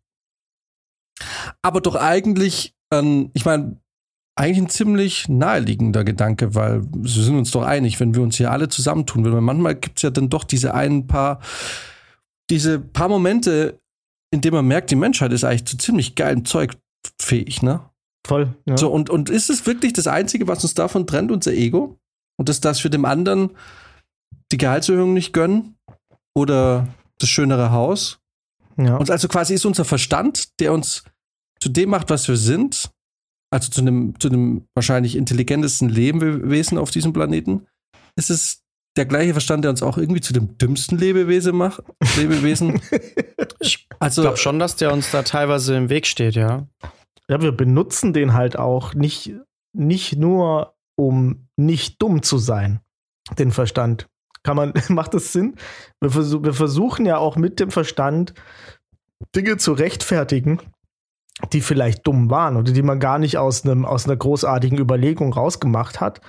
Aber 1.63 1.81
doch 1.81 1.95
eigentlich, 1.95 2.75
ähm, 2.93 3.31
ich 3.35 3.45
meine, 3.45 3.81
eigentlich 4.37 4.59
ein 4.59 4.69
ziemlich 4.69 5.29
naheliegender 5.29 6.05
Gedanke, 6.05 6.55
weil 6.55 6.83
wir 6.93 7.09
sind 7.09 7.37
uns 7.37 7.51
doch 7.53 7.63
einig, 7.63 8.01
wenn 8.01 8.15
wir 8.15 8.23
uns 8.23 8.37
hier 8.37 8.51
alle 8.51 8.69
zusammentun 8.69 9.25
würden. 9.25 9.35
Weil 9.35 9.43
manchmal 9.43 9.77
gibt 9.77 9.99
es 9.99 10.03
ja 10.03 10.11
dann 10.11 10.29
doch 10.29 10.45
diese 10.45 10.75
ein 10.75 11.07
paar, 11.07 11.41
diese 12.51 12.81
paar 12.81 13.09
Momente, 13.09 13.81
in 14.33 14.41
denen 14.41 14.57
man 14.57 14.67
merkt, 14.67 14.91
die 14.91 14.97
Menschheit 14.97 15.33
ist 15.33 15.45
eigentlich 15.45 15.67
zu 15.67 15.79
ziemlich 15.79 16.17
geilem 16.17 16.45
Zeug 16.45 16.77
fähig, 17.21 17.63
ne? 17.63 17.89
Voll. 18.27 18.55
Ja. 18.67 18.77
So, 18.77 18.91
und, 18.91 19.11
und 19.11 19.31
ist 19.31 19.51
es 19.51 19.67
wirklich 19.67 19.93
das 19.93 20.07
Einzige, 20.07 20.49
was 20.49 20.63
uns 20.63 20.75
davon 20.75 21.07
trennt, 21.07 21.31
unser 21.31 21.53
Ego? 21.53 21.99
Und 22.37 22.49
dass, 22.49 22.61
dass 22.61 22.83
wir 22.83 22.91
dem 22.91 23.05
anderen 23.05 23.51
die 24.51 24.57
Gehaltserhöhung 24.57 25.13
nicht 25.13 25.33
gönnen? 25.33 25.77
Oder 26.35 26.89
das 27.19 27.29
schönere 27.29 27.71
Haus? 27.71 28.19
ja. 28.77 28.97
Und 28.97 29.11
also 29.11 29.29
quasi 29.29 29.55
ist 29.55 29.65
unser 29.67 29.85
Verstand, 29.85 30.59
der 30.61 30.73
uns 30.73 31.05
zu 31.61 31.69
dem 31.69 31.91
macht, 31.91 32.11
was 32.11 32.27
wir 32.27 32.37
sind, 32.37 32.91
also 33.53 33.71
zu 33.71 33.81
einem, 33.81 34.19
zu 34.19 34.29
einem 34.29 34.67
wahrscheinlich 34.75 35.15
intelligentesten 35.17 35.89
Lebewesen 35.89 36.77
auf 36.77 36.91
diesem 36.91 37.13
Planeten, 37.13 37.67
ist 38.17 38.31
es 38.31 38.63
der 38.97 39.07
gleiche 39.07 39.33
Verstand, 39.33 39.65
der 39.65 39.71
uns 39.71 39.83
auch 39.83 39.97
irgendwie 39.97 40.21
zu 40.21 40.33
dem 40.33 40.59
dümmsten 40.59 40.99
Lebewesen 40.99 41.57
macht. 41.57 41.83
Lebewesen. 42.17 42.81
Ich 43.61 43.89
Also, 43.99 44.21
glaube 44.23 44.37
schon, 44.37 44.59
dass 44.59 44.77
der 44.77 44.93
uns 44.93 45.11
da 45.11 45.23
teilweise 45.23 45.75
im 45.75 45.89
Weg 45.89 46.07
steht, 46.07 46.35
ja. 46.35 46.67
Ja, 47.31 47.41
wir 47.41 47.53
benutzen 47.53 48.13
den 48.13 48.35
halt 48.35 48.59
auch 48.59 48.95
nicht, 48.95 49.35
nicht 49.73 50.17
nur, 50.17 50.75
um 50.97 51.49
nicht 51.57 52.01
dumm 52.03 52.23
zu 52.23 52.39
sein, 52.39 52.81
den 53.39 53.51
Verstand. 53.51 54.07
Kann 54.43 54.57
man, 54.57 54.75
macht 54.89 55.15
das 55.15 55.33
Sinn? 55.33 55.57
Wir, 56.01 56.11
versuch, 56.11 56.43
wir 56.43 56.55
versuchen 56.55 57.07
ja 57.07 57.19
auch 57.19 57.37
mit 57.37 57.61
dem 57.61 57.71
Verstand 57.71 58.35
Dinge 59.35 59.57
zu 59.57 59.73
rechtfertigen, 59.73 60.61
die 61.53 61.63
vielleicht 61.63 62.07
dumm 62.07 62.31
waren 62.31 62.57
oder 62.57 62.73
die 62.73 62.83
man 62.83 63.01
gar 63.01 63.19
nicht 63.19 63.39
aus, 63.39 63.65
einem, 63.65 63.85
aus 63.85 64.05
einer 64.05 64.17
großartigen 64.17 64.79
Überlegung 64.79 65.33
rausgemacht 65.33 66.01
hat, 66.01 66.21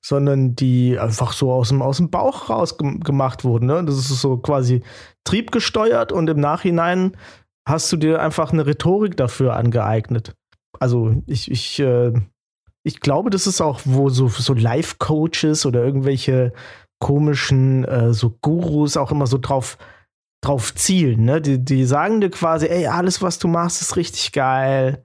sondern 0.00 0.54
die 0.54 0.98
einfach 0.98 1.32
so 1.32 1.52
aus 1.52 1.68
dem, 1.68 1.82
aus 1.82 1.98
dem 1.98 2.10
Bauch 2.10 2.48
rausgemacht 2.48 3.44
wurden. 3.44 3.66
Ne? 3.66 3.84
Das 3.84 3.96
ist 3.96 4.08
so 4.08 4.38
quasi 4.38 4.82
triebgesteuert 5.24 6.12
und 6.12 6.30
im 6.30 6.40
Nachhinein 6.40 7.16
hast 7.66 7.90
du 7.92 7.96
dir 7.96 8.20
einfach 8.20 8.52
eine 8.52 8.66
Rhetorik 8.66 9.16
dafür 9.16 9.56
angeeignet. 9.56 10.34
Also 10.80 11.22
ich, 11.26 11.50
ich, 11.50 11.78
äh, 11.80 12.12
ich 12.82 13.00
glaube, 13.00 13.30
das 13.30 13.46
ist 13.46 13.60
auch, 13.60 13.80
wo 13.84 14.08
so, 14.10 14.28
so 14.28 14.54
Life-Coaches 14.54 15.66
oder 15.66 15.84
irgendwelche 15.84 16.52
komischen 17.00 17.84
äh, 17.84 18.12
so 18.12 18.30
Gurus 18.40 18.96
auch 18.96 19.10
immer 19.10 19.26
so 19.26 19.38
drauf, 19.38 19.78
drauf 20.42 20.74
zielen. 20.74 21.24
Ne? 21.24 21.40
Die, 21.40 21.64
die 21.64 21.84
sagen 21.84 22.20
dir 22.20 22.30
quasi, 22.30 22.66
ey, 22.66 22.86
alles, 22.86 23.22
was 23.22 23.38
du 23.38 23.48
machst, 23.48 23.82
ist 23.82 23.96
richtig 23.96 24.32
geil. 24.32 25.04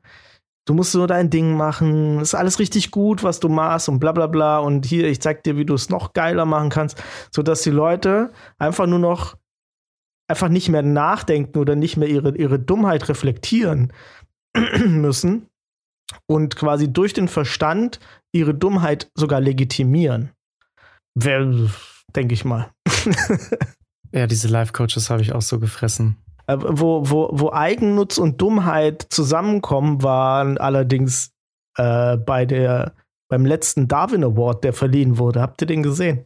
Du 0.65 0.73
musst 0.73 0.93
nur 0.93 1.07
dein 1.07 1.29
Ding 1.29 1.57
machen. 1.57 2.19
Ist 2.19 2.35
alles 2.35 2.59
richtig 2.59 2.91
gut, 2.91 3.23
was 3.23 3.39
du 3.39 3.49
machst 3.49 3.89
und 3.89 3.99
bla 3.99 4.11
bla 4.11 4.27
bla. 4.27 4.59
Und 4.59 4.85
hier, 4.85 5.07
ich 5.07 5.21
zeig 5.21 5.43
dir, 5.43 5.57
wie 5.57 5.65
du 5.65 5.73
es 5.73 5.89
noch 5.89 6.13
geiler 6.13 6.45
machen 6.45 6.69
kannst, 6.69 7.01
sodass 7.31 7.63
die 7.63 7.71
Leute 7.71 8.31
einfach 8.57 8.85
nur 8.85 8.99
noch 8.99 9.35
einfach 10.29 10.49
nicht 10.49 10.69
mehr 10.69 10.83
nachdenken 10.83 11.57
oder 11.57 11.75
nicht 11.75 11.97
mehr 11.97 12.07
ihre, 12.07 12.37
ihre 12.37 12.59
Dummheit 12.59 13.09
reflektieren 13.09 13.91
müssen 14.85 15.47
und 16.27 16.55
quasi 16.55 16.91
durch 16.91 17.13
den 17.13 17.27
Verstand 17.27 17.99
ihre 18.31 18.53
Dummheit 18.53 19.09
sogar 19.15 19.41
legitimieren. 19.41 20.31
Denke 21.15 22.33
ich 22.33 22.45
mal. 22.45 22.71
Ja, 24.11 24.27
diese 24.27 24.47
Life-Coaches 24.47 25.09
habe 25.09 25.21
ich 25.21 25.33
auch 25.33 25.41
so 25.41 25.59
gefressen. 25.59 26.17
Wo, 26.47 27.07
wo, 27.07 27.29
wo 27.31 27.51
Eigennutz 27.51 28.17
und 28.17 28.41
Dummheit 28.41 29.05
zusammenkommen, 29.09 30.01
waren 30.01 30.57
allerdings 30.57 31.31
äh, 31.77 32.17
bei 32.17 32.45
der, 32.45 32.93
beim 33.29 33.45
letzten 33.45 33.87
Darwin 33.87 34.23
Award, 34.23 34.63
der 34.63 34.73
verliehen 34.73 35.19
wurde. 35.19 35.41
Habt 35.41 35.61
ihr 35.61 35.67
den 35.67 35.83
gesehen? 35.83 36.25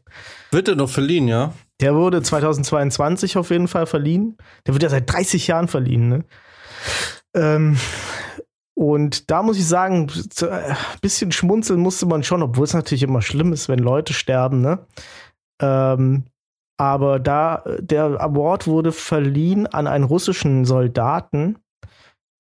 wird 0.52 0.70
er 0.70 0.76
noch 0.76 0.90
verliehen, 0.90 1.28
ja? 1.28 1.54
Der 1.82 1.96
wurde 1.96 2.22
2022 2.22 3.36
auf 3.36 3.50
jeden 3.50 3.68
Fall 3.68 3.86
verliehen. 3.86 4.38
Der 4.66 4.74
wird 4.74 4.84
ja 4.84 4.90
seit 4.90 5.12
30 5.12 5.48
Jahren 5.48 5.68
verliehen. 5.68 6.08
Ne? 6.08 6.24
Ähm, 7.36 7.78
und 8.76 9.30
da 9.32 9.44
muss 9.44 9.58
ich 9.58 9.68
sagen, 9.68 10.08
so, 10.10 10.48
äh, 10.48 10.52
ein 10.70 10.76
bisschen 11.02 11.32
schmunzeln 11.32 11.80
musste 11.80 12.06
man 12.06 12.24
schon, 12.24 12.42
obwohl 12.44 12.64
es 12.66 12.74
natürlich 12.74 13.04
immer 13.04 13.22
schlimm 13.22 13.54
ist, 13.54 13.70
wenn 13.70 13.80
Leute 13.80 14.14
sterben. 14.14 14.62
Ne? 14.62 14.80
Ähm, 15.62 16.24
aber 16.78 17.20
da, 17.20 17.64
der 17.80 18.20
Award 18.20 18.68
wurde 18.68 18.92
verliehen 18.92 19.68
an 19.68 19.86
einen 19.88 20.04
russischen 20.04 20.66
Soldaten, 20.66 21.58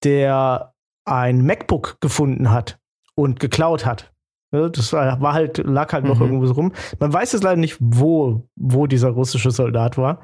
der 0.03 0.73
ein 1.05 1.45
MacBook 1.45 1.97
gefunden 2.01 2.49
hat 2.51 2.79
und 3.15 3.39
geklaut 3.39 3.85
hat. 3.85 4.11
Ne, 4.51 4.69
Das 4.71 4.91
war 4.93 5.21
war 5.21 5.33
halt, 5.33 5.59
lag 5.59 5.93
halt 5.93 6.05
noch 6.05 6.17
Mhm. 6.19 6.25
irgendwo 6.25 6.45
so 6.47 6.53
rum. 6.53 6.73
Man 6.99 7.13
weiß 7.13 7.33
jetzt 7.33 7.43
leider 7.43 7.59
nicht, 7.59 7.77
wo, 7.79 8.47
wo 8.55 8.87
dieser 8.87 9.09
russische 9.09 9.51
Soldat 9.51 9.97
war. 9.97 10.19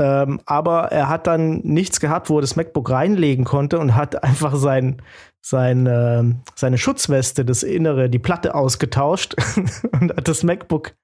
Ähm, 0.00 0.40
aber 0.46 0.92
er 0.92 1.10
hat 1.10 1.26
dann 1.26 1.58
nichts 1.58 2.00
gehabt, 2.00 2.30
wo 2.30 2.38
er 2.38 2.40
das 2.40 2.56
MacBook 2.56 2.88
reinlegen 2.88 3.44
konnte 3.44 3.78
und 3.78 3.94
hat 3.94 4.22
einfach 4.24 4.54
sein, 4.56 5.02
sein, 5.42 5.86
ähm, 5.86 6.40
seine 6.54 6.78
Schutzweste, 6.78 7.44
das 7.44 7.62
Innere, 7.62 8.08
die 8.08 8.18
Platte 8.18 8.54
ausgetauscht 8.54 9.34
und 10.00 10.16
hat 10.16 10.26
das 10.26 10.42
MacBook 10.42 10.94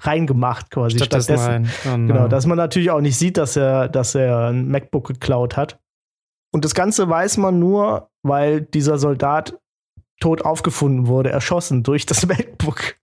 reingemacht 0.00 0.70
quasi. 0.70 0.96
Stattdessen 0.96 1.36
rein. 1.36 1.70
Oh 1.86 1.90
Genau, 1.96 2.22
no. 2.22 2.28
dass 2.28 2.46
man 2.46 2.56
natürlich 2.56 2.90
auch 2.90 3.00
nicht 3.02 3.18
sieht, 3.18 3.36
dass 3.36 3.56
er, 3.56 3.88
dass 3.88 4.14
er 4.14 4.48
ein 4.48 4.68
MacBook 4.68 5.08
geklaut 5.08 5.56
hat. 5.58 5.78
Und 6.50 6.64
das 6.64 6.74
Ganze 6.74 7.10
weiß 7.10 7.36
man 7.36 7.58
nur, 7.58 8.08
weil 8.22 8.62
dieser 8.62 8.96
Soldat 8.96 9.58
tot 10.20 10.42
aufgefunden 10.46 11.08
wurde, 11.08 11.30
erschossen 11.30 11.82
durch 11.82 12.06
das 12.06 12.26
MacBook. 12.26 12.94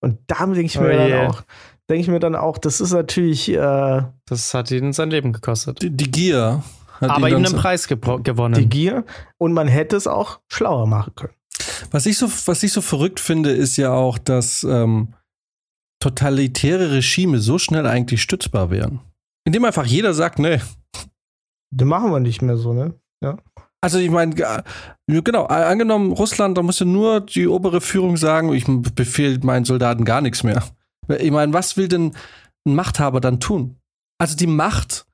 Und 0.00 0.18
da 0.28 0.46
denke 0.46 0.60
ich 0.62 0.80
mir 0.80 0.86
Oh 0.86 0.92
dann 0.96 1.08
je. 1.08 1.26
auch, 1.26 1.42
denke 1.88 2.02
ich 2.02 2.08
mir 2.08 2.18
dann 2.20 2.34
auch, 2.34 2.58
das 2.58 2.80
ist 2.80 2.92
natürlich, 2.92 3.48
äh, 3.50 4.02
Das 4.26 4.54
hat 4.54 4.70
ihn 4.70 4.92
sein 4.92 5.10
Leben 5.10 5.32
gekostet. 5.32 5.82
Die, 5.82 5.90
die 5.90 6.10
Gier. 6.10 6.62
hat 7.00 7.10
Aber 7.10 7.28
ihn 7.28 7.38
ihm 7.38 7.44
einen 7.46 7.56
Preis 7.56 7.86
gewonnen. 7.88 8.54
die 8.54 8.68
Gier. 8.68 9.04
Und 9.38 9.52
man 9.52 9.68
hätte 9.68 9.96
es 9.96 10.06
auch 10.06 10.40
schlauer 10.48 10.86
machen 10.86 11.14
können. 11.14 11.32
Was 11.90 12.06
ich 12.06 12.18
so, 12.18 12.28
was 12.46 12.62
ich 12.62 12.72
so 12.72 12.80
verrückt 12.80 13.20
finde, 13.20 13.50
ist 13.50 13.76
ja 13.76 13.92
auch, 13.92 14.18
dass 14.18 14.64
ähm, 14.64 15.14
totalitäre 16.00 16.90
Regime 16.92 17.38
so 17.38 17.58
schnell 17.58 17.86
eigentlich 17.86 18.22
stützbar 18.22 18.70
wären. 18.70 19.00
Indem 19.44 19.64
einfach 19.64 19.86
jeder 19.86 20.14
sagt, 20.14 20.38
nee. 20.38 20.60
Das 21.70 21.86
machen 21.86 22.10
wir 22.10 22.20
nicht 22.20 22.42
mehr 22.42 22.56
so, 22.56 22.72
ne? 22.72 22.94
Also 23.82 23.98
ich 23.98 24.10
meine, 24.10 24.34
ja, 24.36 24.64
genau, 25.06 25.44
angenommen 25.44 26.10
Russland, 26.10 26.58
da 26.58 26.62
muss 26.62 26.80
ja 26.80 26.86
nur 26.86 27.20
die 27.20 27.46
obere 27.46 27.80
Führung 27.80 28.16
sagen, 28.16 28.52
ich 28.52 28.64
befehle 28.66 29.38
meinen 29.44 29.64
Soldaten 29.64 30.04
gar 30.04 30.20
nichts 30.20 30.42
mehr. 30.42 30.62
Ich 31.08 31.30
meine, 31.30 31.52
was 31.52 31.76
will 31.76 31.88
denn 31.88 32.12
ein 32.66 32.74
Machthaber 32.74 33.20
dann 33.20 33.40
tun? 33.40 33.76
Also 34.18 34.36
die 34.36 34.46
Macht 34.46 35.06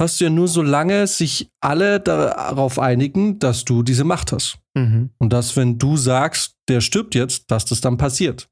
hast 0.00 0.20
du 0.20 0.24
ja 0.24 0.30
nur, 0.30 0.48
solange 0.48 1.06
sich 1.06 1.50
alle 1.60 2.00
darauf 2.00 2.78
einigen, 2.78 3.38
dass 3.38 3.64
du 3.64 3.82
diese 3.82 4.04
Macht 4.04 4.32
hast. 4.32 4.58
Mhm. 4.74 5.10
Und 5.18 5.32
dass, 5.32 5.56
wenn 5.56 5.78
du 5.78 5.96
sagst, 5.96 6.54
der 6.68 6.80
stirbt 6.80 7.14
jetzt, 7.14 7.50
dass 7.50 7.64
das 7.64 7.80
dann 7.80 7.96
passiert. 7.96 8.48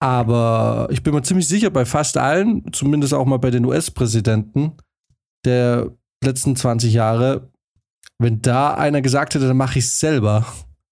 Aber 0.00 0.88
ich 0.90 1.02
bin 1.02 1.14
mir 1.14 1.22
ziemlich 1.22 1.48
sicher, 1.48 1.70
bei 1.70 1.84
fast 1.84 2.18
allen, 2.18 2.72
zumindest 2.72 3.14
auch 3.14 3.24
mal 3.24 3.38
bei 3.38 3.50
den 3.50 3.64
US-Präsidenten 3.64 4.72
der 5.44 5.90
letzten 6.22 6.56
20 6.56 6.92
Jahre, 6.92 7.50
wenn 8.18 8.42
da 8.42 8.74
einer 8.74 9.00
gesagt 9.00 9.34
hätte, 9.34 9.46
dann 9.46 9.56
mache 9.56 9.78
ich 9.78 9.86
es 9.86 10.00
selber, 10.00 10.46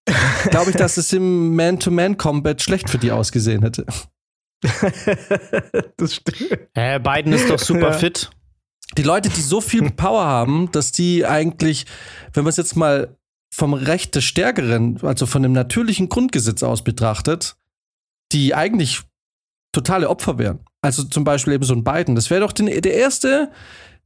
glaube 0.50 0.70
ich, 0.70 0.76
dass 0.76 0.96
es 0.96 1.12
im 1.12 1.54
Man-to-Man-Combat 1.56 2.62
schlecht 2.62 2.88
für 2.88 2.98
die 2.98 3.12
ausgesehen 3.12 3.62
hätte. 3.62 3.87
das 5.96 6.14
stimmt. 6.14 6.59
Äh, 6.74 6.98
Biden 7.00 7.33
ist 7.33 7.48
doch 7.48 7.59
super 7.59 7.90
ja. 7.90 7.92
fit. 7.92 8.31
Die 8.96 9.03
Leute, 9.03 9.29
die 9.29 9.40
so 9.40 9.61
viel 9.61 9.90
Power 9.96 10.24
haben, 10.24 10.70
dass 10.72 10.92
die 10.92 11.27
eigentlich, 11.27 11.87
wenn 12.33 12.44
man 12.44 12.50
es 12.50 12.57
jetzt 12.57 12.77
mal 12.77 13.16
vom 13.53 13.74
Recht 13.74 14.14
des 14.14 14.24
Stärkeren, 14.24 14.98
also 15.03 15.27
von 15.27 15.42
dem 15.42 15.53
natürlichen 15.53 16.09
Grundgesetz 16.09 16.62
aus 16.62 16.83
betrachtet, 16.83 17.57
die 18.33 18.55
eigentlich 18.55 19.03
totale 19.72 20.09
Opfer 20.09 20.38
wären. 20.38 20.61
Also 20.83 21.05
zum 21.05 21.24
Beispiel 21.24 21.55
eben 21.55 21.64
so 21.64 21.74
ein 21.74 21.85
Biden. 21.85 22.14
Das 22.14 22.31
wäre 22.31 22.40
doch 22.40 22.53
den, 22.53 22.66
der 22.66 22.94
erste, 22.94 23.50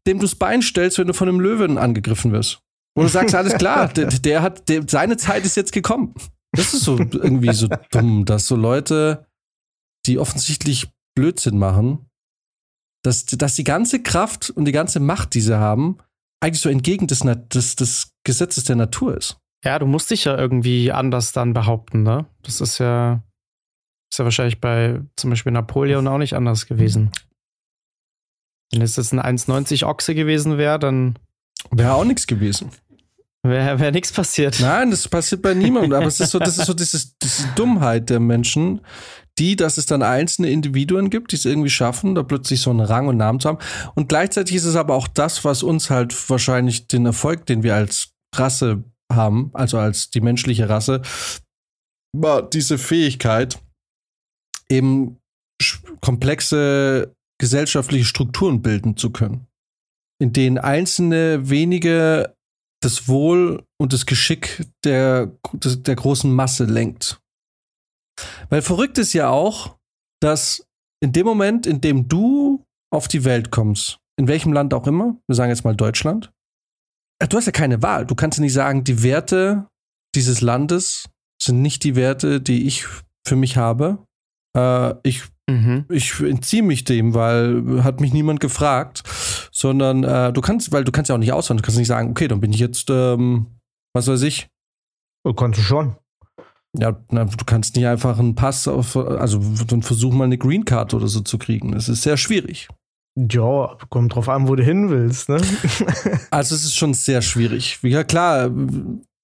dem 0.06 0.18
du 0.18 0.26
das 0.26 0.34
Bein 0.34 0.62
stellst, 0.62 0.98
wenn 0.98 1.06
du 1.06 1.14
von 1.14 1.28
einem 1.28 1.40
Löwen 1.40 1.78
angegriffen 1.78 2.32
wirst. 2.32 2.60
Wo 2.94 3.02
du 3.02 3.08
sagst, 3.08 3.34
alles 3.34 3.54
klar, 3.54 3.88
der, 3.94 4.06
der 4.06 4.42
hat, 4.42 4.68
der, 4.68 4.82
seine 4.86 5.16
Zeit 5.16 5.44
ist 5.44 5.56
jetzt 5.56 5.72
gekommen. 5.72 6.14
Das 6.52 6.74
ist 6.74 6.82
so 6.82 6.98
irgendwie 6.98 7.52
so 7.52 7.68
dumm, 7.90 8.24
dass 8.24 8.46
so 8.46 8.56
Leute, 8.56 9.27
die 10.08 10.18
offensichtlich 10.18 10.88
Blödsinn 11.14 11.58
machen, 11.58 12.06
dass, 13.04 13.26
dass 13.26 13.54
die 13.54 13.64
ganze 13.64 14.02
Kraft 14.02 14.50
und 14.50 14.64
die 14.64 14.72
ganze 14.72 15.00
Macht, 15.00 15.34
die 15.34 15.40
sie 15.40 15.58
haben, 15.58 15.98
eigentlich 16.40 16.60
so 16.60 16.68
entgegen 16.68 17.06
des, 17.06 17.20
des, 17.20 17.76
des 17.76 18.12
Gesetzes 18.24 18.64
der 18.64 18.76
Natur 18.76 19.16
ist. 19.16 19.38
Ja, 19.64 19.78
du 19.78 19.86
musst 19.86 20.10
dich 20.10 20.24
ja 20.24 20.36
irgendwie 20.36 20.92
anders 20.92 21.32
dann 21.32 21.52
behaupten, 21.52 22.02
ne? 22.02 22.26
Das 22.42 22.60
ist 22.60 22.78
ja, 22.78 23.22
ist 24.10 24.18
ja 24.18 24.24
wahrscheinlich 24.24 24.60
bei 24.60 25.00
zum 25.16 25.30
Beispiel 25.30 25.52
Napoleon 25.52 26.06
auch 26.06 26.18
nicht 26.18 26.34
anders 26.34 26.66
gewesen. 26.66 27.10
Wenn 28.72 28.82
es 28.82 28.96
jetzt 28.96 29.12
ein 29.12 29.20
1,90 29.20 29.84
Ochse 29.84 30.14
gewesen 30.14 30.58
wäre, 30.58 30.78
dann. 30.78 31.18
Wäre 31.70 31.94
auch 31.94 32.04
nichts 32.04 32.26
gewesen. 32.26 32.70
Wäre 33.42 33.80
wär 33.80 33.92
nichts 33.92 34.12
passiert. 34.12 34.58
Nein, 34.60 34.90
das 34.90 35.08
passiert 35.08 35.42
bei 35.42 35.54
niemandem. 35.54 35.94
Aber 35.94 36.06
es 36.06 36.20
ist 36.20 36.30
so, 36.30 36.38
das 36.38 36.58
ist 36.58 36.66
so 36.66 36.74
dieses, 36.74 37.16
diese 37.18 37.48
Dummheit 37.54 38.10
der 38.10 38.20
Menschen, 38.20 38.80
die, 39.38 39.56
dass 39.56 39.78
es 39.78 39.86
dann 39.86 40.02
einzelne 40.02 40.50
Individuen 40.50 41.10
gibt, 41.10 41.32
die 41.32 41.36
es 41.36 41.44
irgendwie 41.44 41.70
schaffen, 41.70 42.14
da 42.14 42.22
plötzlich 42.22 42.60
so 42.60 42.70
einen 42.70 42.80
Rang 42.80 43.08
und 43.08 43.16
Namen 43.16 43.40
zu 43.40 43.48
haben. 43.48 43.58
Und 43.94 44.08
gleichzeitig 44.08 44.56
ist 44.56 44.64
es 44.64 44.76
aber 44.76 44.94
auch 44.94 45.08
das, 45.08 45.44
was 45.44 45.62
uns 45.62 45.90
halt 45.90 46.14
wahrscheinlich 46.28 46.86
den 46.86 47.06
Erfolg, 47.06 47.46
den 47.46 47.62
wir 47.62 47.74
als 47.74 48.10
Rasse 48.34 48.84
haben, 49.12 49.50
also 49.54 49.78
als 49.78 50.10
die 50.10 50.20
menschliche 50.20 50.68
Rasse, 50.68 51.02
war 52.16 52.42
diese 52.42 52.78
Fähigkeit, 52.78 53.58
eben 54.68 55.18
komplexe 56.00 57.14
gesellschaftliche 57.40 58.04
Strukturen 58.04 58.62
bilden 58.62 58.96
zu 58.96 59.10
können, 59.10 59.46
in 60.20 60.32
denen 60.32 60.58
einzelne 60.58 61.48
wenige 61.48 62.34
das 62.82 63.08
Wohl 63.08 63.64
und 63.80 63.92
das 63.92 64.06
Geschick 64.06 64.66
der, 64.84 65.32
der 65.52 65.96
großen 65.96 66.32
Masse 66.32 66.64
lenkt. 66.64 67.20
Weil 68.48 68.62
verrückt 68.62 68.98
ist 68.98 69.12
ja 69.12 69.30
auch, 69.30 69.76
dass 70.20 70.66
in 71.00 71.12
dem 71.12 71.26
Moment, 71.26 71.66
in 71.66 71.80
dem 71.80 72.08
du 72.08 72.64
auf 72.90 73.08
die 73.08 73.24
Welt 73.24 73.50
kommst, 73.50 73.98
in 74.18 74.28
welchem 74.28 74.52
Land 74.52 74.74
auch 74.74 74.86
immer, 74.86 75.16
wir 75.26 75.34
sagen 75.34 75.50
jetzt 75.50 75.64
mal 75.64 75.76
Deutschland, 75.76 76.32
äh, 77.20 77.28
du 77.28 77.36
hast 77.36 77.46
ja 77.46 77.52
keine 77.52 77.82
Wahl. 77.82 78.06
Du 78.06 78.14
kannst 78.14 78.38
ja 78.38 78.42
nicht 78.42 78.52
sagen, 78.52 78.84
die 78.84 79.02
Werte 79.02 79.66
dieses 80.14 80.40
Landes 80.40 81.08
sind 81.40 81.62
nicht 81.62 81.84
die 81.84 81.94
Werte, 81.94 82.40
die 82.40 82.66
ich 82.66 82.86
für 83.26 83.36
mich 83.36 83.56
habe. 83.56 84.04
Äh, 84.56 84.94
ich 85.02 85.24
Mhm. 85.48 85.86
Ich 85.88 86.20
entziehe 86.20 86.62
mich 86.62 86.84
dem, 86.84 87.14
weil 87.14 87.82
hat 87.82 88.00
mich 88.00 88.12
niemand 88.12 88.38
gefragt, 88.38 89.02
sondern 89.50 90.04
äh, 90.04 90.32
du 90.32 90.42
kannst, 90.42 90.72
weil 90.72 90.84
du 90.84 90.92
kannst 90.92 91.08
ja 91.08 91.14
auch 91.14 91.18
nicht 91.18 91.32
auswandern, 91.32 91.62
du 91.62 91.66
kannst 91.66 91.78
nicht 91.78 91.88
sagen, 91.88 92.10
okay, 92.10 92.28
dann 92.28 92.40
bin 92.40 92.52
ich 92.52 92.60
jetzt, 92.60 92.90
ähm, 92.90 93.46
was 93.94 94.06
weiß 94.06 94.22
ich. 94.22 94.48
Du 95.24 95.32
kannst 95.32 95.60
schon. 95.62 95.96
Ja, 96.76 97.00
na, 97.10 97.24
du 97.24 97.44
kannst 97.46 97.76
nicht 97.76 97.86
einfach 97.86 98.18
einen 98.18 98.34
Pass 98.34 98.68
auf, 98.68 98.96
also 98.96 99.40
dann 99.66 99.82
versuch 99.82 100.12
mal 100.12 100.24
eine 100.24 100.38
Green 100.38 100.64
Card 100.64 100.94
oder 100.94 101.08
so 101.08 101.20
zu 101.20 101.38
kriegen. 101.38 101.72
Das 101.72 101.88
ist 101.88 102.02
sehr 102.02 102.16
schwierig. 102.16 102.68
Ja, 103.16 103.76
kommt 103.88 104.14
drauf 104.14 104.28
an, 104.28 104.46
wo 104.48 104.54
du 104.54 104.62
hin 104.62 104.90
willst, 104.90 105.28
ne? 105.28 105.40
also 106.30 106.54
es 106.54 106.64
ist 106.64 106.76
schon 106.76 106.94
sehr 106.94 107.22
schwierig. 107.22 107.80
Ja, 107.82 108.04
klar, 108.04 108.50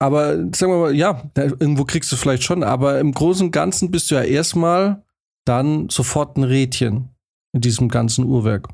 aber 0.01 0.37
sagen 0.55 0.73
wir 0.73 0.79
mal, 0.79 0.95
ja, 0.95 1.23
irgendwo 1.37 1.85
kriegst 1.85 2.11
du 2.11 2.17
vielleicht 2.17 2.43
schon, 2.43 2.65
aber 2.65 2.99
im 2.99 3.13
Großen 3.13 3.47
und 3.47 3.53
Ganzen 3.53 3.91
bist 3.91 4.11
du 4.11 4.17
ja 4.17 4.23
erstmal 4.23 5.05
dann 5.47 5.89
sofort 5.91 6.37
ein 6.37 6.45
Rädchen 6.45 7.11
in 7.53 7.61
diesem 7.61 7.89
ganzen 7.89 8.25
Uhrwerk. 8.25 8.69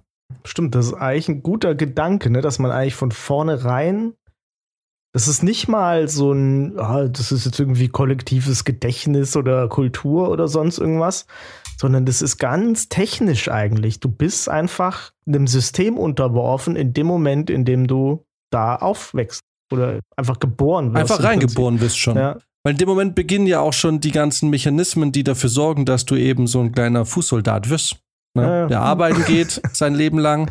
Stimmt, 0.44 0.74
das 0.74 0.86
ist 0.86 0.94
eigentlich 0.94 1.28
ein 1.28 1.42
guter 1.42 1.74
Gedanke, 1.74 2.30
ne? 2.30 2.40
dass 2.40 2.58
man 2.58 2.70
eigentlich 2.70 2.94
von 2.94 3.12
vornherein, 3.12 4.14
das 5.12 5.26
ist 5.26 5.42
nicht 5.42 5.66
mal 5.66 6.08
so 6.08 6.32
ein, 6.32 6.78
ah, 6.78 7.08
das 7.08 7.32
ist 7.32 7.44
jetzt 7.44 7.58
irgendwie 7.58 7.88
kollektives 7.88 8.64
Gedächtnis 8.64 9.36
oder 9.36 9.68
Kultur 9.68 10.28
oder 10.30 10.46
sonst 10.46 10.78
irgendwas, 10.78 11.26
sondern 11.76 12.06
das 12.06 12.22
ist 12.22 12.38
ganz 12.38 12.88
technisch 12.88 13.50
eigentlich. 13.50 13.98
Du 13.98 14.08
bist 14.08 14.48
einfach 14.48 15.12
einem 15.26 15.46
System 15.46 15.98
unterworfen 15.98 16.76
in 16.76 16.92
dem 16.92 17.06
Moment, 17.06 17.50
in 17.50 17.64
dem 17.64 17.88
du 17.88 18.24
da 18.50 18.76
aufwächst 18.76 19.40
oder 19.72 20.00
einfach 20.16 20.38
geboren 20.38 20.94
wirst. 20.94 21.10
Einfach 21.10 21.24
reingeboren 21.24 21.78
bist 21.78 21.98
schon. 21.98 22.16
Ja. 22.16 22.38
Weil 22.62 22.72
in 22.72 22.78
dem 22.78 22.88
Moment 22.88 23.14
beginnen 23.14 23.46
ja 23.46 23.60
auch 23.60 23.72
schon 23.72 24.00
die 24.00 24.10
ganzen 24.12 24.50
Mechanismen, 24.50 25.12
die 25.12 25.24
dafür 25.24 25.48
sorgen, 25.48 25.86
dass 25.86 26.04
du 26.04 26.14
eben 26.16 26.46
so 26.46 26.60
ein 26.60 26.72
kleiner 26.72 27.04
Fußsoldat 27.04 27.70
wirst. 27.70 27.96
Ne? 28.34 28.42
Ja, 28.42 28.56
ja. 28.60 28.66
Der 28.66 28.80
arbeiten 28.80 29.24
geht 29.24 29.60
sein 29.72 29.94
Leben 29.94 30.18
lang, 30.18 30.50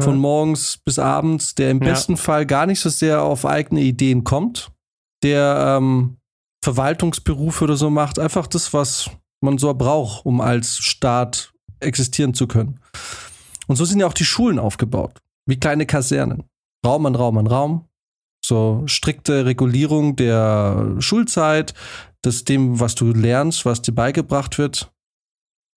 von 0.00 0.14
ja. 0.14 0.18
morgens 0.18 0.78
bis 0.84 0.98
abends, 0.98 1.54
der 1.54 1.70
im 1.70 1.80
besten 1.80 2.16
Fall 2.16 2.46
gar 2.46 2.66
nicht 2.66 2.80
so 2.80 2.88
sehr 2.88 3.22
auf 3.22 3.44
eigene 3.44 3.80
Ideen 3.80 4.24
kommt, 4.24 4.70
der 5.22 5.78
ähm, 5.78 6.18
Verwaltungsberufe 6.62 7.64
oder 7.64 7.76
so 7.76 7.90
macht, 7.90 8.18
einfach 8.18 8.46
das, 8.46 8.72
was 8.72 9.10
man 9.42 9.58
so 9.58 9.72
braucht, 9.74 10.26
um 10.26 10.40
als 10.40 10.78
Staat 10.78 11.52
existieren 11.80 12.34
zu 12.34 12.46
können. 12.46 12.80
Und 13.66 13.76
so 13.76 13.84
sind 13.84 14.00
ja 14.00 14.06
auch 14.06 14.14
die 14.14 14.24
Schulen 14.24 14.58
aufgebaut, 14.58 15.18
wie 15.46 15.58
kleine 15.58 15.86
Kasernen. 15.86 16.44
Raum 16.84 17.06
an 17.06 17.14
Raum 17.14 17.38
an 17.38 17.46
Raum, 17.46 17.88
so 18.44 18.82
strikte 18.86 19.44
Regulierung 19.44 20.16
der 20.16 20.96
Schulzeit, 20.98 21.74
das 22.22 22.44
dem, 22.44 22.80
was 22.80 22.94
du 22.94 23.12
lernst, 23.12 23.64
was 23.64 23.82
dir 23.82 23.92
beigebracht 23.92 24.58
wird. 24.58 24.92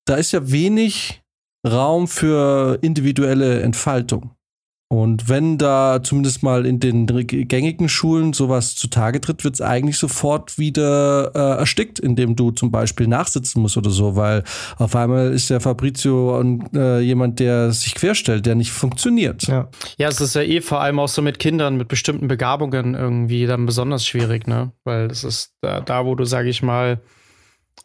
Da 0.05 0.15
ist 0.15 0.31
ja 0.31 0.51
wenig 0.51 1.22
Raum 1.65 2.07
für 2.07 2.79
individuelle 2.81 3.61
Entfaltung. 3.61 4.31
Und 4.93 5.27
wenn 5.27 5.57
da 5.57 6.01
zumindest 6.03 6.43
mal 6.43 6.67
in 6.67 6.79
den 6.79 7.07
gängigen 7.07 7.89
Schulen 7.89 8.31
sowas 8.31 8.75
zutage 8.75 9.19
tritt, 9.19 9.43
wird 9.43 9.55
es 9.55 9.61
eigentlich 9.61 9.97
sofort 9.97 10.59
wieder 10.59 11.31
äh, 11.33 11.59
erstickt, 11.61 11.97
indem 11.97 12.35
du 12.35 12.51
zum 12.51 12.69
Beispiel 12.69 13.07
nachsitzen 13.07 13.59
musst 13.59 13.75
oder 13.75 13.89
so, 13.89 14.15
weil 14.15 14.43
auf 14.77 14.95
einmal 14.95 15.33
ist 15.33 15.49
der 15.49 15.61
Fabrizio 15.61 16.37
und, 16.37 16.75
äh, 16.75 16.99
jemand, 16.99 17.39
der 17.39 17.71
sich 17.71 17.95
querstellt, 17.95 18.45
der 18.45 18.53
nicht 18.53 18.71
funktioniert. 18.71 19.41
Ja. 19.47 19.67
ja, 19.97 20.09
es 20.09 20.21
ist 20.21 20.35
ja 20.35 20.43
eh 20.43 20.61
vor 20.61 20.81
allem 20.81 20.99
auch 20.99 21.07
so 21.07 21.23
mit 21.23 21.39
Kindern 21.39 21.75
mit 21.75 21.87
bestimmten 21.87 22.27
Begabungen 22.27 22.93
irgendwie 22.93 23.47
dann 23.47 23.65
besonders 23.65 24.05
schwierig, 24.05 24.45
ne? 24.45 24.73
Weil 24.83 25.07
das 25.07 25.23
ist 25.23 25.55
da, 25.61 25.81
da 25.81 26.05
wo 26.05 26.13
du, 26.13 26.25
sag 26.25 26.45
ich 26.45 26.61
mal, 26.61 27.01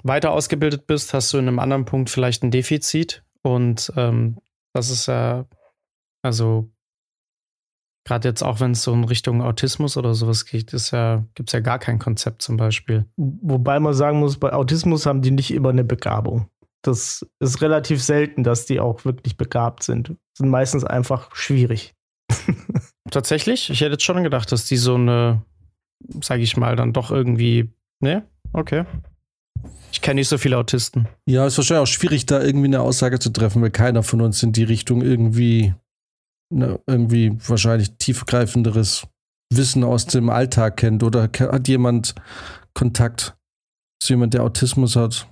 weiter 0.03 0.33
ausgebildet 0.33 0.87
bist, 0.87 1.15
hast 1.15 1.33
du 1.33 1.39
in 1.39 1.49
einem 1.49 1.59
anderen 1.59 1.87
Punkt 1.87 2.11
vielleicht 2.11 2.43
ein 2.43 2.51
Defizit 2.51 3.23
und 3.43 3.93
ähm, 3.97 4.39
das 4.73 4.91
ist 4.91 5.07
ja, 5.07 5.47
also 6.23 6.71
Gerade 8.09 8.27
jetzt 8.27 8.43
auch, 8.43 8.59
wenn 8.61 8.71
es 8.71 8.85
so 8.85 8.95
in 8.95 9.05
Richtung 9.05 9.43
Autismus 9.43 9.99
oder 9.99 10.15
sowas 10.15 10.47
geht, 10.47 10.73
ist 10.73 10.93
ja, 10.93 11.27
gibt 11.35 11.51
es 11.51 11.53
ja 11.53 11.61
gar 11.61 11.79
kein 11.79 11.99
Konzept 11.99 12.41
zum 12.41 12.57
Beispiel. 12.57 13.05
Wobei 13.19 13.79
man 13.81 13.93
sagen 13.93 14.19
muss, 14.19 14.39
bei 14.39 14.55
Autismus 14.55 15.05
haben 15.05 15.21
die 15.21 15.31
nicht 15.31 15.53
immer 15.53 15.69
eine 15.69 15.85
Begabung. 15.85 16.49
Das 16.81 17.27
ist 17.39 17.61
relativ 17.61 18.03
selten, 18.03 18.45
dass 18.45 18.65
die 18.65 18.81
auch 18.81 19.05
wirklich 19.05 19.37
begabt 19.37 19.83
sind. 19.83 20.17
Sind 20.33 20.49
meistens 20.49 20.85
einfach 20.85 21.37
schwierig. 21.37 21.95
Tatsächlich? 23.11 23.69
Ich 23.69 23.83
hätte 23.83 23.93
jetzt 23.93 24.05
schon 24.05 24.23
gedacht, 24.23 24.53
dass 24.53 24.65
die 24.65 24.79
so 24.79 24.95
eine, 24.95 25.43
sage 26.23 26.41
ich 26.41 26.57
mal, 26.57 26.77
dann 26.77 26.95
doch 26.95 27.11
irgendwie. 27.11 27.75
Ne? 28.01 28.27
Okay. 28.55 28.87
Ich 29.91 30.01
kenne 30.01 30.21
nicht 30.21 30.29
so 30.29 30.39
viele 30.39 30.59
Autisten. 30.59 31.09
Ja, 31.27 31.47
ist 31.47 31.57
wahrscheinlich 31.57 31.83
auch 31.83 31.93
schwierig, 31.93 32.27
da 32.27 32.43
irgendwie 32.43 32.67
eine 32.67 32.81
Aussage 32.81 33.19
zu 33.19 33.31
treffen, 33.31 33.63
weil 33.63 33.71
keiner 33.71 34.03
von 34.03 34.21
uns 34.21 34.43
in 34.43 34.53
die 34.53 34.65
Richtung 34.65 35.03
irgendwie 35.03 35.75
ne, 36.51 36.81
irgendwie 36.87 37.37
wahrscheinlich 37.47 37.97
tiefgreifenderes 37.99 39.07
Wissen 39.53 39.85
aus 39.85 40.07
dem 40.07 40.31
Alltag 40.31 40.77
kennt 40.77 41.03
oder 41.03 41.31
hat 41.39 41.69
jemand 41.69 42.15
Kontakt 42.75 43.37
zu 44.03 44.13
jemand, 44.13 44.35
der 44.35 44.45
Autismus 44.45 44.95
hat 44.95 45.27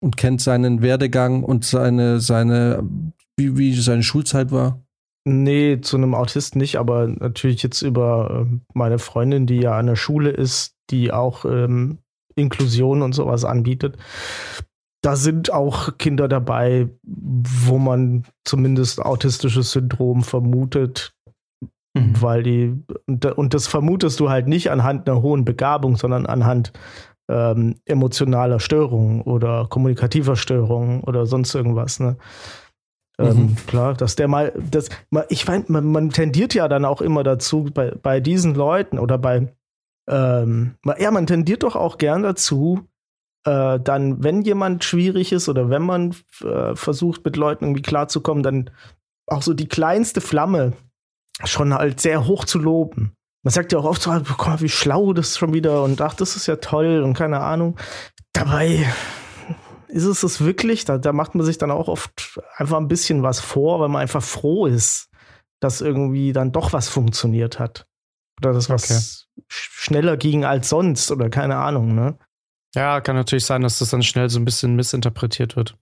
und 0.00 0.16
kennt 0.16 0.40
seinen 0.40 0.80
Werdegang 0.80 1.42
und 1.42 1.64
seine, 1.64 2.20
seine, 2.20 2.88
wie, 3.36 3.56
wie 3.56 3.74
seine 3.74 4.02
Schulzeit 4.02 4.52
war? 4.52 4.82
Nee, 5.24 5.80
zu 5.80 5.96
einem 5.96 6.14
Autisten 6.14 6.58
nicht, 6.58 6.76
aber 6.76 7.06
natürlich 7.06 7.62
jetzt 7.62 7.82
über 7.82 8.46
ähm, 8.46 8.62
meine 8.72 8.98
Freundin, 8.98 9.46
die 9.46 9.56
ja 9.56 9.76
an 9.76 9.86
der 9.86 9.96
Schule 9.96 10.30
ist, 10.30 10.74
die 10.90 11.12
auch 11.12 11.44
ähm, 11.44 11.98
Inklusion 12.38 13.02
und 13.02 13.12
sowas 13.12 13.44
anbietet. 13.44 13.96
da 15.02 15.16
sind 15.16 15.52
auch 15.52 15.96
Kinder 15.98 16.28
dabei, 16.28 16.88
wo 17.04 17.78
man 17.78 18.24
zumindest 18.44 19.00
autistisches 19.00 19.70
Syndrom 19.70 20.22
vermutet, 20.22 21.12
mhm. 21.94 22.20
weil 22.20 22.42
die, 22.42 22.82
und 23.36 23.54
das 23.54 23.68
vermutest 23.68 24.18
du 24.18 24.28
halt 24.28 24.48
nicht 24.48 24.70
anhand 24.70 25.08
einer 25.08 25.22
hohen 25.22 25.44
Begabung, 25.44 25.96
sondern 25.96 26.26
anhand 26.26 26.72
ähm, 27.30 27.76
emotionaler 27.84 28.58
Störungen 28.58 29.22
oder 29.22 29.66
kommunikativer 29.68 30.34
Störungen 30.36 31.02
oder 31.02 31.26
sonst 31.26 31.54
irgendwas. 31.54 32.00
Ne? 32.00 32.16
Ähm, 33.20 33.36
mhm. 33.36 33.56
klar, 33.66 33.94
dass 33.94 34.16
der 34.16 34.28
mal, 34.28 34.52
das, 34.70 34.88
ich 35.28 35.46
meine, 35.46 35.64
man, 35.68 35.90
man, 35.90 36.10
tendiert 36.10 36.54
ja 36.54 36.68
dann 36.68 36.84
auch 36.84 37.00
immer 37.00 37.24
dazu, 37.24 37.68
bei, 37.72 37.90
bei 37.90 38.20
diesen 38.20 38.54
Leuten 38.54 38.98
oder 38.98 39.18
bei, 39.18 39.52
ähm, 40.08 40.74
ja, 40.98 41.10
man 41.10 41.26
tendiert 41.26 41.62
doch 41.62 41.76
auch 41.76 41.98
gern 41.98 42.22
dazu, 42.22 42.88
äh, 43.44 43.78
dann, 43.78 44.22
wenn 44.22 44.42
jemand 44.42 44.84
schwierig 44.84 45.32
ist 45.32 45.48
oder 45.48 45.70
wenn 45.70 45.82
man 45.82 46.14
äh, 46.42 46.74
versucht, 46.74 47.24
mit 47.24 47.36
Leuten 47.36 47.64
irgendwie 47.64 47.82
klarzukommen, 47.82 48.42
dann 48.42 48.70
auch 49.26 49.42
so 49.42 49.54
die 49.54 49.68
kleinste 49.68 50.20
Flamme 50.20 50.72
schon 51.44 51.74
halt 51.74 52.00
sehr 52.00 52.26
hoch 52.26 52.44
zu 52.44 52.58
loben. 52.58 53.12
Man 53.44 53.52
sagt 53.52 53.72
ja 53.72 53.78
auch 53.78 53.84
oft 53.84 54.02
so, 54.02 54.10
guck 54.10 54.46
mal, 54.46 54.60
wie 54.60 54.68
schlau 54.68 55.12
das 55.12 55.38
schon 55.38 55.54
wieder 55.54 55.82
und 55.84 56.00
ach, 56.00 56.14
das 56.14 56.36
ist 56.36 56.46
ja 56.46 56.56
toll 56.56 57.02
und 57.02 57.14
keine 57.14 57.40
Ahnung. 57.40 57.78
Dabei 58.32 58.86
ist 59.88 60.04
es 60.04 60.20
das 60.20 60.44
wirklich? 60.44 60.84
Da, 60.84 60.98
da 60.98 61.12
macht 61.12 61.34
man 61.34 61.46
sich 61.46 61.58
dann 61.58 61.70
auch 61.70 61.88
oft 61.88 62.40
einfach 62.56 62.78
ein 62.78 62.88
bisschen 62.88 63.22
was 63.22 63.40
vor, 63.40 63.80
weil 63.80 63.88
man 63.88 64.02
einfach 64.02 64.22
froh 64.22 64.66
ist, 64.66 65.08
dass 65.60 65.80
irgendwie 65.80 66.32
dann 66.32 66.52
doch 66.52 66.72
was 66.72 66.88
funktioniert 66.88 67.58
hat. 67.58 67.87
Oder 68.40 68.52
dass 68.52 68.70
was 68.70 69.28
okay. 69.30 69.42
schneller 69.48 70.16
ging 70.16 70.44
als 70.44 70.68
sonst 70.68 71.10
oder 71.10 71.28
keine 71.28 71.56
Ahnung, 71.56 71.94
ne? 71.94 72.18
Ja, 72.74 73.00
kann 73.00 73.16
natürlich 73.16 73.44
sein, 73.46 73.62
dass 73.62 73.78
das 73.78 73.90
dann 73.90 74.02
schnell 74.02 74.28
so 74.28 74.38
ein 74.38 74.44
bisschen 74.44 74.76
missinterpretiert 74.76 75.56
wird. 75.56 75.76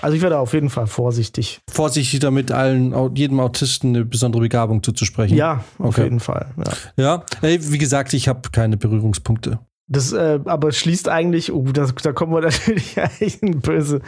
Also 0.00 0.16
ich 0.16 0.22
werde 0.22 0.38
auf 0.38 0.54
jeden 0.54 0.70
Fall 0.70 0.86
vorsichtig. 0.86 1.60
Vorsichtig 1.68 2.20
damit, 2.20 2.52
allen, 2.52 2.94
jedem 3.16 3.40
Autisten 3.40 3.96
eine 3.96 4.04
besondere 4.04 4.42
Begabung 4.42 4.82
zuzusprechen. 4.82 5.36
Ja, 5.36 5.64
auf 5.78 5.86
okay. 5.86 6.04
jeden 6.04 6.20
Fall. 6.20 6.54
Ja, 6.96 7.24
ja 7.42 7.60
wie 7.60 7.78
gesagt, 7.78 8.14
ich 8.14 8.28
habe 8.28 8.50
keine 8.50 8.76
Berührungspunkte. 8.76 9.58
Das 9.90 10.12
äh, 10.12 10.40
aber 10.44 10.70
schließt 10.70 11.08
eigentlich, 11.08 11.50
oh, 11.50 11.64
das, 11.72 11.94
da 11.94 12.12
kommen 12.12 12.32
wir 12.32 12.40
natürlich 12.42 13.00
eigentlich 13.00 13.42
in 13.42 13.60
böse, 13.60 14.02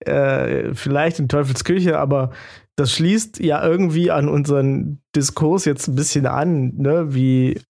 äh, 0.00 0.74
vielleicht 0.74 1.18
in 1.18 1.28
Teufelsküche, 1.28 1.98
aber 1.98 2.32
das 2.76 2.92
schließt 2.92 3.40
ja 3.40 3.64
irgendwie 3.66 4.10
an 4.10 4.28
unseren 4.28 5.02
Diskurs 5.14 5.64
jetzt 5.64 5.88
ein 5.88 5.94
bisschen 5.94 6.26
an, 6.26 6.74
ne? 6.76 7.14
Wie, 7.14 7.60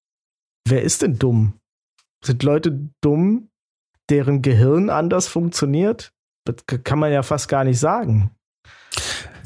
wer 0.67 0.83
ist 0.83 1.03
denn 1.03 1.19
dumm? 1.19 1.55
Sind 2.25 2.43
Leute 2.43 2.89
dumm, 3.01 3.49
deren 4.11 4.43
Gehirn 4.43 4.91
anders 4.91 5.29
funktioniert? 5.29 6.13
Das 6.45 6.57
kann 6.85 6.99
man 6.99 7.13
ja 7.13 7.23
fast 7.23 7.49
gar 7.49 7.65
nicht 7.65 7.79
sagen. 7.79 8.31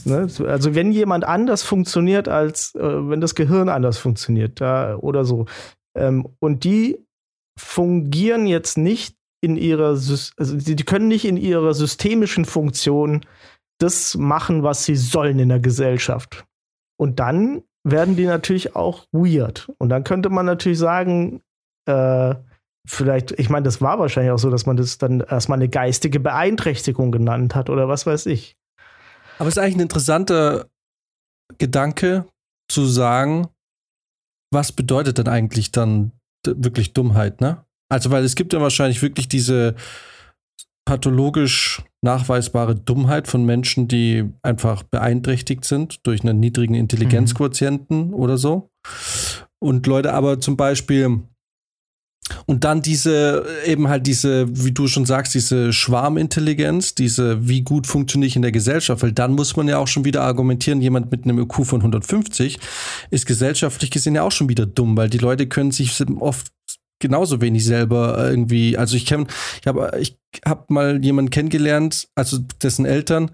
Ne? 0.04 0.28
Also 0.46 0.74
wenn 0.74 0.92
jemand 0.92 1.24
anders 1.24 1.62
funktioniert 1.62 2.28
als, 2.28 2.74
äh, 2.74 3.08
wenn 3.08 3.20
das 3.20 3.34
Gehirn 3.34 3.68
anders 3.68 3.98
funktioniert 3.98 4.60
da, 4.60 4.96
oder 4.96 5.24
so. 5.24 5.46
Ähm, 5.94 6.26
und 6.38 6.64
die 6.64 6.98
fungieren 7.60 8.46
jetzt 8.46 8.78
nicht 8.78 9.16
in 9.42 9.56
ihrer, 9.56 9.90
also 9.90 10.56
die 10.56 10.76
können 10.76 11.08
nicht 11.08 11.24
in 11.24 11.36
ihrer 11.36 11.74
systemischen 11.74 12.44
Funktion 12.44 13.24
das 13.78 14.16
machen, 14.16 14.62
was 14.62 14.84
sie 14.84 14.96
sollen 14.96 15.38
in 15.38 15.48
der 15.48 15.60
Gesellschaft. 15.60 16.44
Und 16.98 17.18
dann 17.18 17.62
werden 17.82 18.16
die 18.16 18.26
natürlich 18.26 18.76
auch 18.76 19.06
weird. 19.12 19.72
Und 19.78 19.88
dann 19.88 20.04
könnte 20.04 20.28
man 20.28 20.44
natürlich 20.44 20.78
sagen, 20.78 21.40
äh, 21.86 22.34
vielleicht, 22.86 23.32
ich 23.32 23.48
meine, 23.48 23.64
das 23.64 23.80
war 23.80 23.98
wahrscheinlich 23.98 24.32
auch 24.32 24.38
so, 24.38 24.50
dass 24.50 24.66
man 24.66 24.76
das 24.76 24.98
dann 24.98 25.20
erstmal 25.20 25.58
eine 25.58 25.68
geistige 25.68 26.20
Beeinträchtigung 26.20 27.10
genannt 27.10 27.54
hat 27.54 27.70
oder 27.70 27.88
was 27.88 28.04
weiß 28.04 28.26
ich. 28.26 28.56
Aber 29.38 29.48
es 29.48 29.56
ist 29.56 29.62
eigentlich 29.62 29.76
ein 29.76 29.82
interessanter 29.82 30.66
Gedanke 31.56 32.26
zu 32.70 32.84
sagen, 32.84 33.48
was 34.52 34.72
bedeutet 34.72 35.16
denn 35.16 35.28
eigentlich 35.28 35.72
dann 35.72 36.12
wirklich 36.46 36.92
Dummheit, 36.92 37.40
ne? 37.40 37.64
Also, 37.88 38.10
weil 38.10 38.24
es 38.24 38.36
gibt 38.36 38.52
ja 38.52 38.60
wahrscheinlich 38.60 39.02
wirklich 39.02 39.28
diese 39.28 39.74
pathologisch 40.84 41.82
nachweisbare 42.02 42.74
Dummheit 42.74 43.28
von 43.28 43.44
Menschen, 43.44 43.88
die 43.88 44.28
einfach 44.42 44.82
beeinträchtigt 44.82 45.64
sind 45.64 46.06
durch 46.06 46.22
einen 46.22 46.40
niedrigen 46.40 46.74
Intelligenzquotienten 46.74 48.08
mhm. 48.08 48.14
oder 48.14 48.38
so. 48.38 48.70
Und 49.58 49.86
Leute 49.86 50.12
aber 50.14 50.40
zum 50.40 50.56
Beispiel 50.56 51.22
und 52.46 52.64
dann 52.64 52.82
diese, 52.82 53.44
eben 53.66 53.88
halt 53.88 54.06
diese, 54.06 54.46
wie 54.48 54.72
du 54.72 54.86
schon 54.86 55.06
sagst, 55.06 55.34
diese 55.34 55.72
Schwarmintelligenz, 55.72 56.94
diese, 56.94 57.46
wie 57.48 57.62
gut 57.62 57.86
funktioniere 57.86 58.28
ich 58.28 58.36
in 58.36 58.42
der 58.42 58.52
Gesellschaft, 58.52 59.02
weil 59.02 59.12
dann 59.12 59.32
muss 59.32 59.56
man 59.56 59.68
ja 59.68 59.78
auch 59.78 59.88
schon 59.88 60.04
wieder 60.04 60.22
argumentieren, 60.22 60.80
jemand 60.80 61.10
mit 61.10 61.24
einem 61.24 61.38
IQ 61.38 61.64
von 61.64 61.80
150 61.80 62.58
ist 63.10 63.26
gesellschaftlich 63.26 63.90
gesehen 63.90 64.14
ja 64.14 64.22
auch 64.22 64.32
schon 64.32 64.48
wieder 64.48 64.66
dumm, 64.66 64.96
weil 64.96 65.08
die 65.08 65.18
Leute 65.18 65.46
können 65.46 65.72
sich 65.72 65.92
oft 66.20 66.52
genauso 67.00 67.40
wenig 67.40 67.64
selber 67.64 68.30
irgendwie, 68.30 68.76
also 68.76 68.96
ich 68.96 69.06
kenne, 69.06 69.26
ich 69.60 69.66
habe 69.66 69.90
ich 69.98 70.18
hab 70.44 70.70
mal 70.70 71.02
jemanden 71.02 71.30
kennengelernt, 71.30 72.08
also 72.14 72.38
dessen 72.62 72.84
Eltern, 72.84 73.30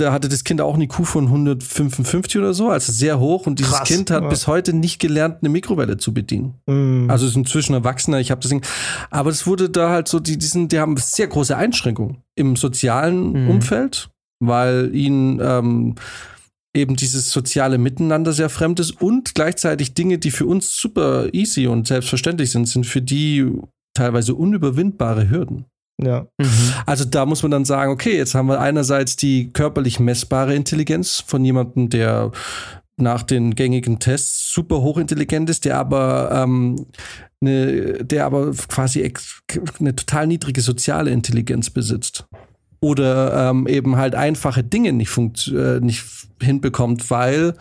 da 0.00 0.12
hatte 0.12 0.28
das 0.28 0.44
Kind 0.44 0.60
auch 0.60 0.74
eine 0.74 0.84
IQ 0.84 1.06
von 1.06 1.26
155 1.26 2.38
oder 2.38 2.54
so, 2.54 2.70
also 2.70 2.92
sehr 2.92 3.20
hoch. 3.20 3.46
Und 3.46 3.58
dieses 3.58 3.74
Krass, 3.74 3.88
Kind 3.88 4.10
hat 4.10 4.22
ja. 4.22 4.28
bis 4.28 4.46
heute 4.46 4.72
nicht 4.72 4.98
gelernt, 4.98 5.38
eine 5.40 5.48
Mikrowelle 5.50 5.98
zu 5.98 6.14
bedienen. 6.14 6.54
Mm. 6.66 7.10
Also 7.10 7.26
ist 7.26 7.36
inzwischen 7.36 7.74
Erwachsener, 7.74 8.20
ich 8.20 8.30
habe 8.30 8.40
das 8.40 8.48
Ding. 8.48 8.62
Aber 9.10 9.30
es 9.30 9.46
wurde 9.46 9.68
da 9.70 9.90
halt 9.90 10.08
so, 10.08 10.18
die, 10.18 10.38
die, 10.38 10.46
sind, 10.46 10.72
die 10.72 10.78
haben 10.78 10.96
sehr 10.96 11.26
große 11.26 11.56
Einschränkungen 11.56 12.18
im 12.34 12.56
sozialen 12.56 13.46
mm. 13.46 13.50
Umfeld, 13.50 14.10
weil 14.40 14.94
ihnen 14.94 15.38
ähm, 15.42 15.94
eben 16.74 16.96
dieses 16.96 17.30
soziale 17.30 17.78
Miteinander 17.78 18.32
sehr 18.32 18.48
fremd 18.48 18.80
ist 18.80 19.02
und 19.02 19.34
gleichzeitig 19.34 19.94
Dinge, 19.94 20.18
die 20.18 20.30
für 20.30 20.46
uns 20.46 20.76
super 20.76 21.32
easy 21.32 21.66
und 21.66 21.86
selbstverständlich 21.86 22.50
sind, 22.50 22.68
sind 22.68 22.86
für 22.86 23.02
die 23.02 23.46
teilweise 23.94 24.34
unüberwindbare 24.34 25.28
Hürden. 25.28 25.66
Ja. 26.02 26.26
Mhm. 26.38 26.72
Also 26.86 27.04
da 27.04 27.26
muss 27.26 27.42
man 27.42 27.50
dann 27.50 27.64
sagen, 27.64 27.92
okay, 27.92 28.16
jetzt 28.16 28.34
haben 28.34 28.48
wir 28.48 28.60
einerseits 28.60 29.16
die 29.16 29.52
körperlich 29.52 30.00
messbare 30.00 30.54
Intelligenz 30.54 31.22
von 31.26 31.44
jemandem, 31.44 31.90
der 31.90 32.32
nach 32.96 33.22
den 33.22 33.54
gängigen 33.54 33.98
Tests 33.98 34.52
super 34.52 34.82
hochintelligent 34.82 35.48
ist, 35.50 35.64
der 35.64 35.78
aber 35.78 36.30
ähm, 36.32 36.86
ne, 37.40 38.04
der 38.04 38.26
aber 38.26 38.52
quasi 38.52 39.12
eine 39.78 39.96
total 39.96 40.26
niedrige 40.26 40.60
soziale 40.60 41.10
Intelligenz 41.10 41.70
besitzt. 41.70 42.26
Oder 42.82 43.50
ähm, 43.50 43.66
eben 43.66 43.96
halt 43.96 44.14
einfache 44.14 44.64
Dinge 44.64 44.92
nicht, 44.92 45.16
äh, 45.48 45.80
nicht 45.80 46.04
hinbekommt, 46.40 47.10
weil 47.10 47.54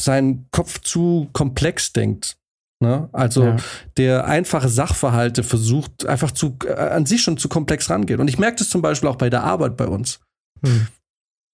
sein 0.00 0.46
Kopf 0.52 0.80
zu 0.80 1.28
komplex 1.32 1.92
denkt. 1.92 2.36
Ne? 2.80 3.08
Also 3.12 3.44
ja. 3.44 3.56
der 3.96 4.26
einfache 4.26 4.68
Sachverhalte 4.68 5.42
versucht 5.42 6.06
einfach 6.06 6.30
zu 6.30 6.56
äh, 6.64 6.74
an 6.74 7.06
sich 7.06 7.22
schon 7.22 7.36
zu 7.36 7.48
komplex 7.48 7.90
rangeht. 7.90 8.20
Und 8.20 8.28
ich 8.28 8.38
merke 8.38 8.58
das 8.58 8.68
zum 8.68 8.82
Beispiel 8.82 9.08
auch 9.08 9.16
bei 9.16 9.30
der 9.30 9.42
Arbeit 9.42 9.76
bei 9.76 9.86
uns. 9.86 10.20
Hm. 10.64 10.86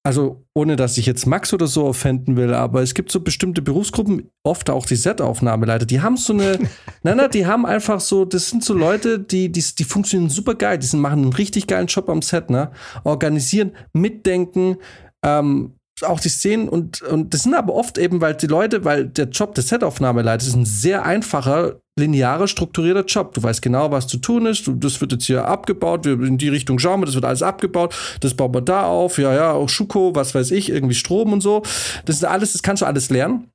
Also 0.06 0.44
ohne 0.54 0.76
dass 0.76 0.98
ich 0.98 1.06
jetzt 1.06 1.26
Max 1.26 1.54
oder 1.54 1.66
so 1.66 1.86
offenden 1.86 2.36
will, 2.36 2.52
aber 2.52 2.82
es 2.82 2.92
gibt 2.92 3.10
so 3.10 3.20
bestimmte 3.20 3.62
Berufsgruppen, 3.62 4.28
oft 4.42 4.68
auch 4.68 4.84
die 4.84 4.96
Set-Aufnahmeleiter, 4.96 5.86
die 5.86 6.02
haben 6.02 6.18
so 6.18 6.34
eine, 6.34 6.58
nein, 7.02 7.16
nein, 7.16 7.30
die 7.30 7.46
haben 7.46 7.64
einfach 7.64 8.00
so, 8.00 8.26
das 8.26 8.50
sind 8.50 8.62
so 8.62 8.74
Leute, 8.74 9.18
die, 9.18 9.50
die, 9.50 9.64
die 9.78 9.84
funktionieren 9.84 10.28
super 10.28 10.56
geil, 10.56 10.76
die 10.76 10.86
sind, 10.86 11.00
machen 11.00 11.22
einen 11.22 11.32
richtig 11.32 11.66
geilen 11.66 11.86
Job 11.86 12.10
am 12.10 12.20
Set, 12.20 12.50
ne? 12.50 12.70
Organisieren, 13.04 13.72
mitdenken, 13.94 14.76
ähm, 15.24 15.73
auch 16.02 16.18
die 16.18 16.28
Szenen 16.28 16.68
und, 16.68 17.02
und 17.02 17.32
das 17.32 17.44
sind 17.44 17.54
aber 17.54 17.74
oft 17.74 17.98
eben, 17.98 18.20
weil 18.20 18.34
die 18.34 18.48
Leute, 18.48 18.84
weil 18.84 19.06
der 19.06 19.26
Job 19.26 19.54
des 19.54 19.68
Setaufnahmeleiters 19.68 20.48
ist 20.48 20.56
ein 20.56 20.66
sehr 20.66 21.04
einfacher, 21.04 21.80
linearer, 21.96 22.48
strukturierter 22.48 23.04
Job. 23.04 23.34
Du 23.34 23.42
weißt 23.42 23.62
genau, 23.62 23.90
was 23.92 24.08
zu 24.08 24.18
tun 24.18 24.46
ist. 24.46 24.66
Du, 24.66 24.74
das 24.74 25.00
wird 25.00 25.12
jetzt 25.12 25.26
hier 25.26 25.46
abgebaut. 25.46 26.04
Wir 26.04 26.20
in 26.20 26.38
die 26.38 26.48
Richtung 26.48 26.78
schauen 26.78 27.00
wir, 27.00 27.06
das 27.06 27.14
wird 27.14 27.24
alles 27.24 27.42
abgebaut. 27.42 27.94
Das 28.20 28.34
bauen 28.34 28.52
wir 28.52 28.60
da 28.60 28.86
auf. 28.86 29.18
Ja, 29.18 29.32
ja, 29.32 29.52
auch 29.52 29.68
Schuko, 29.68 30.14
was 30.14 30.34
weiß 30.34 30.50
ich, 30.50 30.70
irgendwie 30.70 30.94
Strom 30.94 31.32
und 31.32 31.40
so. 31.40 31.62
Das 32.04 32.16
ist 32.16 32.24
alles, 32.24 32.52
das 32.52 32.62
kannst 32.62 32.82
du 32.82 32.86
alles 32.86 33.10
lernen. 33.10 33.50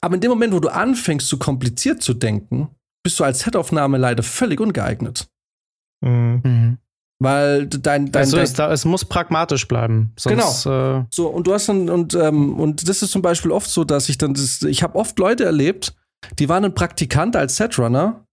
Aber 0.00 0.14
in 0.14 0.20
dem 0.20 0.30
Moment, 0.30 0.52
wo 0.52 0.60
du 0.60 0.68
anfängst, 0.68 1.28
zu 1.28 1.38
kompliziert 1.38 2.02
zu 2.02 2.14
denken, 2.14 2.68
bist 3.04 3.20
du 3.20 3.24
als 3.24 3.40
Setaufnahmeleiter 3.40 4.22
völlig 4.22 4.60
ungeeignet. 4.60 5.28
Mhm. 6.02 6.78
Weil 7.22 7.66
dein, 7.66 8.10
dein, 8.10 8.22
also 8.22 8.38
es, 8.38 8.54
da, 8.54 8.72
es 8.72 8.86
muss 8.86 9.04
pragmatisch 9.04 9.68
bleiben. 9.68 10.12
Sonst, 10.16 10.64
genau. 10.64 11.00
Äh 11.00 11.04
so, 11.10 11.28
und 11.28 11.46
du 11.46 11.52
hast 11.52 11.68
dann, 11.68 11.90
und, 11.90 12.14
ähm, 12.14 12.58
und 12.58 12.88
das 12.88 13.02
ist 13.02 13.10
zum 13.10 13.20
Beispiel 13.20 13.52
oft 13.52 13.68
so, 13.68 13.84
dass 13.84 14.08
ich 14.08 14.16
dann, 14.16 14.32
das, 14.32 14.62
ich 14.62 14.82
habe 14.82 14.98
oft 14.98 15.18
Leute 15.18 15.44
erlebt, 15.44 15.94
die 16.38 16.48
waren 16.48 16.64
ein 16.64 16.74
Praktikant 16.74 17.36
als 17.36 17.56
Setrunner 17.56 18.24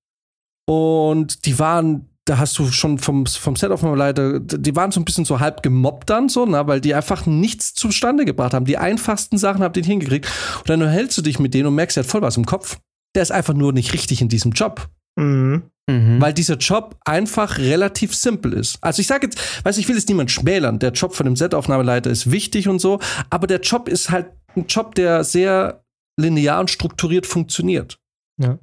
und 0.69 1.45
die 1.45 1.59
waren, 1.59 2.09
da 2.23 2.38
hast 2.38 2.57
du 2.59 2.67
schon 2.71 2.97
vom, 2.97 3.25
vom 3.25 3.57
Set-Aufnahmeleiter, 3.57 4.39
die 4.39 4.75
waren 4.75 4.91
so 4.91 5.01
ein 5.01 5.05
bisschen 5.05 5.25
so 5.25 5.41
halb 5.41 5.63
gemobbt 5.63 6.09
dann 6.09 6.29
so, 6.29 6.45
ne, 6.45 6.65
weil 6.65 6.79
die 6.79 6.95
einfach 6.95 7.25
nichts 7.25 7.73
zustande 7.73 8.23
gebracht 8.23 8.53
haben. 8.53 8.65
Die 8.65 8.77
einfachsten 8.77 9.38
Sachen 9.38 9.63
haben 9.63 9.73
den 9.73 9.83
hingekriegt. 9.83 10.29
Und 10.59 10.69
dann 10.69 10.88
hältst 10.88 11.17
du 11.17 11.21
dich 11.21 11.39
mit 11.39 11.53
denen 11.53 11.67
und 11.67 11.75
merkst, 11.75 11.97
er 11.97 12.03
hat 12.03 12.09
voll 12.09 12.21
was 12.21 12.38
im 12.38 12.45
Kopf. 12.45 12.79
Der 13.15 13.21
ist 13.21 13.31
einfach 13.31 13.53
nur 13.53 13.73
nicht 13.73 13.93
richtig 13.93 14.21
in 14.21 14.29
diesem 14.29 14.51
Job. 14.51 14.89
Mhm. 15.18 15.63
Mhm. 15.89 16.20
Weil 16.20 16.34
dieser 16.34 16.57
Job 16.57 16.97
einfach 17.05 17.57
relativ 17.59 18.13
simpel 18.13 18.53
ist. 18.53 18.78
Also 18.82 18.99
ich 18.99 19.07
sage 19.07 19.28
jetzt, 19.28 19.65
weiß 19.65 19.78
ich 19.78 19.88
will 19.88 19.95
jetzt 19.95 20.09
niemand 20.09 20.30
schmälern. 20.32 20.80
Der 20.80 20.91
Job 20.91 21.15
von 21.15 21.26
dem 21.26 21.36
Set-Aufnahmeleiter 21.38 22.09
ist 22.09 22.30
wichtig 22.30 22.68
und 22.68 22.80
so, 22.80 22.99
aber 23.30 23.47
der 23.47 23.61
Job 23.61 23.88
ist 23.88 24.09
halt 24.09 24.28
ein 24.55 24.65
Job, 24.68 24.95
der 24.95 25.24
sehr 25.24 25.84
linear 26.20 26.59
und 26.59 26.70
strukturiert 26.70 27.26
funktioniert. 27.26 27.99
Ja. 28.41 28.59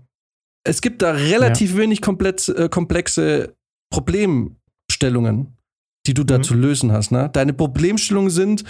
Es 0.67 0.81
gibt 0.81 1.03
da 1.03 1.13
relativ 1.13 1.73
ja. 1.73 1.79
wenig 1.79 2.03
komplexe, 2.03 2.57
äh, 2.57 2.69
komplexe 2.69 3.55
Problemstellungen 3.91 5.57
die 6.07 6.15
du 6.15 6.25
da 6.25 6.39
mhm. 6.39 6.43
zu 6.43 6.55
lösen 6.55 6.93
hast. 6.93 7.13
Ne? 7.13 7.31
Deine 7.33 7.53
Problemstellungen 7.53 8.31
sind, 8.31 8.65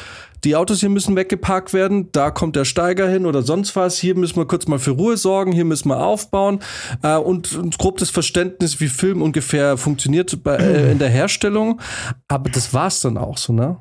die 0.44 0.56
Autos 0.56 0.80
hier 0.80 0.88
müssen 0.88 1.16
weggeparkt 1.16 1.72
werden, 1.72 2.10
da 2.12 2.30
kommt 2.30 2.54
der 2.54 2.64
Steiger 2.64 3.08
hin 3.08 3.26
oder 3.26 3.42
sonst 3.42 3.74
was, 3.74 3.98
hier 3.98 4.14
müssen 4.14 4.36
wir 4.36 4.46
kurz 4.46 4.68
mal 4.68 4.78
für 4.78 4.92
Ruhe 4.92 5.16
sorgen, 5.16 5.52
hier 5.52 5.64
müssen 5.64 5.88
wir 5.88 5.98
aufbauen 5.98 6.60
äh, 7.02 7.16
und, 7.16 7.54
und 7.56 7.76
grob 7.78 7.98
das 7.98 8.10
Verständnis, 8.10 8.80
wie 8.80 8.88
Film 8.88 9.22
ungefähr 9.22 9.76
funktioniert 9.76 10.42
bei, 10.44 10.56
äh, 10.56 10.92
in 10.92 10.98
der 10.98 11.10
Herstellung. 11.10 11.80
Aber 12.28 12.50
das 12.50 12.72
war's 12.72 13.00
dann 13.00 13.18
auch 13.18 13.38
so, 13.38 13.52
ne? 13.52 13.78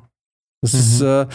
Das 0.62 0.72
mhm. 0.72 0.78
ist, 0.78 1.00
äh, 1.02 1.26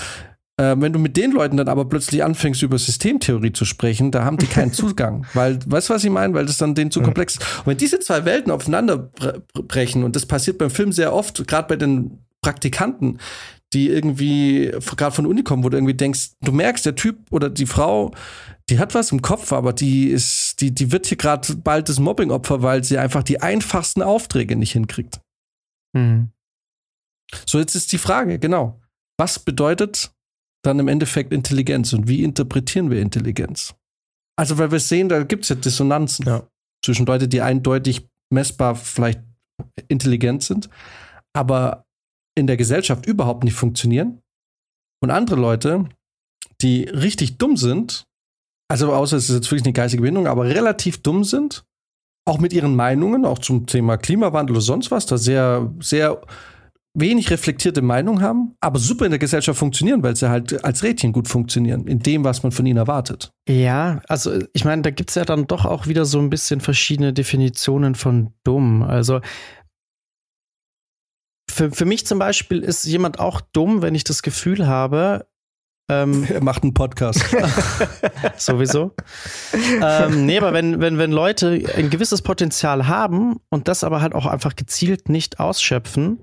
äh, 0.59 0.75
wenn 0.77 0.91
du 0.91 0.99
mit 0.99 1.15
den 1.15 1.31
Leuten 1.31 1.55
dann 1.55 1.69
aber 1.69 1.85
plötzlich 1.85 2.21
anfängst, 2.21 2.61
über 2.61 2.77
Systemtheorie 2.77 3.53
zu 3.53 3.63
sprechen, 3.63 4.11
da 4.11 4.25
haben 4.25 4.37
die 4.37 4.45
keinen 4.45 4.73
Zugang. 4.73 5.25
Weil, 5.33 5.59
weißt 5.65 5.89
du, 5.89 5.93
was 5.93 6.03
ich 6.03 6.09
meine? 6.09 6.33
Weil 6.33 6.45
das 6.45 6.57
dann 6.57 6.75
denen 6.75 6.91
zu 6.91 7.01
komplex 7.01 7.37
ist. 7.37 7.59
Und 7.59 7.67
wenn 7.67 7.77
diese 7.77 7.99
zwei 8.01 8.25
Welten 8.25 8.51
aufeinander 8.51 9.09
brechen, 9.53 10.03
und 10.03 10.17
das 10.17 10.25
passiert 10.25 10.57
beim 10.57 10.69
Film 10.69 10.91
sehr 10.91 11.13
oft, 11.13 11.47
gerade 11.47 11.69
bei 11.69 11.77
den 11.77 12.19
Praktikanten, 12.41 13.19
die 13.71 13.87
irgendwie 13.87 14.71
gerade 14.97 15.15
von 15.15 15.23
der 15.23 15.31
Uni 15.31 15.43
kommen, 15.43 15.63
wo 15.63 15.69
du 15.69 15.77
irgendwie 15.77 15.93
denkst, 15.93 16.31
du 16.41 16.51
merkst, 16.51 16.85
der 16.85 16.95
Typ 16.95 17.17
oder 17.31 17.49
die 17.49 17.67
Frau, 17.67 18.11
die 18.69 18.79
hat 18.79 18.95
was 18.95 19.13
im 19.13 19.21
Kopf, 19.21 19.53
aber 19.53 19.71
die 19.71 20.07
ist, 20.07 20.59
die, 20.59 20.73
die 20.73 20.91
wird 20.91 21.05
hier 21.07 21.17
gerade 21.17 21.55
bald 21.55 21.87
das 21.87 21.99
Mobbing-Opfer, 21.99 22.61
weil 22.61 22.83
sie 22.83 22.97
einfach 22.97 23.23
die 23.23 23.41
einfachsten 23.41 24.01
Aufträge 24.01 24.57
nicht 24.57 24.73
hinkriegt. 24.73 25.21
Mhm. 25.93 26.31
So, 27.45 27.59
jetzt 27.59 27.75
ist 27.75 27.91
die 27.93 27.97
Frage, 27.97 28.39
genau. 28.39 28.81
Was 29.17 29.39
bedeutet 29.39 30.11
dann 30.63 30.79
im 30.79 30.87
Endeffekt 30.87 31.33
Intelligenz 31.33 31.93
und 31.93 32.07
wie 32.07 32.23
interpretieren 32.23 32.89
wir 32.89 33.01
Intelligenz? 33.01 33.75
Also, 34.37 34.57
weil 34.57 34.71
wir 34.71 34.79
sehen, 34.79 35.09
da 35.09 35.23
gibt 35.23 35.43
es 35.43 35.49
ja 35.49 35.55
Dissonanzen 35.55 36.25
ja. 36.25 36.47
zwischen 36.83 37.05
Leuten, 37.05 37.29
die 37.29 37.41
eindeutig 37.41 38.07
messbar 38.33 38.75
vielleicht 38.75 39.21
intelligent 39.87 40.43
sind, 40.43 40.69
aber 41.33 41.85
in 42.37 42.47
der 42.47 42.57
Gesellschaft 42.57 43.05
überhaupt 43.05 43.43
nicht 43.43 43.55
funktionieren. 43.55 44.21
Und 45.01 45.11
andere 45.11 45.39
Leute, 45.39 45.89
die 46.61 46.83
richtig 46.83 47.37
dumm 47.37 47.57
sind, 47.57 48.05
also 48.69 48.93
außer 48.93 49.17
es 49.17 49.29
ist 49.29 49.35
jetzt 49.35 49.51
wirklich 49.51 49.65
eine 49.65 49.73
geistige 49.73 50.03
Bindung, 50.03 50.27
aber 50.27 50.45
relativ 50.45 51.01
dumm 51.01 51.23
sind, 51.23 51.65
auch 52.27 52.39
mit 52.39 52.53
ihren 52.53 52.75
Meinungen, 52.75 53.25
auch 53.25 53.39
zum 53.39 53.65
Thema 53.65 53.97
Klimawandel 53.97 54.55
oder 54.55 54.61
sonst 54.61 54.91
was, 54.91 55.05
da 55.05 55.17
sehr, 55.17 55.73
sehr 55.79 56.21
wenig 56.93 57.29
reflektierte 57.29 57.81
Meinung 57.81 58.21
haben, 58.21 58.55
aber 58.59 58.79
super 58.79 59.05
in 59.05 59.11
der 59.11 59.19
Gesellschaft 59.19 59.59
funktionieren, 59.59 60.01
weil 60.03 60.15
sie 60.15 60.29
halt 60.29 60.63
als 60.63 60.83
Rädchen 60.83 61.11
gut 61.11 61.27
funktionieren, 61.27 61.87
in 61.87 61.99
dem, 61.99 62.23
was 62.23 62.43
man 62.43 62.51
von 62.51 62.65
ihnen 62.65 62.77
erwartet. 62.77 63.31
Ja, 63.47 64.01
also 64.07 64.39
ich 64.53 64.65
meine, 64.65 64.81
da 64.81 64.89
gibt 64.89 65.11
es 65.11 65.15
ja 65.15 65.25
dann 65.25 65.47
doch 65.47 65.65
auch 65.65 65.87
wieder 65.87 66.05
so 66.05 66.19
ein 66.19 66.29
bisschen 66.29 66.61
verschiedene 66.61 67.13
Definitionen 67.13 67.95
von 67.95 68.33
dumm. 68.43 68.81
Also 68.81 69.21
für, 71.49 71.71
für 71.71 71.85
mich 71.85 72.05
zum 72.05 72.19
Beispiel 72.19 72.59
ist 72.59 72.85
jemand 72.85 73.19
auch 73.19 73.41
dumm, 73.41 73.81
wenn 73.81 73.95
ich 73.95 74.03
das 74.03 74.21
Gefühl 74.21 74.67
habe, 74.67 75.27
ähm, 75.89 76.23
er 76.29 76.43
macht 76.43 76.63
einen 76.63 76.73
Podcast. 76.73 77.23
Sowieso. 78.37 78.95
ähm, 79.81 80.25
nee, 80.25 80.37
aber 80.37 80.53
wenn, 80.53 80.79
wenn, 80.79 80.97
wenn 80.97 81.11
Leute 81.11 81.61
ein 81.75 81.89
gewisses 81.89 82.21
Potenzial 82.21 82.87
haben 82.87 83.37
und 83.49 83.67
das 83.67 83.83
aber 83.83 84.01
halt 84.01 84.15
auch 84.15 84.25
einfach 84.25 84.55
gezielt 84.55 85.09
nicht 85.09 85.39
ausschöpfen, 85.39 86.19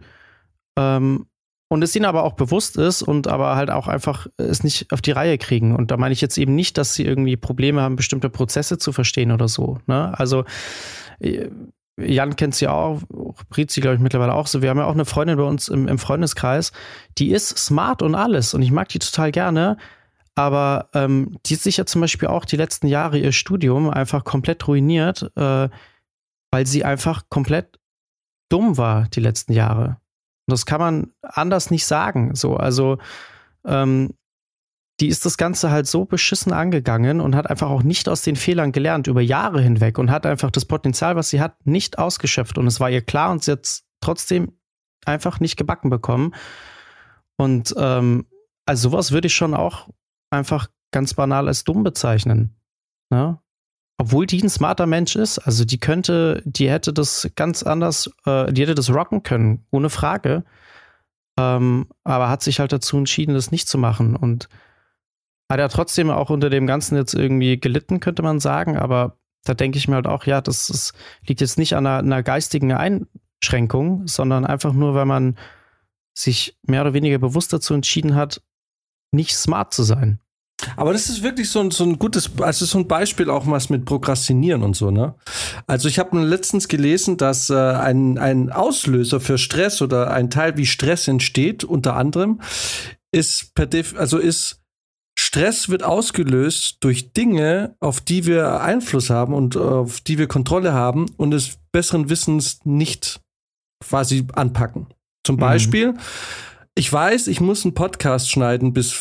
ähm, 0.77 1.27
und 1.69 1.83
es 1.83 1.97
ihnen 1.97 2.05
aber 2.05 2.23
auch 2.23 2.35
bewusst 2.35 2.77
ist 2.77 3.03
und 3.03 3.27
aber 3.27 3.57
halt 3.57 3.71
auch 3.71 3.89
einfach 3.89 4.29
es 4.37 4.63
nicht 4.63 4.93
auf 4.93 5.03
die 5.03 5.11
Reihe 5.11 5.37
kriegen. 5.37 5.75
Und 5.75 5.91
da 5.91 5.97
meine 5.97 6.13
ich 6.13 6.21
jetzt 6.21 6.39
eben 6.39 6.55
nicht, 6.55 6.79
dass 6.79 6.95
sie 6.95 7.05
irgendwie 7.05 7.37
Probleme 7.37 7.81
haben, 7.81 7.97
bestimmte 7.97 8.31
Prozesse 8.31 8.79
zu 8.79 8.93
verstehen 8.93 9.33
oder 9.33 9.49
so. 9.49 9.79
Ne? 9.87 10.17
Also 10.17 10.45
äh, 11.19 11.49
Jan 11.99 12.37
kennt 12.37 12.55
sie 12.55 12.69
auch, 12.69 13.03
Brizi 13.49 13.81
glaube 13.81 13.97
ich 13.97 14.01
mittlerweile 14.01 14.35
auch 14.35 14.47
so. 14.47 14.63
Wir 14.63 14.71
haben 14.71 14.79
ja 14.79 14.85
auch 14.85 14.95
eine 14.95 15.07
Freundin 15.07 15.39
bei 15.39 15.43
uns 15.43 15.69
im, 15.69 15.89
im, 15.89 15.99
Freundeskreis, 15.99 16.73
die 17.19 17.31
ist 17.31 17.57
smart 17.57 18.03
und 18.03 18.15
alles 18.15 18.55
und 18.55 18.63
ich 18.63 18.71
mag 18.71 18.89
die 18.91 18.99
total 18.99 19.33
gerne. 19.33 19.79
Aber 20.35 20.91
ähm, 20.93 21.39
die 21.47 21.55
hat 21.55 21.63
sich 21.63 21.79
ja 21.79 21.87
zum 21.87 22.03
Beispiel 22.03 22.29
auch 22.29 22.45
die 22.45 22.59
letzten 22.59 22.87
Jahre 22.87 23.19
ihr 23.19 23.33
Studium 23.33 23.89
einfach 23.89 24.23
komplett 24.23 24.69
ruiniert, 24.69 25.33
äh, 25.35 25.69
weil 26.51 26.67
sie 26.67 26.85
einfach 26.85 27.25
komplett 27.31 27.81
dumm 28.51 28.77
war 28.77 29.09
die 29.09 29.21
letzten 29.21 29.55
Jahre. 29.55 29.97
Und 30.47 30.53
das 30.53 30.67
kann 30.67 30.81
man 30.81 31.13
anders 31.23 31.71
nicht 31.71 31.87
sagen. 31.87 32.35
So, 32.35 32.57
also 32.57 32.99
ähm, 33.65 34.15
die 35.01 35.09
ist 35.09 35.27
das 35.27 35.37
Ganze 35.37 35.71
halt 35.71 35.87
so 35.87 36.05
beschissen 36.05 36.53
angegangen 36.53 37.21
und 37.21 37.37
hat 37.37 37.51
einfach 37.51 37.69
auch 37.69 37.83
nicht 37.83 38.09
aus 38.09 38.23
den 38.23 38.37
Fehlern 38.37 38.73
gelernt 38.73 39.09
über 39.09 39.21
Jahre 39.21 39.61
hinweg 39.61 39.99
und 39.99 40.11
hat 40.11 40.25
einfach 40.25 40.51
das 40.51 40.65
Potenzial, 40.65 41.17
was 41.17 41.29
sie 41.29 41.41
hat, 41.41 41.67
nicht 41.67 41.99
ausgeschöpft. 41.99 42.57
Und 42.57 42.67
es 42.67 42.81
war 42.81 42.91
ihr 42.91 43.03
klar 43.03 43.31
und 43.31 43.45
sie 43.45 43.53
hat 43.53 43.65
es 43.65 43.85
trotzdem 44.01 44.53
einfach 45.05 45.41
nicht 45.41 45.57
gebacken 45.57 45.91
bekommen. 45.91 46.35
Und 47.37 47.75
ähm, 47.77 48.27
also 48.65 48.91
sowas 48.91 49.13
würde 49.13 49.27
ich 49.27 49.35
schon 49.35 49.55
auch 49.55 49.89
einfach 50.31 50.69
ganz 50.93 51.15
banal 51.15 51.49
als 51.49 51.65
dumm 51.65 51.83
bezeichnen. 51.83 52.57
Ne? 53.11 53.39
Obwohl 53.99 54.27
die 54.27 54.43
ein 54.43 54.51
smarter 54.51 54.87
Mensch 54.87 55.17
ist, 55.17 55.39
also 55.39 55.65
die 55.65 55.79
könnte, 55.79 56.43
die 56.45 56.71
hätte 56.71 56.93
das 56.93 57.31
ganz 57.35 57.63
anders, 57.63 58.11
äh, 58.27 58.53
die 58.53 58.63
hätte 58.63 58.75
das 58.75 58.91
rocken 58.91 59.23
können, 59.23 59.65
ohne 59.71 59.89
Frage. 59.89 60.45
Ähm, 61.39 61.87
aber 62.05 62.29
hat 62.29 62.43
sich 62.43 62.61
halt 62.61 62.73
dazu 62.73 62.99
entschieden, 62.99 63.35
das 63.35 63.51
nicht 63.51 63.69
zu 63.69 63.79
machen. 63.79 64.15
Und 64.17 64.49
hat 65.51 65.61
er 65.61 65.69
trotzdem 65.69 66.11
auch 66.11 66.31
unter 66.31 66.51
dem 66.51 66.67
Ganzen 66.67 66.97
jetzt 66.97 67.15
irgendwie 67.15 67.59
gelitten, 67.59 68.01
könnte 68.01 68.23
man 68.23 68.41
sagen. 68.41 68.77
Aber 68.77 69.17
da 69.45 69.55
denke 69.55 69.79
ich 69.79 69.89
mir 69.89 69.97
halt 69.97 70.07
auch, 70.07 70.25
ja, 70.25 70.41
das 70.41 70.69
ist, 70.69 70.93
liegt 71.27 71.41
jetzt 71.41 71.59
nicht 71.59 71.75
an 71.75 71.87
einer, 71.87 71.99
einer 71.99 72.23
geistigen 72.23 72.73
Einschränkung, 72.73 74.07
sondern 74.07 74.45
einfach 74.45 74.73
nur, 74.73 74.95
weil 74.95 75.07
man 75.07 75.37
sich 76.15 76.59
mehr 76.63 76.83
oder 76.83 76.95
weniger 76.95 77.19
bewusst 77.19 77.53
dazu 77.53 77.75
entschieden 77.75 78.15
hat, 78.15 78.43
nicht 79.13 79.37
smart 79.37 79.73
zu 79.73 79.83
sein. 79.83 80.21
Aber 80.77 80.93
das 80.93 81.09
ist 81.09 81.23
wirklich 81.23 81.51
so 81.51 81.61
ein, 81.61 81.71
so 81.71 81.85
ein 81.85 81.99
gutes, 81.99 82.31
also 82.41 82.65
so 82.65 82.79
ein 82.79 82.89
Beispiel 82.89 83.29
auch 83.31 83.47
was 83.47 83.69
mit 83.69 83.85
Prokrastinieren 83.85 84.63
und 84.63 84.75
so, 84.75 84.91
ne? 84.91 85.15
Also 85.67 85.89
ich 85.89 85.99
habe 85.99 86.19
letztens 86.19 86.69
gelesen, 86.69 87.19
dass 87.19 87.51
äh, 87.51 87.55
ein, 87.55 88.19
ein 88.19 88.51
Auslöser 88.51 89.21
für 89.21 89.39
Stress 89.39 89.83
oder 89.83 90.11
ein 90.11 90.31
Teil, 90.31 90.57
wie 90.57 90.67
Stress 90.67 91.09
entsteht, 91.09 91.63
unter 91.63 91.95
anderem, 91.97 92.41
ist 93.13 93.55
per 93.55 93.67
Def 93.67 93.95
also 93.97 94.19
ist 94.19 94.63
Stress 95.19 95.71
wird 95.71 95.83
ausgelöst 95.83 96.79
durch 96.81 97.13
Dinge, 97.13 97.75
auf 97.81 98.01
die 98.01 98.27
wir 98.27 98.61
Einfluss 98.61 99.09
haben 99.09 99.33
und 99.33 99.57
auf 99.57 100.01
die 100.01 100.19
wir 100.19 100.27
Kontrolle 100.27 100.75
haben 100.75 101.07
und 101.17 101.33
es 101.33 101.59
besseren 101.73 102.11
Wissens 102.11 102.61
nicht 102.65 103.21
quasi 103.83 104.27
anpacken. 104.35 104.89
Zum 105.25 105.37
mhm. 105.37 105.41
Beispiel, 105.41 105.93
mhm. 105.93 105.99
ich 106.75 106.93
weiß, 106.93 107.29
ich 107.29 107.41
muss 107.41 107.65
einen 107.65 107.75
Podcast 107.75 108.31
schneiden 108.31 108.75
bis, 108.75 108.93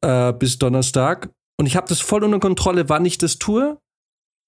äh, 0.00 0.32
bis 0.32 0.58
Donnerstag 0.58 1.30
und 1.60 1.66
ich 1.66 1.76
habe 1.76 1.88
das 1.88 2.00
voll 2.00 2.24
unter 2.24 2.40
Kontrolle, 2.40 2.88
wann 2.88 3.04
ich 3.04 3.18
das 3.18 3.38
tue. 3.38 3.78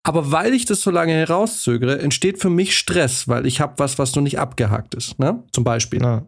Aber 0.04 0.32
weil 0.32 0.54
ich 0.54 0.64
das 0.64 0.80
so 0.80 0.90
lange 0.90 1.12
herauszögere, 1.12 2.00
entsteht 2.00 2.40
für 2.40 2.50
mich 2.50 2.76
Stress, 2.76 3.28
weil 3.28 3.46
ich 3.46 3.60
habe 3.60 3.74
was, 3.76 3.98
was 3.98 4.14
noch 4.16 4.22
nicht 4.22 4.38
abgehakt 4.38 4.94
ist. 4.94 5.18
Ne? 5.18 5.44
Zum 5.52 5.62
Beispiel. 5.62 6.00
Ja. 6.00 6.26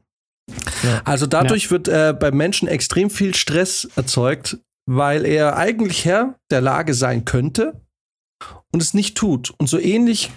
Ja. 0.83 1.03
Also 1.05 1.27
dadurch 1.27 1.65
ja. 1.65 1.71
wird 1.71 1.89
äh, 1.89 2.15
bei 2.19 2.31
Menschen 2.31 2.69
extrem 2.69 3.09
viel 3.09 3.35
Stress 3.35 3.89
erzeugt, 3.97 4.59
weil 4.87 5.25
er 5.25 5.57
eigentlich 5.57 6.05
Herr 6.05 6.39
der 6.51 6.61
Lage 6.61 6.95
sein 6.95 7.25
könnte 7.25 7.81
und 8.71 8.83
es 8.83 8.95
nicht 8.95 9.17
tut. 9.17 9.55
Und 9.59 9.69
so 9.69 9.79
ähnlich, 9.79 10.31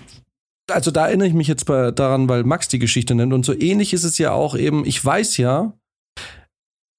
also 0.72 0.92
da 0.92 1.08
erinnere 1.08 1.28
ich 1.28 1.34
mich 1.34 1.50
jetzt 1.50 1.66
bei, 1.66 1.92
daran, 1.92 2.30
weil 2.30 2.44
Max 2.44 2.70
die 2.70 2.80
Geschichte 2.80 3.16
nennt, 3.16 3.34
und 3.34 3.46
so 3.46 3.54
ähnlich 3.54 3.94
ist 3.94 4.06
es 4.06 4.18
ja 4.18 4.32
auch 4.32 4.56
eben, 4.56 4.86
ich 4.86 5.04
weiß 5.04 5.38
ja, 5.38 5.74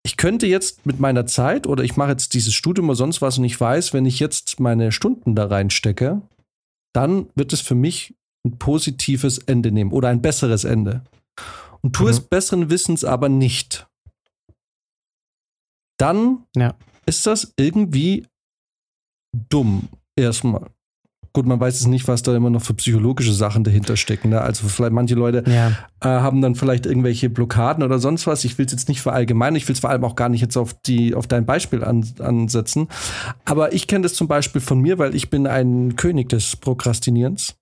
ich 0.04 0.16
könnte 0.16 0.46
jetzt 0.46 0.86
mit 0.86 1.00
meiner 1.00 1.26
Zeit 1.26 1.66
oder 1.66 1.84
ich 1.84 1.96
mache 1.96 2.10
jetzt 2.10 2.34
dieses 2.34 2.54
Studium 2.54 2.88
oder 2.88 2.96
sonst 2.96 3.20
was 3.20 3.38
und 3.38 3.44
ich 3.44 3.60
weiß, 3.60 3.92
wenn 3.92 4.06
ich 4.06 4.20
jetzt 4.20 4.60
meine 4.60 4.92
Stunden 4.92 5.34
da 5.34 5.46
reinstecke, 5.46 6.22
dann 6.94 7.28
wird 7.34 7.52
es 7.52 7.60
für 7.60 7.74
mich 7.74 8.14
ein 8.46 8.58
positives 8.58 9.38
Ende 9.38 9.72
nehmen 9.72 9.92
oder 9.92 10.08
ein 10.08 10.22
besseres 10.22 10.64
Ende. 10.64 11.04
Und 11.82 11.94
tue 11.94 12.06
mhm. 12.06 12.10
es 12.10 12.20
besseren 12.20 12.70
Wissens 12.70 13.04
aber 13.04 13.28
nicht. 13.28 13.86
Dann 15.98 16.46
ja 16.56 16.74
ist 17.08 17.26
das 17.26 17.54
irgendwie 17.58 18.26
dumm 19.32 19.88
erstmal. 20.14 20.70
Gut, 21.38 21.46
man 21.46 21.60
weiß 21.60 21.78
es 21.78 21.86
nicht, 21.86 22.08
was 22.08 22.24
da 22.24 22.34
immer 22.34 22.50
noch 22.50 22.62
für 22.62 22.74
psychologische 22.74 23.32
Sachen 23.32 23.62
dahinter 23.62 23.96
stecken. 23.96 24.30
Ne? 24.30 24.40
Also 24.40 24.66
vielleicht 24.66 24.90
manche 24.90 25.14
Leute 25.14 25.44
ja. 25.46 25.68
äh, 26.00 26.20
haben 26.20 26.42
dann 26.42 26.56
vielleicht 26.56 26.84
irgendwelche 26.84 27.30
Blockaden 27.30 27.84
oder 27.84 28.00
sonst 28.00 28.26
was. 28.26 28.42
Ich 28.42 28.58
will 28.58 28.66
es 28.66 28.72
jetzt 28.72 28.88
nicht 28.88 29.02
verallgemeinern. 29.02 29.54
Ich 29.54 29.68
will 29.68 29.74
es 29.74 29.78
vor 29.78 29.90
allem 29.90 30.02
auch 30.02 30.16
gar 30.16 30.30
nicht 30.30 30.40
jetzt 30.40 30.56
auf 30.56 30.74
die 30.74 31.14
auf 31.14 31.28
dein 31.28 31.46
Beispiel 31.46 31.84
an, 31.84 32.04
ansetzen. 32.18 32.88
Aber 33.44 33.72
ich 33.72 33.86
kenne 33.86 34.02
das 34.02 34.14
zum 34.14 34.26
Beispiel 34.26 34.60
von 34.60 34.80
mir, 34.80 34.98
weil 34.98 35.14
ich 35.14 35.30
bin 35.30 35.46
ein 35.46 35.94
König 35.94 36.28
des 36.28 36.56
Prokrastinierens. 36.56 37.54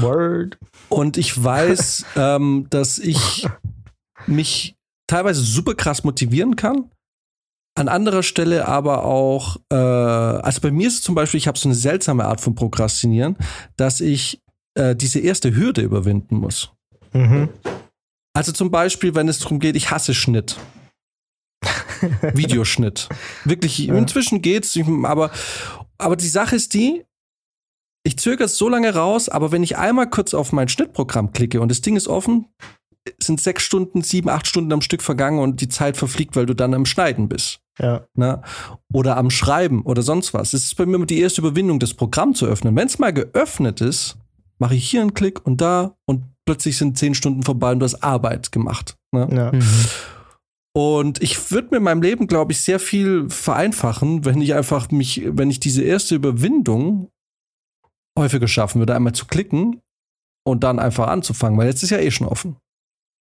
Word. 0.00 0.56
Und 0.88 1.18
ich 1.18 1.44
weiß, 1.44 2.06
ähm, 2.16 2.68
dass 2.70 2.96
ich 2.96 3.46
mich 4.26 4.76
teilweise 5.06 5.42
super 5.42 5.74
krass 5.74 6.04
motivieren 6.04 6.56
kann. 6.56 6.90
An 7.76 7.88
anderer 7.88 8.22
Stelle 8.22 8.68
aber 8.68 9.04
auch, 9.04 9.56
äh, 9.70 9.74
also 9.74 10.60
bei 10.60 10.70
mir 10.70 10.86
ist 10.86 10.94
es 10.94 11.02
zum 11.02 11.14
Beispiel, 11.14 11.38
ich 11.38 11.48
habe 11.48 11.58
so 11.58 11.68
eine 11.68 11.74
seltsame 11.74 12.24
Art 12.24 12.40
von 12.40 12.54
Prokrastinieren, 12.54 13.36
dass 13.76 14.00
ich 14.00 14.40
äh, 14.74 14.94
diese 14.94 15.18
erste 15.18 15.56
Hürde 15.56 15.80
überwinden 15.82 16.36
muss. 16.36 16.70
Mhm. 17.12 17.48
Also 18.32 18.52
zum 18.52 18.70
Beispiel, 18.70 19.14
wenn 19.14 19.28
es 19.28 19.40
darum 19.40 19.58
geht, 19.58 19.74
ich 19.76 19.90
hasse 19.90 20.14
Schnitt. 20.14 20.56
Videoschnitt. 22.34 23.08
Wirklich, 23.44 23.78
Ja. 23.78 23.96
inzwischen 23.96 24.42
geht's, 24.42 24.78
aber, 25.04 25.30
aber 25.98 26.16
die 26.16 26.28
Sache 26.28 26.56
ist 26.56 26.74
die, 26.74 27.04
ich 28.06 28.18
zögere 28.18 28.44
es 28.44 28.58
so 28.58 28.68
lange 28.68 28.94
raus, 28.94 29.28
aber 29.28 29.50
wenn 29.50 29.62
ich 29.62 29.78
einmal 29.78 30.10
kurz 30.10 30.34
auf 30.34 30.52
mein 30.52 30.68
Schnittprogramm 30.68 31.32
klicke 31.32 31.60
und 31.60 31.70
das 31.70 31.80
Ding 31.80 31.96
ist 31.96 32.06
offen, 32.06 32.46
sind 33.22 33.40
sechs 33.40 33.62
Stunden, 33.62 34.02
sieben, 34.02 34.28
acht 34.28 34.46
Stunden 34.46 34.72
am 34.72 34.80
Stück 34.80 35.02
vergangen 35.02 35.38
und 35.38 35.60
die 35.60 35.68
Zeit 35.68 35.96
verfliegt, 35.96 36.36
weil 36.36 36.46
du 36.46 36.54
dann 36.54 36.74
am 36.74 36.86
Schneiden 36.86 37.28
bist. 37.28 37.60
Ja. 37.78 38.06
Ne? 38.14 38.40
Oder 38.92 39.16
am 39.16 39.30
Schreiben 39.30 39.82
oder 39.82 40.02
sonst 40.02 40.32
was. 40.32 40.52
Es 40.52 40.64
ist 40.64 40.76
bei 40.76 40.86
mir 40.86 40.96
immer 40.96 41.06
die 41.06 41.20
erste 41.20 41.40
Überwindung, 41.40 41.78
das 41.80 41.94
Programm 41.94 42.34
zu 42.34 42.46
öffnen. 42.46 42.76
Wenn 42.76 42.86
es 42.86 42.98
mal 42.98 43.12
geöffnet 43.12 43.80
ist, 43.80 44.16
mache 44.58 44.76
ich 44.76 44.88
hier 44.88 45.00
einen 45.00 45.14
Klick 45.14 45.44
und 45.44 45.60
da 45.60 45.96
und 46.06 46.24
plötzlich 46.46 46.78
sind 46.78 46.96
zehn 46.96 47.14
Stunden 47.14 47.42
vorbei 47.42 47.72
und 47.72 47.80
du 47.80 47.84
hast 47.84 48.02
Arbeit 48.02 48.52
gemacht. 48.52 48.96
Ne? 49.12 49.28
Ja. 49.32 49.52
Mhm. 49.52 49.62
Und 50.76 51.22
ich 51.22 51.50
würde 51.52 51.68
mir 51.70 51.76
in 51.76 51.82
meinem 51.84 52.02
Leben, 52.02 52.26
glaube 52.26 52.52
ich, 52.52 52.60
sehr 52.60 52.80
viel 52.80 53.30
vereinfachen, 53.30 54.24
wenn 54.24 54.40
ich 54.40 54.54
einfach 54.54 54.90
mich, 54.90 55.22
wenn 55.24 55.50
ich 55.50 55.60
diese 55.60 55.82
erste 55.82 56.16
Überwindung 56.16 57.10
häufiger 58.18 58.48
schaffen 58.48 58.80
würde, 58.80 58.94
einmal 58.94 59.12
zu 59.12 59.26
klicken 59.26 59.80
und 60.44 60.64
dann 60.64 60.78
einfach 60.78 61.08
anzufangen, 61.08 61.58
weil 61.58 61.68
jetzt 61.68 61.82
ist 61.82 61.90
ja 61.90 61.98
eh 61.98 62.10
schon 62.10 62.26
offen. 62.26 62.56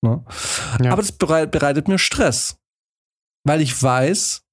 Ne? 0.03 0.23
Ja. 0.81 0.91
Aber 0.91 1.01
das 1.01 1.13
bereit, 1.13 1.51
bereitet 1.51 1.87
mir 1.87 1.97
Stress, 1.97 2.57
weil 3.45 3.61
ich 3.61 3.81
weiß, 3.81 4.43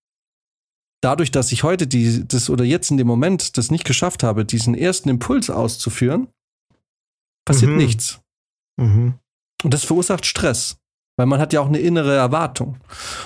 dadurch, 1.02 1.30
dass 1.30 1.52
ich 1.52 1.62
heute 1.64 1.86
die, 1.86 2.26
das 2.26 2.48
oder 2.48 2.64
jetzt 2.64 2.90
in 2.90 2.96
dem 2.96 3.06
Moment 3.06 3.58
das 3.58 3.70
nicht 3.70 3.84
geschafft 3.84 4.22
habe, 4.22 4.44
diesen 4.44 4.74
ersten 4.74 5.08
Impuls 5.08 5.50
auszuführen, 5.50 6.28
passiert 7.44 7.72
Mhm. 7.72 7.76
nichts. 7.76 8.20
Mhm. 8.78 9.14
Und 9.64 9.74
das 9.74 9.84
verursacht 9.84 10.24
Stress. 10.24 10.76
Weil 11.16 11.26
man 11.26 11.40
hat 11.40 11.52
ja 11.52 11.60
auch 11.60 11.66
eine 11.66 11.80
innere 11.80 12.14
Erwartung. 12.14 12.78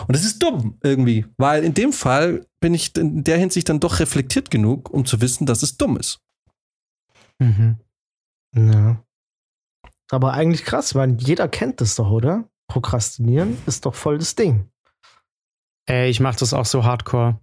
Und 0.09 0.17
das 0.17 0.25
ist 0.25 0.43
dumm 0.43 0.79
irgendwie. 0.83 1.27
Weil 1.37 1.63
in 1.63 1.75
dem 1.75 1.93
Fall 1.93 2.45
bin 2.59 2.75
ich 2.75 2.97
in 2.97 3.23
der 3.23 3.39
Hinsicht 3.39 3.69
dann 3.69 3.79
doch 3.79 4.01
reflektiert 4.01 4.51
genug, 4.51 4.91
um 4.91 5.05
zu 5.05 5.21
wissen, 5.21 5.47
dass 5.47 5.63
es 5.63 5.77
dumm 5.77 5.97
ist. 5.97 6.21
Mhm. 7.39 7.77
Ja. 8.57 9.05
Aber 10.11 10.33
eigentlich 10.35 10.65
krass, 10.65 10.95
weil 10.95 11.17
jeder 11.21 11.49
kennt 11.49 11.81
das 11.81 11.95
doch, 11.97 12.11
oder? 12.11 12.49
Prokrastinieren 12.69 13.59
ist 13.67 13.87
doch 13.87 13.95
voll 13.95 14.19
das 14.19 14.35
Ding. 14.35 14.71
Ey, 15.87 16.09
ich 16.09 16.21
mach 16.21 16.37
das 16.37 16.55
auch 16.55 16.65
so 16.67 16.85
hardcore. 16.85 17.41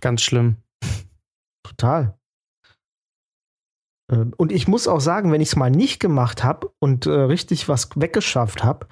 Ganz 0.00 0.22
schlimm. 0.22 0.56
Total. 1.62 2.18
Ähm, 4.10 4.32
Und 4.36 4.52
ich 4.52 4.68
muss 4.68 4.88
auch 4.88 5.00
sagen, 5.00 5.32
wenn 5.32 5.40
ich 5.40 5.48
es 5.50 5.56
mal 5.56 5.70
nicht 5.70 6.00
gemacht 6.00 6.44
habe 6.44 6.72
und 6.78 7.06
äh, 7.06 7.10
richtig 7.10 7.68
was 7.68 7.90
weggeschafft 7.94 8.62
habe, 8.64 8.86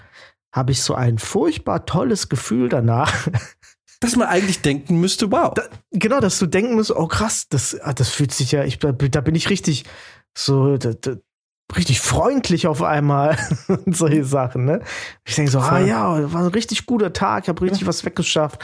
habe 0.54 0.72
ich 0.72 0.82
so 0.82 0.94
ein 0.94 1.18
furchtbar 1.18 1.86
tolles 1.86 2.28
Gefühl 2.28 2.68
danach. 2.68 3.12
Dass 4.00 4.14
man 4.16 4.28
eigentlich 4.28 4.60
denken 4.60 5.00
müsste, 5.00 5.32
wow. 5.32 5.54
Da- 5.54 5.70
genau, 5.90 6.20
dass 6.20 6.38
du 6.38 6.44
denken 6.46 6.74
musst, 6.74 6.90
oh 6.94 7.06
krass, 7.06 7.48
das, 7.48 7.80
ah, 7.80 7.94
das 7.94 8.10
fühlt 8.10 8.30
sich 8.30 8.52
ja, 8.52 8.62
ich, 8.62 8.78
da, 8.78 8.92
da 8.92 9.20
bin 9.22 9.34
ich 9.34 9.48
richtig 9.48 9.84
so, 10.36 10.76
da, 10.76 10.92
da, 10.92 11.16
richtig 11.74 12.00
freundlich 12.00 12.66
auf 12.66 12.82
einmal 12.82 13.36
und 13.68 13.96
solche 13.96 14.24
Sachen, 14.24 14.64
ne? 14.64 14.80
Ich 15.26 15.34
denke 15.34 15.50
so, 15.50 15.58
ah 15.60 15.80
ja, 15.80 16.32
war 16.32 16.42
ein 16.42 16.46
richtig 16.48 16.86
guter 16.86 17.12
Tag, 17.12 17.44
ich 17.44 17.48
habe 17.48 17.62
richtig 17.62 17.86
was 17.86 18.04
weggeschafft. 18.04 18.62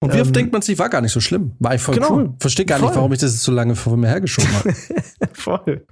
Und 0.00 0.12
wie 0.12 0.20
oft 0.20 0.28
ähm, 0.28 0.32
denkt 0.34 0.52
man 0.52 0.60
sich, 0.60 0.78
war 0.78 0.88
gar 0.90 1.00
nicht 1.00 1.12
so 1.12 1.20
schlimm. 1.20 1.52
War 1.60 1.74
ich 1.76 1.80
voll 1.80 1.94
Genau. 1.94 2.12
cool. 2.14 2.34
Verstehe 2.40 2.66
gar 2.66 2.76
nicht, 2.78 2.86
Voll. 2.88 2.96
warum 2.96 3.12
ich 3.12 3.20
das 3.20 3.32
jetzt 3.32 3.44
so 3.44 3.52
lange 3.52 3.74
vor 3.76 3.96
mir 3.96 4.08
hergeschoben 4.08 4.52
habe. 4.54 4.74
Voll. 5.32 5.86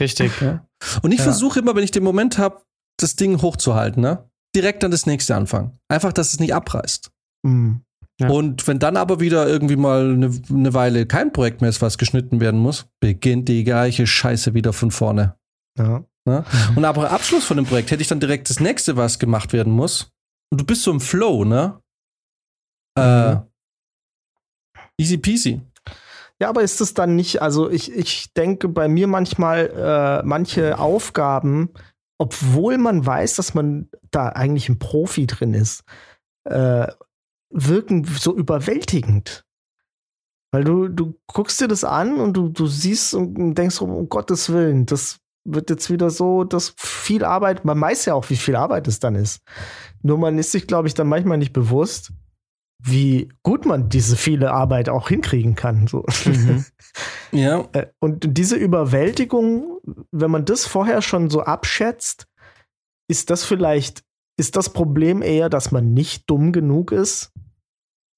Richtig. 0.00 0.30
Und 1.02 1.12
ich 1.12 1.18
Ja. 1.18 1.24
versuche 1.24 1.58
immer, 1.58 1.74
wenn 1.74 1.84
ich 1.84 1.90
den 1.90 2.04
Moment 2.04 2.38
habe, 2.38 2.62
das 2.98 3.16
Ding 3.16 3.42
hochzuhalten, 3.42 4.00
ne? 4.02 4.24
Direkt 4.56 4.82
dann 4.82 4.90
das 4.90 5.04
nächste 5.06 5.34
anfangen. 5.36 5.78
Einfach, 5.88 6.12
dass 6.12 6.32
es 6.32 6.40
nicht 6.40 6.54
abreißt. 6.54 7.10
Mhm. 7.44 7.82
Ja. 8.20 8.28
Und 8.30 8.66
wenn 8.66 8.78
dann 8.78 8.96
aber 8.96 9.20
wieder 9.20 9.46
irgendwie 9.46 9.76
mal 9.76 10.12
eine, 10.12 10.30
eine 10.50 10.74
Weile 10.74 11.06
kein 11.06 11.32
Projekt 11.32 11.60
mehr 11.60 11.70
ist, 11.70 11.82
was 11.82 11.98
geschnitten 11.98 12.40
werden 12.40 12.58
muss, 12.58 12.86
beginnt 13.00 13.48
die 13.48 13.62
gleiche 13.64 14.06
Scheiße 14.06 14.54
wieder 14.54 14.72
von 14.72 14.90
vorne. 14.90 15.34
Ja. 15.78 16.04
Ne? 16.24 16.44
Und 16.76 16.84
aber 16.84 17.10
Abschluss 17.10 17.44
von 17.44 17.56
dem 17.56 17.66
Projekt 17.66 17.90
hätte 17.90 18.02
ich 18.02 18.08
dann 18.08 18.20
direkt 18.20 18.50
das 18.50 18.60
nächste, 18.60 18.96
was 18.96 19.18
gemacht 19.18 19.52
werden 19.52 19.72
muss. 19.72 20.12
Und 20.50 20.60
du 20.60 20.66
bist 20.66 20.82
so 20.82 20.90
im 20.90 21.00
Flow, 21.00 21.44
ne? 21.44 21.80
Äh, 22.98 23.34
Mhm. 23.36 23.42
easy 24.98 25.18
peasy. 25.18 25.60
Ja, 26.40 26.48
aber 26.50 26.62
ist 26.62 26.80
es 26.80 26.94
dann 26.94 27.16
nicht, 27.16 27.42
also 27.42 27.68
ich, 27.70 27.92
ich 27.92 28.32
denke 28.34 28.68
bei 28.68 28.88
mir 28.88 29.08
manchmal, 29.08 29.70
äh, 29.70 30.26
manche 30.26 30.78
Aufgaben, 30.78 31.70
obwohl 32.18 32.78
man 32.78 33.04
weiß, 33.04 33.36
dass 33.36 33.54
man 33.54 33.88
da 34.10 34.28
eigentlich 34.28 34.68
ein 34.68 34.78
Profi 34.78 35.26
drin 35.26 35.54
ist, 35.54 35.82
äh, 36.44 36.86
wirken 37.50 38.04
so 38.04 38.36
überwältigend. 38.36 39.44
Weil 40.52 40.64
du, 40.64 40.88
du 40.88 41.14
guckst 41.26 41.60
dir 41.60 41.68
das 41.68 41.84
an 41.84 42.18
und 42.18 42.34
du, 42.34 42.48
du 42.48 42.66
siehst 42.66 43.14
und 43.14 43.54
denkst, 43.54 43.80
um, 43.80 43.90
um 43.90 44.08
Gottes 44.08 44.50
Willen, 44.50 44.86
das 44.86 45.18
wird 45.44 45.70
jetzt 45.70 45.90
wieder 45.90 46.10
so, 46.10 46.44
dass 46.44 46.74
viel 46.76 47.24
Arbeit, 47.24 47.64
man 47.64 47.80
weiß 47.80 48.04
ja 48.06 48.14
auch, 48.14 48.28
wie 48.30 48.36
viel 48.36 48.56
Arbeit 48.56 48.88
es 48.88 48.98
dann 48.98 49.14
ist. 49.14 49.40
Nur 50.02 50.18
man 50.18 50.38
ist 50.38 50.52
sich, 50.52 50.66
glaube 50.66 50.88
ich, 50.88 50.94
dann 50.94 51.08
manchmal 51.08 51.38
nicht 51.38 51.52
bewusst, 51.52 52.12
wie 52.82 53.28
gut 53.42 53.66
man 53.66 53.88
diese 53.88 54.16
viele 54.16 54.52
Arbeit 54.52 54.88
auch 54.88 55.08
hinkriegen 55.08 55.54
kann. 55.54 55.86
So. 55.86 56.04
Mhm. 56.24 56.64
Ja, 57.30 57.68
Äh, 57.72 57.88
Und 58.00 58.38
diese 58.38 58.56
Überwältigung, 58.56 59.80
wenn 60.12 60.30
man 60.30 60.46
das 60.46 60.64
vorher 60.64 61.02
schon 61.02 61.28
so 61.28 61.42
abschätzt, 61.42 62.26
ist 63.10 63.28
das 63.28 63.44
vielleicht, 63.44 64.02
ist 64.38 64.56
das 64.56 64.72
Problem 64.72 65.20
eher, 65.20 65.50
dass 65.50 65.70
man 65.70 65.92
nicht 65.92 66.30
dumm 66.30 66.52
genug 66.52 66.90
ist 66.90 67.32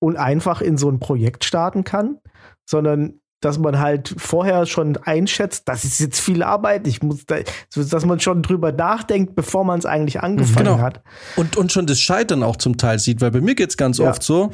und 0.01 0.17
einfach 0.17 0.61
in 0.61 0.77
so 0.77 0.89
ein 0.89 1.01
Projekt 1.01 1.45
starten 1.45 1.83
kann, 1.83 2.21
sondern 2.69 3.21
dass 3.41 3.59
man 3.59 3.79
halt 3.79 4.15
vorher 4.19 4.67
schon 4.67 4.97
einschätzt, 4.99 5.69
das 5.69 5.85
ist 5.85 5.99
jetzt 6.01 6.21
viel 6.21 6.43
Arbeit, 6.43 6.87
ich 6.87 7.03
muss 7.03 7.25
da, 7.27 7.37
dass 7.75 8.05
man 8.05 8.21
schon 8.21 8.43
drüber 8.43 8.73
nachdenkt, 8.73 9.35
bevor 9.35 9.65
man 9.65 9.79
es 9.79 9.87
eigentlich 9.87 10.21
angefangen 10.21 10.67
Genau. 10.67 10.79
hat. 10.81 11.03
und, 11.37 11.57
und 11.57 11.73
schon 11.73 11.87
das 11.87 12.01
Scheitern 12.01 12.43
auch 12.43 12.57
zum 12.57 12.77
Teil 12.77 12.99
sieht, 12.99 13.21
weil 13.21 13.31
bei 13.31 13.41
mir 13.41 13.55
geht 13.55 13.71
es 13.71 13.77
ganz 13.77 13.99
Ja. 13.99 14.11
oft 14.11 14.23
so, 14.23 14.51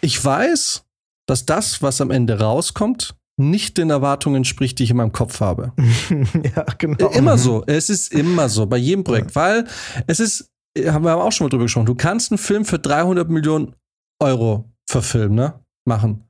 ich 0.00 0.22
weiß, 0.24 0.84
dass 1.26 1.46
das, 1.46 1.82
was 1.82 2.00
am 2.00 2.10
Ende 2.10 2.38
rauskommt, 2.40 3.14
nicht 3.38 3.78
den 3.78 3.90
Erwartungen 3.90 4.36
entspricht, 4.36 4.78
die 4.78 4.84
ich 4.84 4.90
in 4.90 4.96
meinem 4.98 5.12
Kopf 5.12 5.40
habe. 5.40 5.72
ja, 6.56 6.64
genau. 6.78 7.08
Äh, 7.10 7.16
Immer 7.18 7.38
so. 7.38 7.62
Es 7.66 7.88
ist 7.88 8.12
immer 8.12 8.48
so 8.48 8.66
bei 8.66 8.76
jedem 8.76 9.04
Projekt, 9.04 9.34
weil 9.34 9.64
es 10.06 10.20
ist, 10.20 10.50
äh, 10.76 10.90
haben 10.90 11.04
wir 11.04 11.16
auch 11.16 11.32
schon 11.32 11.46
mal 11.46 11.48
drüber 11.50 11.64
gesprochen, 11.64 11.86
du 11.86 11.94
kannst 11.94 12.30
einen 12.30 12.38
Film 12.38 12.64
für 12.64 12.78
300 12.78 13.28
Millionen 13.30 13.74
Euro 14.20 14.70
verfilmen, 14.88 15.34
ne? 15.36 15.54
Machen. 15.86 16.24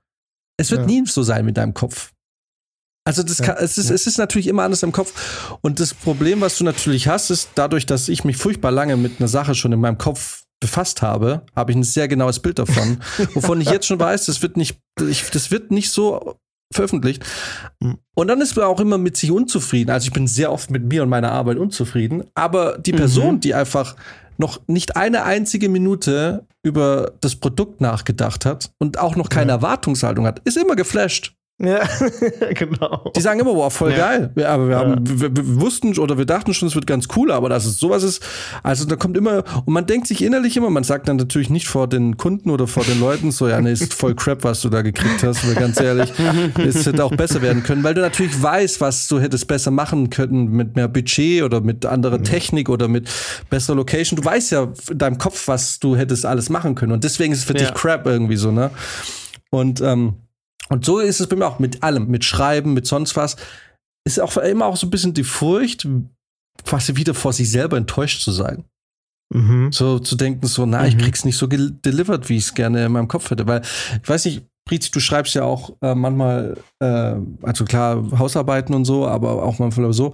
Es 0.59 0.71
wird 0.71 0.83
Ja. 0.83 0.87
nie 0.87 1.07
so 1.07 1.23
sein 1.23 1.45
mit 1.45 1.57
deinem 1.57 1.75
Kopf. 1.75 2.13
Also 3.05 3.23
das 3.23 3.39
Ja. 3.39 3.47
kann, 3.47 3.57
es, 3.59 3.79
ist, 3.79 3.91
es 3.91 4.07
ist 4.07 4.19
natürlich 4.19 4.47
immer 4.47 4.63
anders 4.63 4.83
im 4.83 4.93
Kopf. 4.93 5.59
Und 5.61 5.81
das 5.81 5.93
Problem, 5.95 6.41
was 6.41 6.57
du 6.59 6.65
natürlich 6.65 7.09
hast, 7.09 7.31
ist 7.31 7.51
dadurch, 7.57 7.85
dass 7.87 8.09
ich 8.09 8.25
mich 8.25 8.37
furchtbar 8.37 8.71
lange 8.71 8.97
mit 8.97 9.19
einer 9.19 9.29
Sache 9.29 9.55
schon 9.55 9.73
in 9.73 9.81
meinem 9.81 9.99
Kopf 9.99 10.45
befasst 10.61 11.03
habe, 11.03 11.45
habe 11.57 11.73
ich 11.73 11.77
ein 11.77 11.83
sehr 11.83 12.07
genaues 12.07 12.39
Bild 12.39 12.61
davon, 12.61 12.99
wovon 13.35 13.61
ich 13.61 13.69
jetzt 13.71 13.87
schon 13.87 13.99
weiß, 13.99 14.27
das 14.27 14.43
wird 14.43 14.57
nicht, 14.57 14.79
ich, 15.01 15.29
das 15.31 15.51
wird 15.51 15.73
nicht 15.73 15.91
so 15.91 16.37
veröffentlicht. 16.73 17.25
Mhm. 17.81 17.99
Und 18.15 18.29
dann 18.29 18.41
ist 18.41 18.55
man 18.55 18.67
auch 18.67 18.79
immer 18.79 18.99
mit 18.99 19.17
sich 19.17 19.33
unzufrieden. 19.33 19.91
Also 19.91 20.07
ich 20.07 20.13
bin 20.13 20.29
sehr 20.29 20.53
oft 20.53 20.71
mit 20.71 20.85
mir 20.85 21.03
und 21.03 21.09
meiner 21.09 21.33
Arbeit 21.33 21.59
unzufrieden. 21.59 22.23
Aber 22.35 22.79
die 22.79 22.93
Person, 22.93 23.35
Mhm. 23.37 23.41
die 23.41 23.55
einfach 23.55 23.97
noch 24.39 24.61
nicht 24.69 24.95
eine 24.97 25.25
einzige 25.25 25.69
Minute 25.69 26.47
über 26.63 27.13
das 27.21 27.37
Produkt 27.37 27.81
nachgedacht 27.81 28.45
hat 28.47 28.73
und 28.79 28.99
auch 28.99 29.17
noch 29.17 29.29
keine 29.29 29.51
Ja. 29.53 29.57
Erwartungshaltung 29.57 30.27
hat, 30.27 30.41
ist 30.45 30.57
immer 30.57 30.77
geflasht. 30.77 31.35
Ja, 31.61 31.87
genau. 32.55 33.13
Die 33.15 33.21
sagen 33.21 33.39
immer, 33.39 33.55
wow, 33.55 33.73
voll 33.73 33.93
Ja. 33.93 33.97
geil. 33.99 34.33
Ja, 34.37 34.49
aber 34.49 34.67
wir, 34.69 34.73
Ja. 34.73 34.79
haben, 34.81 35.21
wir, 35.21 35.37
wir 35.37 35.61
wussten 35.61 35.97
oder 35.99 36.19
wir 36.19 36.25
dachten 36.25 36.55
schon, 36.55 36.67
es 36.67 36.75
wird 36.75 36.87
ganz 36.89 37.07
cool, 37.15 37.31
aber 37.31 37.49
dass 37.49 37.67
es 37.67 37.79
sowas 37.79 38.03
ist, 38.03 38.21
also 38.65 38.85
da 38.85 38.97
kommt 38.97 39.17
immer, 39.17 39.45
und 39.65 39.73
man 39.73 39.87
denkt 39.87 40.09
sich 40.09 40.25
innerlich 40.25 40.57
immer, 40.57 40.71
man 40.71 40.83
sagt 40.83 41.07
dann 41.09 41.19
natürlich 41.19 41.51
nicht 41.51 41.69
vor 41.69 41.87
den 41.89 42.17
Kunden 42.17 42.51
oder 42.51 42.67
vor 42.67 42.85
den 42.85 42.99
Leuten 42.99 43.31
so, 43.31 43.47
ja, 43.49 43.61
nee, 43.61 43.71
ist 43.71 43.95
voll 43.95 44.15
Crap, 44.17 44.43
was 44.43 44.61
du 44.63 44.71
da 44.71 44.83
gekriegt 44.83 45.23
hast, 45.23 45.47
weil 45.47 45.55
ganz 45.55 45.79
ehrlich, 45.79 46.13
es 46.59 46.85
hätte 46.85 47.05
auch 47.05 47.15
besser 47.15 47.43
werden 47.43 47.63
können, 47.63 47.85
weil 47.85 47.95
du 47.95 48.01
natürlich 48.01 48.43
weißt, 48.43 48.81
was 48.81 49.07
du 49.07 49.21
hättest 49.21 49.47
besser 49.47 49.71
machen 49.71 50.11
können 50.11 50.49
mit 50.51 50.75
mehr 50.75 50.89
Budget 50.89 51.43
oder 51.45 51.61
mit 51.61 51.87
anderer 51.87 52.23
Technik 52.23 52.71
oder 52.71 52.89
mit 52.89 53.09
besserer 53.51 53.77
Location. 53.77 54.17
Du 54.17 54.25
weißt 54.25 54.51
ja 54.53 54.73
in 54.91 54.99
deinem 54.99 55.19
Kopf, 55.19 55.47
was 55.47 55.79
du 55.79 55.95
hättest 55.97 56.27
alles 56.27 56.49
machen 56.51 56.75
können 56.75 56.93
und 56.93 57.05
deswegen 57.05 57.33
ist 57.33 57.41
es 57.41 57.45
für 57.45 57.57
Ja. 57.57 57.67
dich 57.67 57.75
Crap 57.75 58.07
irgendwie 58.07 58.37
so, 58.37 58.51
ne? 58.51 58.71
Und, 59.51 59.81
ähm, 59.81 60.15
und 60.69 60.85
so 60.85 61.01
ist 61.01 61.21
es 61.21 61.27
bei 61.27 61.37
mir 61.37 61.47
auch 61.47 61.59
mit 61.59 61.83
allem, 61.83 62.09
mit 62.09 62.25
Schreiben, 62.25 62.73
mit 62.73 62.87
sonst 62.87 63.17
was. 63.17 63.37
ist 64.05 64.21
auch 64.21 64.37
immer 64.37 64.67
auch 64.67 64.77
so 64.77 64.87
ein 64.87 64.91
bisschen 64.91 65.15
die 65.15 65.25
Furcht, 65.25 65.87
quasi 66.65 66.97
wieder 66.97 67.15
vor 67.15 67.33
sich 67.33 67.51
selber 67.51 67.77
enttäuscht 67.77 68.23
zu 68.23 68.33
sein. 68.33 68.65
Mhm. 69.33 69.73
So 69.73 69.99
zu 69.99 70.17
denken, 70.17 70.47
so, 70.47 70.67
na, 70.67 70.81
mhm. 70.81 70.89
ich 70.89 70.99
krieg's 70.99 71.25
nicht 71.25 71.37
so 71.37 71.47
delivered, 71.47 72.29
wie 72.29 72.37
ich 72.37 72.45
es 72.45 72.55
gerne 72.55 72.85
in 72.85 72.93
meinem 72.93 73.09
Kopf 73.09 73.31
hätte. 73.31 73.47
Weil, 73.47 73.63
ich 74.03 74.09
weiß 74.09 74.27
nicht, 74.27 74.47
Brizi, 74.65 74.91
du 74.91 75.01
schreibst 75.01 75.35
ja 75.35 75.45
auch 75.45 75.77
äh, 75.81 75.95
manchmal, 75.95 76.57
äh, 76.81 77.17
also 77.43 77.65
klar, 77.65 78.05
Hausarbeiten 78.19 78.75
und 78.75 78.85
so, 78.85 79.07
aber 79.07 79.43
auch 79.43 79.59
manchmal 79.59 79.93
so. 79.93 80.13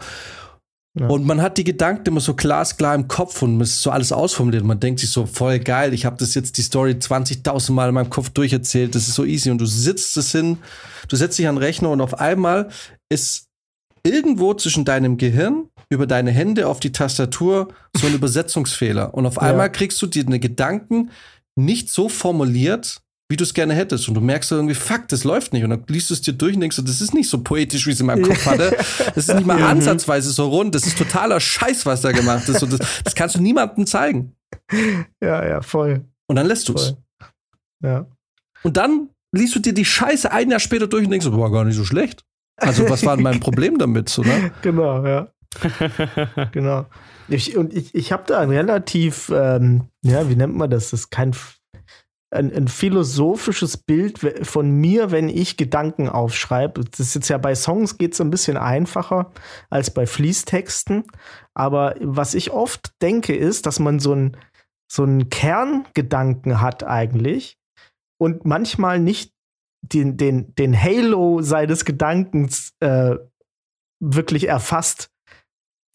Ja. 0.94 1.06
Und 1.06 1.24
man 1.26 1.42
hat 1.42 1.58
die 1.58 1.64
Gedanken 1.64 2.08
immer 2.08 2.20
so 2.20 2.34
glasklar 2.34 2.94
im 2.94 3.08
Kopf 3.08 3.42
und 3.42 3.60
es 3.60 3.70
ist 3.70 3.82
so 3.82 3.90
alles 3.90 4.10
ausformuliert. 4.10 4.64
Man 4.64 4.80
denkt 4.80 5.00
sich 5.00 5.10
so, 5.10 5.26
voll 5.26 5.58
geil, 5.58 5.94
ich 5.94 6.04
habe 6.04 6.16
das 6.16 6.34
jetzt 6.34 6.56
die 6.56 6.62
Story 6.62 6.92
20.000 6.92 7.72
Mal 7.72 7.88
in 7.88 7.94
meinem 7.94 8.10
Kopf 8.10 8.30
durcherzählt, 8.30 8.94
das 8.94 9.06
ist 9.06 9.14
so 9.14 9.24
easy. 9.24 9.50
Und 9.50 9.58
du 9.58 9.66
sitzt 9.66 10.16
es 10.16 10.32
hin, 10.32 10.58
du 11.08 11.16
setzt 11.16 11.38
dich 11.38 11.46
an 11.46 11.56
den 11.56 11.62
Rechner 11.62 11.90
und 11.90 12.00
auf 12.00 12.18
einmal 12.18 12.68
ist 13.10 13.48
irgendwo 14.02 14.54
zwischen 14.54 14.84
deinem 14.84 15.18
Gehirn 15.18 15.68
über 15.90 16.06
deine 16.06 16.30
Hände 16.30 16.66
auf 16.66 16.80
die 16.80 16.92
Tastatur 16.92 17.68
so 17.96 18.06
ein 18.06 18.14
Übersetzungsfehler. 18.14 19.14
Und 19.14 19.26
auf 19.26 19.38
einmal 19.38 19.66
ja. 19.66 19.72
kriegst 19.72 20.00
du 20.02 20.06
dir 20.06 20.26
eine 20.26 20.40
Gedanken 20.40 21.10
nicht 21.56 21.90
so 21.90 22.08
formuliert, 22.08 23.02
wie 23.28 23.36
du 23.36 23.44
es 23.44 23.52
gerne 23.52 23.74
hättest. 23.74 24.08
Und 24.08 24.14
du 24.14 24.20
merkst 24.20 24.50
irgendwie, 24.52 24.74
fuck, 24.74 25.08
das 25.08 25.24
läuft 25.24 25.52
nicht. 25.52 25.64
Und 25.64 25.70
dann 25.70 25.84
liest 25.88 26.10
du 26.10 26.14
es 26.14 26.22
dir 26.22 26.32
durch 26.32 26.54
und 26.54 26.60
denkst, 26.60 26.80
das 26.82 27.00
ist 27.00 27.12
nicht 27.12 27.28
so 27.28 27.42
poetisch, 27.42 27.86
wie 27.86 27.90
es 27.90 28.00
in 28.00 28.06
meinem 28.06 28.22
Kopf 28.22 28.46
hatte. 28.46 28.76
Das 29.14 29.28
ist 29.28 29.34
nicht 29.34 29.46
mal 29.46 29.62
ansatzweise 29.62 30.30
so 30.30 30.48
rund. 30.48 30.74
Das 30.74 30.86
ist 30.86 30.96
totaler 30.96 31.38
Scheiß, 31.38 31.84
was 31.84 32.00
da 32.00 32.12
gemacht 32.12 32.48
ist. 32.48 32.62
Und 32.62 32.72
das, 32.72 33.02
das 33.04 33.14
kannst 33.14 33.36
du 33.36 33.42
niemandem 33.42 33.86
zeigen. 33.86 34.34
Ja, 35.22 35.46
ja, 35.46 35.60
voll. 35.60 36.04
Und 36.26 36.36
dann 36.36 36.46
lässt 36.46 36.68
du 36.68 36.74
es. 36.74 36.96
Ja. 37.82 38.06
Und 38.62 38.76
dann 38.76 39.10
liest 39.32 39.54
du 39.54 39.60
dir 39.60 39.74
die 39.74 39.84
Scheiße 39.84 40.32
ein 40.32 40.50
Jahr 40.50 40.60
später 40.60 40.86
durch 40.86 41.04
und 41.04 41.10
denkst, 41.10 41.26
war 41.30 41.52
gar 41.52 41.64
nicht 41.64 41.76
so 41.76 41.84
schlecht. 41.84 42.24
Also, 42.56 42.88
was 42.88 43.04
war 43.04 43.16
denn 43.16 43.22
mein 43.22 43.40
Problem 43.40 43.78
damit? 43.78 44.08
So, 44.08 44.22
ne? 44.22 44.50
Genau, 44.62 45.06
ja. 45.06 45.28
genau. 46.52 46.86
Ich, 47.28 47.56
und 47.56 47.72
ich, 47.72 47.94
ich 47.94 48.10
habe 48.10 48.24
da 48.26 48.40
ein 48.40 48.50
relativ, 48.50 49.30
ähm, 49.34 49.84
ja, 50.02 50.28
wie 50.28 50.36
nennt 50.36 50.56
man 50.56 50.70
das? 50.70 50.90
Das 50.90 51.00
ist 51.00 51.10
kein 51.10 51.34
ein, 52.30 52.52
ein, 52.52 52.68
philosophisches 52.68 53.78
Bild 53.78 54.18
von 54.46 54.70
mir, 54.70 55.10
wenn 55.10 55.28
ich 55.28 55.56
Gedanken 55.56 56.08
aufschreibe. 56.08 56.84
Das 56.84 57.00
ist 57.00 57.14
jetzt 57.14 57.28
ja 57.28 57.38
bei 57.38 57.54
Songs 57.54 57.96
geht 57.96 58.12
es 58.12 58.20
ein 58.20 58.30
bisschen 58.30 58.56
einfacher 58.56 59.32
als 59.70 59.90
bei 59.92 60.06
Fließtexten. 60.06 61.04
Aber 61.54 61.94
was 62.00 62.34
ich 62.34 62.50
oft 62.50 62.92
denke, 63.00 63.34
ist, 63.34 63.66
dass 63.66 63.78
man 63.78 63.98
so 63.98 64.12
einen 64.12 64.36
so 64.90 65.02
einen 65.02 65.28
Kerngedanken 65.28 66.60
hat 66.60 66.82
eigentlich 66.82 67.58
und 68.18 68.44
manchmal 68.44 68.98
nicht 68.98 69.34
den, 69.82 70.16
den, 70.16 70.54
den 70.54 70.80
Halo 70.80 71.42
seines 71.42 71.84
Gedankens 71.84 72.72
äh, 72.80 73.16
wirklich 74.00 74.48
erfasst, 74.48 75.10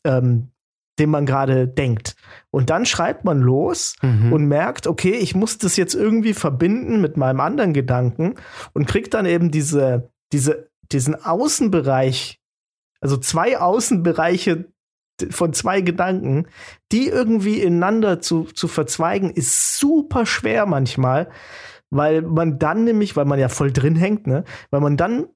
ähm, 0.05 0.52
den 0.99 1.09
man 1.09 1.25
gerade 1.25 1.67
denkt. 1.67 2.15
Und 2.51 2.69
dann 2.69 2.85
schreibt 2.85 3.25
man 3.25 3.39
los 3.39 3.95
mhm. 4.01 4.31
und 4.31 4.45
merkt, 4.45 4.87
okay, 4.87 5.13
ich 5.13 5.35
muss 5.35 5.57
das 5.57 5.75
jetzt 5.75 5.95
irgendwie 5.95 6.33
verbinden 6.33 7.01
mit 7.01 7.17
meinem 7.17 7.39
anderen 7.39 7.73
Gedanken 7.73 8.35
und 8.73 8.87
kriegt 8.87 9.13
dann 9.13 9.25
eben 9.25 9.49
diese, 9.51 10.11
diese, 10.31 10.69
diesen 10.91 11.15
Außenbereich, 11.15 12.39
also 13.01 13.17
zwei 13.17 13.59
Außenbereiche 13.59 14.65
von 15.29 15.53
zwei 15.53 15.81
Gedanken, 15.81 16.47
die 16.91 17.07
irgendwie 17.07 17.61
ineinander 17.61 18.19
zu, 18.19 18.45
zu 18.45 18.67
verzweigen, 18.67 19.29
ist 19.31 19.77
super 19.77 20.25
schwer 20.25 20.65
manchmal, 20.65 21.29
weil 21.89 22.23
man 22.23 22.57
dann 22.57 22.83
nämlich, 22.83 23.15
weil 23.15 23.25
man 23.25 23.39
ja 23.39 23.49
voll 23.49 23.71
drin 23.71 23.95
hängt, 23.95 24.25
ne, 24.25 24.43
weil 24.71 24.81
man 24.81 24.97
dann 24.97 25.27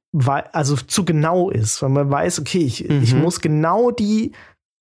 also 0.52 0.76
zu 0.76 1.06
genau 1.06 1.50
ist, 1.52 1.82
weil 1.82 1.90
man 1.90 2.10
weiß, 2.10 2.40
okay, 2.40 2.60
ich, 2.60 2.88
mhm. 2.88 3.04
ich 3.04 3.14
muss 3.14 3.42
genau 3.42 3.92
die 3.92 4.32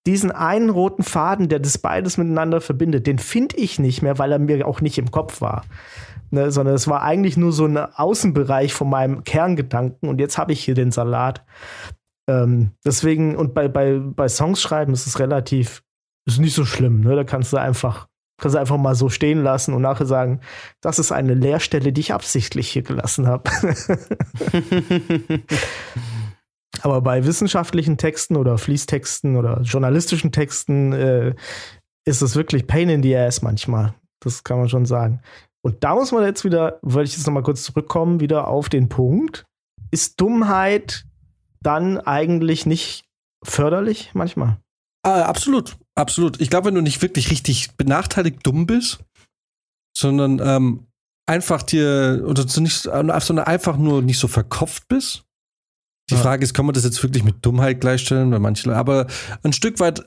diesen 0.07 0.30
einen 0.30 0.70
roten 0.70 1.02
Faden, 1.02 1.48
der 1.48 1.59
das 1.59 1.78
beides 1.78 2.16
miteinander 2.16 2.61
verbindet, 2.61 3.07
den 3.07 3.18
finde 3.18 3.57
ich 3.57 3.78
nicht 3.78 4.02
mehr, 4.02 4.18
weil 4.18 4.32
er 4.32 4.38
mir 4.38 4.66
auch 4.66 4.80
nicht 4.80 4.98
im 4.98 5.11
Kopf 5.11 5.40
war. 5.40 5.64
Ne, 6.30 6.50
sondern 6.50 6.74
es 6.74 6.88
war 6.88 7.02
eigentlich 7.02 7.36
nur 7.36 7.52
so 7.52 7.66
ein 7.66 7.76
Außenbereich 7.76 8.74
von 8.74 8.90
meinem 8.90 9.22
Kerngedanken 9.22 10.09
und 10.09 10.18
jetzt 10.18 10.38
habe 10.38 10.52
ich 10.52 10.64
hier 10.64 10.74
den 10.74 10.90
Salat. 10.90 11.44
Ähm, 12.28 12.72
deswegen, 12.84 13.36
und 13.36 13.54
bei, 13.54 13.68
bei, 13.68 14.00
bei 14.00 14.28
Songs 14.28 14.61
schreiben 14.61 14.92
ist 14.92 15.07
es 15.07 15.20
relativ, 15.20 15.84
ist 16.26 16.40
nicht 16.40 16.54
so 16.54 16.64
schlimm, 16.64 17.02
ne? 17.02 17.14
Da 17.14 17.22
kannst 17.22 17.52
du 17.52 17.59
einfach, 17.59 18.09
kannst 18.40 18.57
du 18.57 18.59
einfach 18.59 18.76
mal 18.76 18.96
so 18.96 19.09
stehen 19.09 19.44
lassen 19.44 19.72
und 19.72 19.82
nachher 19.82 20.07
sagen, 20.07 20.40
das 20.80 20.98
ist 20.98 21.12
eine 21.12 21.34
Leerstelle, 21.34 21.92
die 21.92 22.00
ich 22.00 22.12
absichtlich 22.12 22.68
hier 22.70 22.82
gelassen 22.82 23.28
habe. 23.28 23.48
Aber 26.85 27.01
bei 27.01 27.24
wissenschaftlichen 27.24 27.97
Texten 27.97 28.37
oder 28.37 28.59
Fließtexten 28.59 29.37
oder 29.37 29.61
journalistischen 29.62 30.33
Texten 30.33 30.93
äh, 30.93 31.35
ist 32.05 32.22
es 32.22 32.37
wirklich 32.37 32.66
Pain 32.66 32.89
in 32.89 33.03
the 33.03 33.16
Ass 33.16 33.43
manchmal. 33.43 33.95
Das 34.20 34.45
kann 34.45 34.59
man 34.59 34.68
schon 34.68 34.87
sagen. 34.87 35.20
Und 35.62 35.83
da 35.83 35.95
muss 35.95 36.12
man 36.12 36.24
jetzt 36.24 36.45
wieder, 36.45 36.79
wollte 36.83 37.09
ich 37.09 37.16
jetzt 37.16 37.27
nochmal 37.27 37.43
kurz 37.43 37.64
zurückkommen, 37.64 38.20
wieder 38.20 38.49
auf 38.49 38.68
den 38.68 38.89
Punkt. 38.89 39.45
Ist 39.91 40.20
Dummheit 40.20 41.05
dann 41.61 41.99
eigentlich 41.99 42.66
nicht 42.66 43.05
förderlich 43.43 44.11
manchmal? 44.14 44.59
Ah, 45.03 45.22
absolut, 45.22 45.77
absolut. 45.95 46.41
Ich 46.41 46.51
glaube, 46.51 46.66
wenn 46.66 46.74
du 46.74 46.83
nicht 46.83 47.03
wirklich 47.03 47.31
richtig 47.31 47.77
benachteiligt 47.77 48.47
dumm 48.47 48.66
bist, 48.66 49.01
sondern 49.97 50.41
ähm, 50.43 50.87
einfach 51.27 51.62
dir 51.62 52.24
oder 52.27 52.45
nicht, 52.45 52.83
sondern 52.83 53.39
einfach 53.41 53.77
nur 53.77 54.03
nicht 54.03 54.18
so 54.18 54.29
verkopft 54.29 54.89
bist, 54.89 55.26
die 56.11 56.14
ja. 56.14 56.20
Frage 56.20 56.44
ist, 56.44 56.54
kann 56.54 56.66
man 56.66 56.74
das 56.74 56.84
jetzt 56.84 57.02
wirklich 57.02 57.24
mit 57.24 57.44
Dummheit 57.44 57.80
gleichstellen? 57.80 58.30
Weil 58.30 58.38
manche, 58.38 58.74
aber 58.74 59.07
ein 59.42 59.52
Stück 59.52 59.80
weit, 59.80 60.04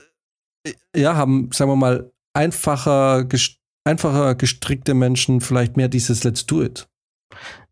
äh, 0.66 0.74
ja, 0.96 1.16
haben, 1.16 1.50
sagen 1.54 1.72
wir 1.72 1.76
mal, 1.76 2.12
einfacher, 2.34 3.26
gest 3.26 3.58
einfacher 3.86 4.36
gestrickte 4.36 4.94
Menschen 4.94 5.42
vielleicht 5.42 5.78
mehr 5.78 5.88
dieses 5.88 6.24
Let's 6.24 6.46
do 6.46 6.62
it. 6.62 6.88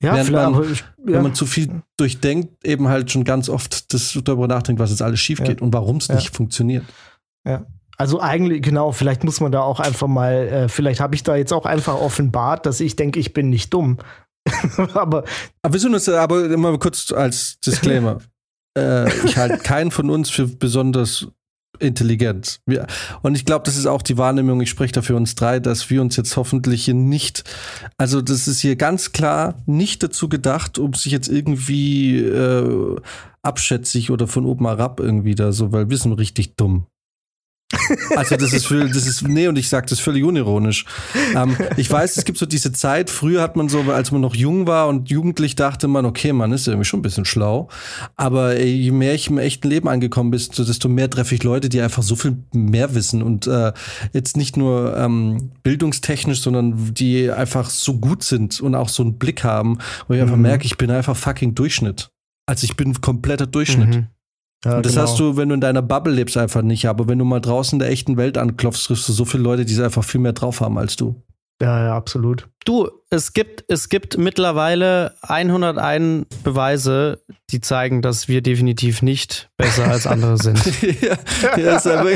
Ja, 0.02 0.14
Während 0.14 0.28
vielleicht. 0.28 0.52
Man, 0.52 0.72
ich, 0.72 0.80
ja. 0.80 0.86
Wenn 0.98 1.24
man 1.24 1.36
zu 1.36 1.46
viel 1.46 1.82
durchdenkt, 1.98 2.66
eben 2.66 2.88
halt 2.88 3.12
schon 3.12 3.24
ganz 3.24 3.50
oft 3.50 3.94
das 3.94 4.18
darüber 4.24 4.48
nachdenkt, 4.48 4.80
was 4.80 4.90
jetzt 4.90 5.02
alles 5.02 5.20
schief 5.20 5.40
geht 5.40 5.60
ja. 5.60 5.66
und 5.66 5.74
warum 5.74 5.98
es 5.98 6.10
nicht 6.10 6.36
funktioniert. 6.36 6.86
Ja. 7.46 7.66
Also 7.98 8.22
eigentlich, 8.22 8.62
genau, 8.62 8.92
vielleicht 8.92 9.24
muss 9.24 9.40
man 9.42 9.52
da 9.52 9.62
auch 9.62 9.80
einfach 9.80 10.08
mal, 10.08 10.34
äh, 10.34 10.70
vielleicht 10.70 11.00
habe 11.00 11.16
ich 11.16 11.24
da 11.24 11.36
jetzt 11.36 11.52
auch 11.52 11.66
einfach 11.66 11.96
offenbart, 11.96 12.68
dass 12.68 12.80
ich 12.80 12.96
denke, 12.96 13.20
ich 13.20 13.34
bin 13.34 13.50
nicht 13.50 13.74
dumm. 13.74 13.98
aber, 14.94 15.24
aber 15.62 15.74
wir 15.74 15.80
sind 15.80 15.94
uns, 15.94 16.08
aber 16.10 16.46
immer 16.46 16.78
kurz 16.78 17.12
als 17.12 17.60
Disclaimer. 17.60 18.20
äh, 18.78 19.08
ich 19.26 19.38
halte 19.38 19.58
keinen 19.58 19.92
von 19.92 20.10
uns 20.10 20.30
für 20.30 20.48
besonders 20.48 21.28
intelligent. 21.80 22.60
Wir, 22.66 22.88
und 23.22 23.36
ich 23.36 23.46
glaube, 23.46 23.64
das 23.66 23.78
ist 23.78 23.86
auch 23.86 24.02
die 24.02 24.18
Wahrnehmung, 24.18 24.62
ich 24.62 24.70
spreche 24.70 24.94
da 24.94 25.02
für 25.02 25.16
uns 25.16 25.36
drei, 25.36 25.60
dass 25.60 25.90
wir 25.90 26.02
uns 26.02 26.16
jetzt 26.16 26.36
hoffentlich 26.36 26.86
hier 26.86 26.94
nicht, 26.94 27.44
also 27.98 28.22
das 28.22 28.48
ist 28.48 28.62
hier 28.62 28.76
ganz 28.76 29.12
klar 29.12 29.62
nicht 29.66 30.02
dazu 30.04 30.30
gedacht, 30.30 30.80
um 30.80 30.94
sich 30.94 31.12
jetzt 31.12 31.28
irgendwie 31.28 32.18
äh, 32.18 32.96
abschätzig 33.44 34.12
oder 34.12 34.28
von 34.28 34.46
oben 34.46 34.66
herab 34.66 35.00
irgendwie 35.00 35.36
da 35.36 35.52
so, 35.52 35.72
weil 35.72 35.90
wir 35.90 35.98
sind 35.98 36.14
richtig 36.14 36.56
dumm. 36.56 36.88
Also 38.16 38.38
das 38.38 38.54
ist 38.54 38.66
für, 38.66 38.88
das 38.88 39.08
ist, 39.08 39.28
nee, 39.28 39.48
und 39.48 39.58
ich 39.58 39.68
sage 39.68 39.88
das 39.88 40.00
völlig 40.00 40.24
unironisch. 40.24 40.86
Ähm, 41.36 41.58
ich 41.76 41.92
weiß, 41.92 42.16
es 42.18 42.24
gibt 42.24 42.38
so 42.38 42.46
diese 42.46 42.72
Zeit, 42.72 43.10
früher 43.10 43.42
hat 43.42 43.56
man 43.56 43.68
so, 43.68 43.82
als 43.82 44.12
man 44.12 44.22
noch 44.22 44.36
jung 44.36 44.68
war 44.68 44.88
und 44.88 45.10
jugendlich 45.10 45.56
dachte 45.56 45.88
man, 45.88 46.06
okay, 46.06 46.32
man 46.32 46.52
ist 46.54 46.68
irgendwie 46.68 46.86
schon 46.86 47.00
ein 47.00 47.04
bisschen 47.04 47.26
schlau. 47.26 47.68
Aber 48.16 48.56
ey, 48.56 48.70
je 48.70 48.92
mehr 48.92 49.14
ich 49.14 49.30
im 49.30 49.38
echten 49.38 49.68
Leben 49.68 49.90
angekommen 49.90 50.32
bin, 50.32 50.40
desto 50.40 50.88
mehr 50.90 51.10
treffe 51.10 51.36
ich 51.36 51.44
Leute, 51.44 51.68
die 51.68 51.82
einfach 51.82 52.04
so 52.04 52.16
viel 52.16 52.38
mehr 52.54 52.96
wissen 52.96 53.22
und 53.22 53.48
äh, 53.48 53.74
jetzt 54.14 54.38
nicht 54.38 54.56
nur 54.56 54.96
ähm, 54.98 55.52
bildungstechnisch, 55.64 56.42
sondern 56.42 56.94
die 56.94 57.30
einfach 57.30 57.70
so 57.70 58.00
gut 58.00 58.24
sind 58.24 58.62
und 58.62 58.76
auch 58.76 58.90
so 58.90 59.04
einen 59.04 59.18
Blick 59.18 59.44
haben, 59.44 59.80
wo 60.08 60.14
ich 60.14 60.22
einfach 60.22 60.38
mhm. 60.38 60.44
merke, 60.44 60.66
ich 60.66 60.78
bin 60.78 60.90
einfach 60.90 61.18
fucking 61.18 61.54
Durchschnitt. 61.54 62.10
Also 62.46 62.64
ich 62.64 62.78
bin 62.78 63.02
kompletter 63.02 63.46
Durchschnitt. 63.46 63.90
Mhm. 63.90 64.08
Ja, 64.66 64.78
und 64.78 64.86
das 64.86 64.94
genau. 64.94 65.04
hast 65.04 65.20
du, 65.20 65.38
wenn 65.38 65.50
du 65.50 65.56
in 65.56 65.62
deiner 65.62 65.82
Bubble 65.82 66.14
lebst, 66.14 66.38
einfach 66.38 66.62
nicht. 66.62 66.88
Aber 66.88 67.08
wenn 67.08 67.20
du 67.20 67.26
mal 67.26 67.40
draußen 67.40 67.76
in 67.76 67.80
der 67.80 67.90
echten 67.90 68.18
Welt 68.18 68.38
anklopfst, 68.38 68.86
triffst 68.88 69.08
du 69.08 69.14
so 69.14 69.26
viele 69.26 69.44
Leute, 69.44 69.66
die 69.66 69.82
einfach 69.82 70.04
viel 70.04 70.22
mehr 70.22 70.34
drauf 70.34 70.62
haben 70.62 70.78
als 70.78 70.96
du. 70.96 71.22
Ja, 71.62 71.86
ja, 71.86 71.96
absolut. 71.96 72.50
Du, 72.68 72.90
es 73.10 73.32
gibt, 73.32 73.64
es 73.70 73.88
gibt 73.88 74.18
mittlerweile 74.18 75.14
101 75.22 76.28
Beweise, 76.44 77.22
die 77.50 77.62
zeigen, 77.62 78.02
dass 78.02 78.28
wir 78.28 78.42
definitiv 78.42 79.02
nicht 79.02 79.50
besser 79.56 79.88
als 79.88 80.06
andere 80.06 80.38
sind. 80.42 80.60
ja, 81.02 81.18
ja, 81.58 81.78
aber, 81.86 82.12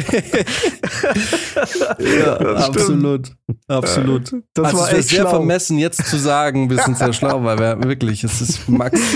ja 2.03 2.37
absolut. 2.65 3.31
Absolut. 3.69 4.33
Das 4.53 4.65
also 4.65 4.77
war 4.77 4.87
es 4.87 4.91
wäre 4.91 5.03
sehr 5.03 5.21
schlau. 5.21 5.29
vermessen, 5.29 5.77
jetzt 5.77 6.05
zu 6.05 6.17
sagen, 6.17 6.69
wir 6.69 6.79
sind 6.79 6.97
sehr 6.97 7.13
schlau, 7.13 7.45
weil 7.45 7.57
wir 7.57 7.81
wirklich, 7.83 8.25
es 8.25 8.41
ist 8.41 8.67
Max. 8.67 8.99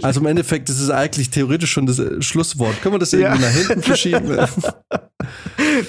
Also 0.00 0.20
im 0.20 0.26
Endeffekt 0.26 0.68
ist 0.68 0.80
es 0.80 0.90
eigentlich 0.90 1.30
theoretisch 1.30 1.72
schon 1.72 1.86
das 1.86 2.00
Schlusswort. 2.20 2.80
Können 2.82 2.94
wir 2.94 2.98
das 3.00 3.12
irgendwie 3.12 3.42
nach 3.42 3.50
hinten 3.50 3.82
verschieben? 3.82 4.28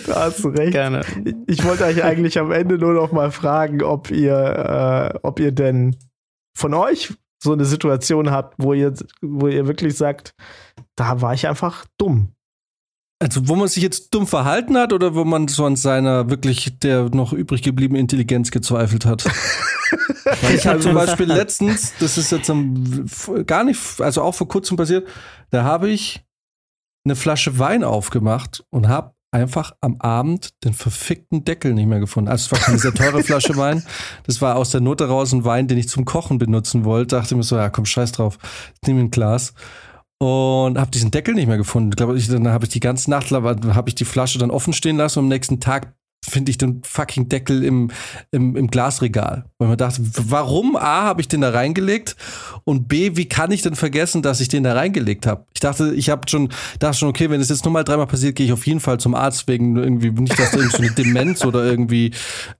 da 0.07 0.15
hast 0.15 0.43
du 0.43 0.49
recht. 0.49 0.71
Gerne. 0.71 1.01
Ich 1.45 1.63
wollte 1.63 1.85
euch 1.85 2.03
eigentlich 2.03 2.39
am 2.39 2.51
Ende 2.51 2.79
nur 2.79 2.93
noch 2.93 3.11
mal 3.11 3.31
fragen, 3.31 3.83
ob 3.83 4.09
ihr, 4.09 4.48
äh, 4.53 5.19
ob 5.23 5.39
ihr 5.39 5.51
denn 5.51 5.95
von 6.57 6.73
euch 6.73 7.13
so 7.41 7.53
eine 7.53 7.65
Situation 7.65 8.31
habt, 8.31 8.55
wo 8.57 8.73
ihr, 8.73 8.93
wo 9.21 9.47
ihr 9.47 9.67
wirklich 9.67 9.95
sagt, 9.95 10.33
da 10.95 11.21
war 11.21 11.33
ich 11.33 11.47
einfach 11.47 11.85
dumm. 11.97 12.33
Also, 13.21 13.49
wo 13.49 13.55
man 13.55 13.67
sich 13.67 13.83
jetzt 13.83 14.13
dumm 14.13 14.27
verhalten 14.27 14.77
hat 14.77 14.93
oder 14.93 15.13
wo 15.13 15.25
man 15.25 15.49
so 15.49 15.65
an 15.65 15.75
seiner 15.75 16.29
wirklich 16.29 16.79
der 16.79 17.09
noch 17.09 17.33
übrig 17.33 17.61
gebliebenen 17.63 17.99
Intelligenz 18.01 18.51
gezweifelt 18.51 19.05
hat? 19.05 19.25
Ich 20.53 20.67
habe 20.67 20.79
zum 20.79 20.93
Beispiel 20.93 21.25
letztens, 21.25 21.93
das 21.99 22.17
ist 22.17 22.31
jetzt 22.31 22.49
am, 22.49 23.07
gar 23.47 23.63
nicht, 23.63 23.79
also 23.99 24.21
auch 24.21 24.35
vor 24.35 24.47
kurzem 24.47 24.77
passiert, 24.77 25.07
da 25.49 25.63
habe 25.63 25.89
ich 25.89 26.23
eine 27.05 27.15
Flasche 27.15 27.57
Wein 27.57 27.83
aufgemacht 27.83 28.63
und 28.69 28.87
habe 28.87 29.13
einfach 29.31 29.73
am 29.81 29.97
Abend 29.99 30.63
den 30.63 30.73
verfickten 30.73 31.45
Deckel 31.45 31.73
nicht 31.73 31.87
mehr 31.87 31.99
gefunden. 31.99 32.29
Also 32.29 32.45
es 32.45 32.51
war 32.51 32.59
keine 32.59 32.79
sehr 32.79 32.93
teure 32.93 33.23
Flasche 33.23 33.55
Wein. 33.57 33.83
Das 34.25 34.41
war 34.41 34.55
aus 34.55 34.71
der 34.71 34.81
Not 34.81 35.01
heraus 35.01 35.31
ein 35.33 35.45
Wein, 35.45 35.67
den 35.67 35.77
ich 35.77 35.89
zum 35.89 36.05
Kochen 36.05 36.37
benutzen 36.37 36.85
wollte. 36.85 37.15
Dachte 37.15 37.35
mir 37.35 37.43
so, 37.43 37.55
ja 37.55 37.69
komm, 37.69 37.85
scheiß 37.85 38.11
drauf, 38.13 38.37
nehme 38.85 39.01
ein 39.01 39.11
Glas 39.11 39.53
und 40.19 40.77
habe 40.77 40.91
diesen 40.91 41.11
Deckel 41.11 41.33
nicht 41.33 41.47
mehr 41.47 41.57
gefunden. 41.57 41.91
Ich 41.91 41.95
glaube, 41.95 42.17
ich, 42.17 42.27
dann 42.27 42.47
habe 42.49 42.65
ich 42.65 42.71
die 42.71 42.81
ganze 42.81 43.09
Nacht, 43.09 43.31
habe 43.31 43.83
ich 43.87 43.95
die 43.95 44.05
Flasche 44.05 44.37
dann 44.37 44.51
offen 44.51 44.73
stehen 44.73 44.97
lassen 44.97 45.19
und 45.19 45.25
am 45.25 45.29
nächsten 45.29 45.59
Tag 45.59 45.93
finde 46.27 46.51
ich 46.51 46.57
den 46.57 46.81
fucking 46.83 47.29
Deckel 47.29 47.63
im, 47.63 47.91
im, 48.31 48.55
im 48.55 48.67
Glasregal. 48.67 49.45
Weil 49.57 49.69
man 49.69 49.77
dachte, 49.77 50.01
warum 50.03 50.75
A, 50.75 51.03
habe 51.03 51.21
ich 51.21 51.27
den 51.27 51.41
da 51.41 51.49
reingelegt 51.49 52.15
und 52.63 52.87
B, 52.87 53.15
wie 53.15 53.27
kann 53.27 53.51
ich 53.51 53.61
denn 53.61 53.75
vergessen, 53.75 54.21
dass 54.21 54.41
ich 54.41 54.47
den 54.47 54.63
da 54.63 54.73
reingelegt 54.73 55.25
habe? 55.25 55.45
Ich 55.53 55.59
dachte, 55.59 55.93
ich 55.93 56.09
habe 56.09 56.29
schon, 56.29 56.49
dachte 56.79 56.97
schon, 56.97 57.09
okay, 57.09 57.29
wenn 57.29 57.41
es 57.41 57.49
jetzt 57.49 57.65
nur 57.65 57.73
mal 57.73 57.83
dreimal 57.83 58.07
passiert, 58.07 58.35
gehe 58.35 58.45
ich 58.45 58.53
auf 58.53 58.67
jeden 58.67 58.79
Fall 58.79 58.99
zum 58.99 59.15
Arzt 59.15 59.47
wegen 59.47 59.75
irgendwie, 59.75 60.11
nicht, 60.11 60.37
dass 60.37 60.51
da 60.51 60.57
irgendwie 60.57 60.77
so 60.77 60.83
eine 60.83 60.91
Demenz 60.91 61.45
oder 61.45 61.63
irgendwie, 61.63 62.11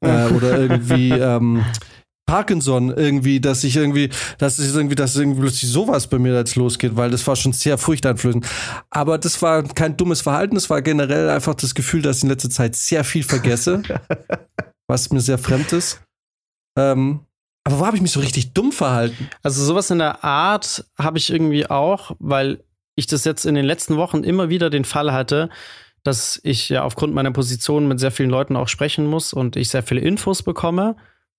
äh, 0.01 0.25
oder 0.27 0.57
irgendwie, 0.57 1.11
ähm, 1.11 1.63
Parkinson 2.29 2.91
irgendwie, 2.95 3.39
dass 3.39 3.63
ich 3.63 3.75
irgendwie, 3.75 4.11
dass 4.37 4.59
ich 4.59 4.71
irgendwie, 4.71 4.93
dass 4.93 5.15
irgendwie 5.15 5.41
plötzlich 5.41 5.71
sowas 5.71 6.05
bei 6.05 6.19
mir 6.19 6.35
jetzt 6.35 6.55
losgeht, 6.55 6.95
weil 6.95 7.09
das 7.09 7.25
war 7.25 7.35
schon 7.35 7.53
sehr 7.53 7.79
furchteinflößend. 7.79 8.45
Aber 8.91 9.17
das 9.17 9.41
war 9.41 9.63
kein 9.63 9.97
dummes 9.97 10.21
Verhalten, 10.21 10.55
es 10.55 10.69
war 10.69 10.83
generell 10.83 11.27
einfach 11.31 11.55
das 11.55 11.73
Gefühl, 11.73 12.03
dass 12.03 12.17
ich 12.17 12.23
in 12.23 12.29
letzter 12.29 12.51
Zeit 12.51 12.75
sehr 12.75 13.03
viel 13.03 13.23
vergesse, 13.23 13.81
was 14.87 15.09
mir 15.09 15.21
sehr 15.21 15.39
fremd 15.39 15.73
ist. 15.73 16.01
Ähm, 16.77 17.21
aber 17.63 17.79
wo 17.79 17.85
habe 17.87 17.95
ich 17.95 18.03
mich 18.03 18.11
so 18.11 18.19
richtig 18.19 18.53
dumm 18.53 18.71
verhalten? 18.71 19.27
Also 19.41 19.65
sowas 19.65 19.89
in 19.89 19.97
der 19.97 20.23
Art 20.23 20.85
habe 20.99 21.17
ich 21.17 21.31
irgendwie 21.31 21.67
auch, 21.67 22.15
weil 22.19 22.63
ich 22.93 23.07
das 23.07 23.23
jetzt 23.23 23.45
in 23.45 23.55
den 23.55 23.65
letzten 23.65 23.97
Wochen 23.97 24.23
immer 24.23 24.49
wieder 24.49 24.69
den 24.69 24.85
Fall 24.85 25.11
hatte, 25.11 25.49
dass 26.03 26.39
ich 26.43 26.69
ja 26.69 26.83
aufgrund 26.83 27.11
meiner 27.11 27.31
Position 27.31 27.87
mit 27.87 27.99
sehr 27.99 28.11
vielen 28.11 28.29
Leuten 28.29 28.55
auch 28.55 28.67
sprechen 28.67 29.07
muss 29.07 29.33
und 29.33 29.55
ich 29.55 29.69
sehr 29.69 29.81
viele 29.81 30.01
Infos 30.01 30.43
bekomme 30.43 30.95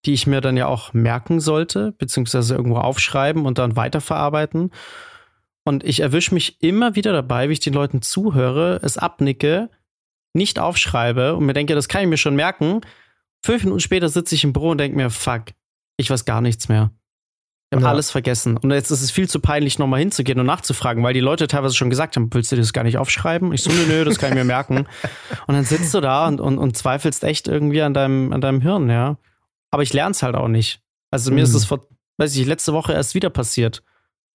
die 0.07 0.15
ich 0.15 0.27
mir 0.27 0.41
dann 0.41 0.57
ja 0.57 0.67
auch 0.67 0.93
merken 0.93 1.41
sollte, 1.41 1.93
beziehungsweise 1.93 2.55
irgendwo 2.55 2.79
aufschreiben 2.79 3.45
und 3.45 3.59
dann 3.59 3.77
weiterverarbeiten. 3.77 4.71
Und 5.65 5.85
ich 5.85 6.01
erwische 6.01 6.35
mich 6.35 6.63
immer 6.63 6.95
wieder 6.95 7.13
dabei, 7.13 7.49
wie 7.49 7.53
ich 7.53 7.61
den 7.61 7.75
Leuten 7.75 8.01
zuhöre, 8.01 8.81
es 8.83 8.97
abnicke, 8.97 9.69
nicht 10.33 10.59
aufschreibe 10.59 11.37
und 11.37 11.45
mir 11.45 11.53
denke, 11.53 11.75
das 11.75 11.89
kann 11.89 12.03
ich 12.03 12.09
mir 12.09 12.17
schon 12.17 12.35
merken. 12.35 12.81
Fünf 13.45 13.65
Minuten 13.65 13.81
später 13.81 14.09
sitze 14.09 14.35
ich 14.35 14.45
im 14.45 14.53
Büro 14.53 14.71
und 14.71 14.79
denke 14.79 14.97
mir, 14.97 15.11
fuck, 15.11 15.45
ich 15.97 16.11
weiß 16.11 16.25
gar 16.25 16.41
nichts 16.41 16.69
mehr. 16.69 16.91
Ich 17.71 17.77
habe 17.77 17.85
ja. 17.85 17.91
alles 17.91 18.11
vergessen. 18.11 18.57
Und 18.57 18.71
jetzt 18.73 18.91
ist 18.91 19.03
es 19.03 19.13
viel 19.13 19.29
zu 19.29 19.39
peinlich, 19.39 19.79
nochmal 19.79 20.01
hinzugehen 20.01 20.41
und 20.41 20.47
nachzufragen, 20.47 21.05
weil 21.05 21.15
die 21.15 21.21
Leute 21.21 21.47
teilweise 21.47 21.77
schon 21.77 21.91
gesagt 21.91 22.17
haben, 22.17 22.33
willst 22.33 22.51
du 22.51 22.57
das 22.57 22.73
gar 22.73 22.83
nicht 22.83 22.99
aufschreiben? 22.99 23.53
Ich 23.53 23.63
so, 23.63 23.71
nö, 23.71 23.87
nö, 23.87 24.05
das 24.05 24.19
kann 24.19 24.31
ich 24.31 24.35
mir 24.35 24.45
merken. 24.45 24.87
Und 25.47 25.55
dann 25.55 25.65
sitzt 25.65 25.95
du 25.95 26.01
da 26.01 26.27
und, 26.27 26.41
und, 26.41 26.59
und 26.59 26.77
zweifelst 26.77 27.23
echt 27.23 27.49
irgendwie 27.49 27.83
an 27.83 27.95
deinem, 27.95 28.33
an 28.33 28.41
deinem 28.41 28.61
Hirn, 28.61 28.89
ja 28.89 29.19
aber 29.71 29.83
ich 29.83 29.93
lerne 29.93 30.13
es 30.13 30.23
halt 30.23 30.35
auch 30.35 30.49
nicht. 30.49 30.83
Also 31.11 31.31
mir 31.31 31.39
mhm. 31.39 31.45
ist 31.45 31.55
es 31.55 31.65
vor, 31.65 31.89
weiß 32.19 32.37
ich, 32.37 32.47
letzte 32.47 32.73
Woche 32.73 32.93
erst 32.93 33.15
wieder 33.15 33.31
passiert. 33.31 33.83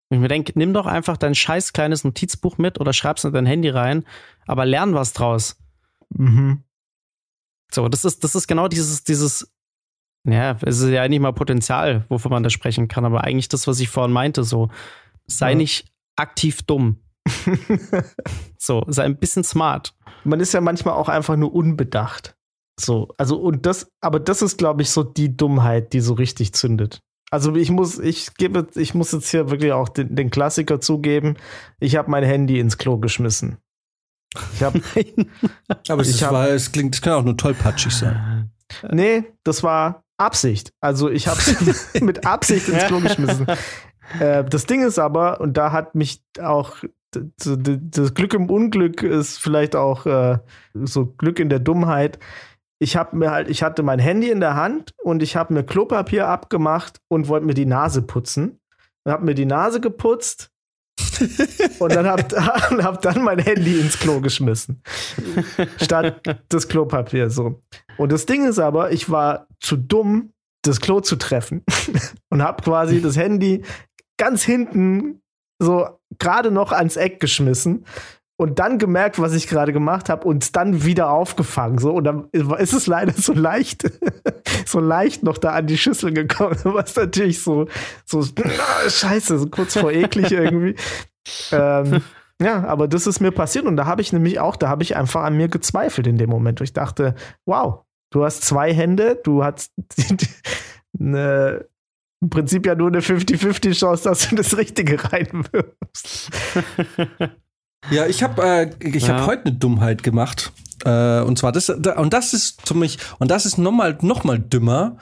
Und 0.10 0.18
ich 0.18 0.22
mir 0.22 0.28
denke, 0.28 0.54
nimm 0.56 0.74
doch 0.74 0.86
einfach 0.86 1.18
dein 1.18 1.36
scheiß 1.36 1.74
kleines 1.74 2.04
Notizbuch 2.04 2.58
mit 2.58 2.80
oder 2.80 2.94
schreib's 2.94 3.24
in 3.24 3.34
dein 3.34 3.46
Handy 3.46 3.70
rein, 3.70 4.06
aber 4.46 4.66
lern 4.66 4.94
was 4.94 5.14
draus. 5.14 5.58
Mhm. 6.10 6.64
So, 7.72 7.90
das 7.90 8.06
ist, 8.06 8.24
das 8.24 8.36
ist 8.36 8.48
genau 8.48 8.68
dieses, 8.68 9.04
dieses, 9.04 9.52
ja, 10.24 10.58
es 10.62 10.80
ist 10.80 10.90
ja 10.90 11.02
eigentlich 11.02 11.20
mal 11.20 11.34
Potenzial, 11.34 12.06
wovon 12.10 12.32
man 12.32 12.44
da 12.44 12.50
sprechen 12.50 12.88
kann, 12.88 13.06
aber 13.06 13.24
eigentlich 13.24 13.50
das, 13.50 13.68
was 13.68 13.80
ich 13.80 13.90
vorhin 13.90 14.14
meinte, 14.14 14.44
so, 14.44 14.70
sei 15.26 15.52
ja. 15.52 15.56
nicht 15.56 15.92
aktiv 16.16 16.62
dumm. 16.64 17.00
so, 18.58 18.84
sei 18.88 19.04
ein 19.04 19.18
bisschen 19.18 19.44
smart. 19.44 19.96
Man 20.24 20.40
ist 20.40 20.54
ja 20.54 20.62
manchmal 20.62 20.94
auch 20.94 21.10
einfach 21.10 21.36
nur 21.36 21.54
unbedacht. 21.54 22.36
So, 22.80 23.08
also 23.18 23.38
und 23.38 23.66
das, 23.66 23.88
aber 24.02 24.20
das 24.20 24.42
ist, 24.42 24.58
glaube 24.58 24.82
ich, 24.82 24.90
so 24.90 25.04
die 25.04 25.36
Dummheit, 25.36 25.94
die 25.94 26.02
so 26.02 26.14
richtig 26.14 26.54
zündet. 26.54 27.00
Also 27.32 27.56
ich 27.56 27.72
muss, 27.72 28.00
ich 28.00 28.34
gebe, 28.36 28.68
ich 28.76 28.94
muss 28.94 29.12
jetzt 29.12 29.30
hier 29.30 29.50
wirklich 29.50 29.72
auch 29.72 29.90
den, 29.90 30.16
den 30.16 30.30
Klassiker 30.30 30.80
zugeben. 30.80 31.36
Ich 31.80 31.96
habe 31.96 32.12
mein 32.12 32.24
Handy 32.24 32.60
ins 32.60 32.78
Klo 32.78 32.98
geschmissen. 32.98 33.58
Ich 34.54 34.64
habe, 34.64 34.82
aber 35.90 36.02
es, 36.02 36.22
hab, 36.22 36.34
war, 36.34 36.50
es 36.50 36.72
klingt, 36.72 36.96
es 36.96 37.02
kann 37.02 37.14
auch 37.14 37.24
nur 37.24 37.38
tollpatschig 37.38 37.94
sein. 37.94 38.52
Nee, 38.92 39.24
das 39.44 39.62
war 39.62 40.04
Absicht. 40.18 40.74
Also 40.82 41.08
ich 41.10 41.28
habe 41.28 41.40
mit 42.02 42.26
Absicht 42.26 42.68
ins 42.68 42.86
Klo 42.86 43.00
geschmissen. 43.00 43.46
Äh, 44.20 44.44
das 44.44 44.66
Ding 44.66 44.84
ist 44.84 44.98
aber, 44.98 45.40
und 45.40 45.56
da 45.56 45.72
hat 45.72 45.94
mich 45.94 46.24
auch 46.42 46.78
das 47.38 48.14
Glück 48.14 48.34
im 48.34 48.50
Unglück 48.50 49.04
ist 49.04 49.38
vielleicht 49.38 49.76
auch 49.76 50.06
äh, 50.06 50.40
so 50.74 51.06
Glück 51.06 51.40
in 51.40 51.50
der 51.50 51.60
Dummheit 51.60 52.20
ich 52.80 52.96
habe 52.96 53.16
mir 53.16 53.32
halt, 53.32 53.50
ich 53.50 53.64
hatte 53.64 53.84
mein 53.84 54.00
Handy 54.00 54.30
in 54.30 54.40
der 54.40 54.56
Hand 54.56 54.94
und 55.04 55.24
ich 55.24 55.36
habe 55.36 55.54
mir 55.54 55.64
Klopapier 55.64 56.28
abgemacht 56.28 57.00
und 57.08 57.28
wollte 57.28 57.46
mir 57.46 57.54
die 57.54 57.66
Nase 57.66 58.02
putzen. 58.02 58.60
Und 59.04 59.12
habe 59.12 59.26
mir 59.26 59.36
die 59.36 59.46
Nase 59.46 59.80
geputzt 59.80 60.50
und 61.80 61.94
dann 61.94 62.08
habe 62.08 62.24
hab 62.84 63.02
dann 63.02 63.24
mein 63.24 63.40
Handy 63.40 63.80
ins 63.80 64.00
Klo 64.00 64.20
geschmissen. 64.20 64.82
Statt 65.82 66.22
das 66.50 66.68
Klopapier 66.68 67.30
so. 67.30 67.62
Und 67.98 68.12
das 68.12 68.26
Ding 68.26 68.48
ist 68.48 68.60
aber, 68.60 68.92
ich 68.92 69.10
war 69.10 69.48
zu 69.60 69.78
dumm, 69.78 70.34
das 70.64 70.82
Klo 70.82 71.02
zu 71.02 71.16
treffen 71.16 71.64
und 72.30 72.42
habe 72.42 72.64
quasi 72.64 73.02
das 73.02 73.18
Handy 73.18 73.64
ganz 74.18 74.44
hinten 74.44 75.22
so 75.60 75.88
gerade 76.20 76.52
noch 76.52 76.72
ans 76.72 76.98
Eck 76.98 77.20
geschmissen 77.20 77.86
und 78.38 78.60
dann 78.60 78.78
gemerkt, 78.80 79.20
was 79.20 79.34
ich 79.34 79.48
gerade 79.48 79.72
gemacht 79.72 80.10
habe 80.10 80.28
und 80.28 80.56
dann 80.56 80.84
wieder 80.84 81.10
aufgefangen. 81.10 81.78
So, 81.78 81.94
und 81.94 82.04
dann 82.04 82.28
ist 82.32 82.74
es 82.74 82.88
leider 82.88 83.14
so 83.14 83.34
leicht, 83.34 83.90
so 84.66 84.80
leicht 84.80 85.24
noch 85.24 85.38
da 85.38 85.52
an 85.52 85.68
die 85.68 85.78
Schüssel 85.78 86.12
gekommen, 86.14 86.58
was 86.64 86.96
natürlich 86.96 87.42
so, 87.42 87.68
so, 88.06 88.24
scheiße, 88.88 89.40
so 89.40 89.48
kurz 89.48 89.78
vor 89.78 89.92
eklig 89.92 90.32
irgendwie. 90.32 90.76
ähm, 91.52 92.02
ja, 92.42 92.66
aber 92.66 92.90
das 92.90 93.08
ist 93.08 93.22
mir 93.22 93.32
passiert 93.32 93.66
und 93.66 93.78
da 93.78 93.86
habe 93.86 94.02
ich 94.02 94.12
nämlich 94.12 94.40
auch, 94.40 94.58
da 94.58 94.68
habe 94.68 94.84
ich 94.84 94.98
einfach 94.98 95.24
an 95.24 95.38
mir 95.38 95.48
gezweifelt 95.48 96.06
in 96.06 96.18
dem 96.18 96.30
Moment. 96.30 96.60
Ich 96.60 96.74
dachte, 96.74 97.16
wow, 97.46 97.86
du 98.12 98.26
hast 98.26 98.44
zwei 98.44 98.74
Hände, 98.74 99.18
du 99.24 99.46
hast 99.46 99.72
eine, 101.00 101.66
im 102.22 102.30
Prinzip 102.30 102.66
ja 102.66 102.76
nur 102.76 102.90
eine 102.90 103.00
50-50 103.00 103.80
Chance, 103.80 104.04
dass 104.10 104.28
du 104.28 104.36
das 104.36 104.58
Richtige 104.58 105.02
reinwirfst. 105.12 106.30
Ja, 107.92 108.08
ich 108.08 108.24
habe 108.24 108.42
äh, 108.44 108.70
ich 108.80 109.08
ja. 109.08 109.16
habe 109.16 109.26
heute 109.28 109.46
eine 109.46 109.56
Dummheit 109.56 110.04
gemacht. 110.04 110.52
Äh, 110.84 111.22
und 111.22 111.38
zwar 111.38 111.52
das 111.52 111.70
und 111.70 112.14
das 112.14 112.34
ist 112.34 112.68
für 112.68 112.76
mich 112.76 112.98
und 113.20 113.32
das 113.32 113.46
ist 113.46 113.58
nochmal 113.58 113.98
noch 114.02 114.24
mal 114.24 114.40
dümmer, 114.40 114.98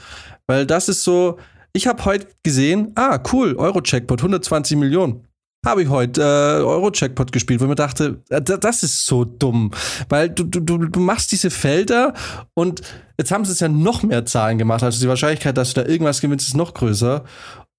weil 0.48 0.66
das 0.66 0.90
ist 0.90 1.04
so. 1.04 1.38
Ich 1.76 1.88
habe 1.88 2.06
heute 2.06 2.28
gesehen, 2.44 2.92
ah 2.94 3.18
cool, 3.32 3.56
Euro-Checkpot 3.56 4.20
120 4.20 4.78
Millionen. 4.78 5.28
Habe 5.66 5.82
ich 5.82 5.90
heute 5.90 6.22
äh, 6.22 6.64
Euro-Checkpot 6.64 7.32
gespielt, 7.32 7.62
wo 7.62 7.66
ich 7.66 7.70
mir 7.70 7.76
dachte, 7.76 8.22
äh, 8.30 8.42
das 8.42 8.84
ist 8.84 9.08
so 9.08 9.26
dumm, 9.26 9.72
weil 10.08 10.30
du, 10.30 10.44
du, 10.44 10.60
du 10.60 11.00
machst 11.00 11.32
diese 11.32 11.50
Felder 11.50 12.14
und 12.54 12.82
jetzt 13.18 13.32
haben 13.32 13.44
sie 13.44 13.54
es 13.54 13.60
ja 13.60 13.70
noch 13.70 14.04
mehr 14.04 14.24
Zahlen 14.26 14.60
gemacht, 14.60 14.84
also 14.84 15.00
die 15.00 15.08
Wahrscheinlichkeit, 15.08 15.58
dass 15.58 15.74
du 15.74 15.82
da 15.82 15.90
irgendwas 15.90 16.22
gewinnst, 16.22 16.48
ist 16.48 16.58
noch 16.58 16.76
größer. 16.76 17.24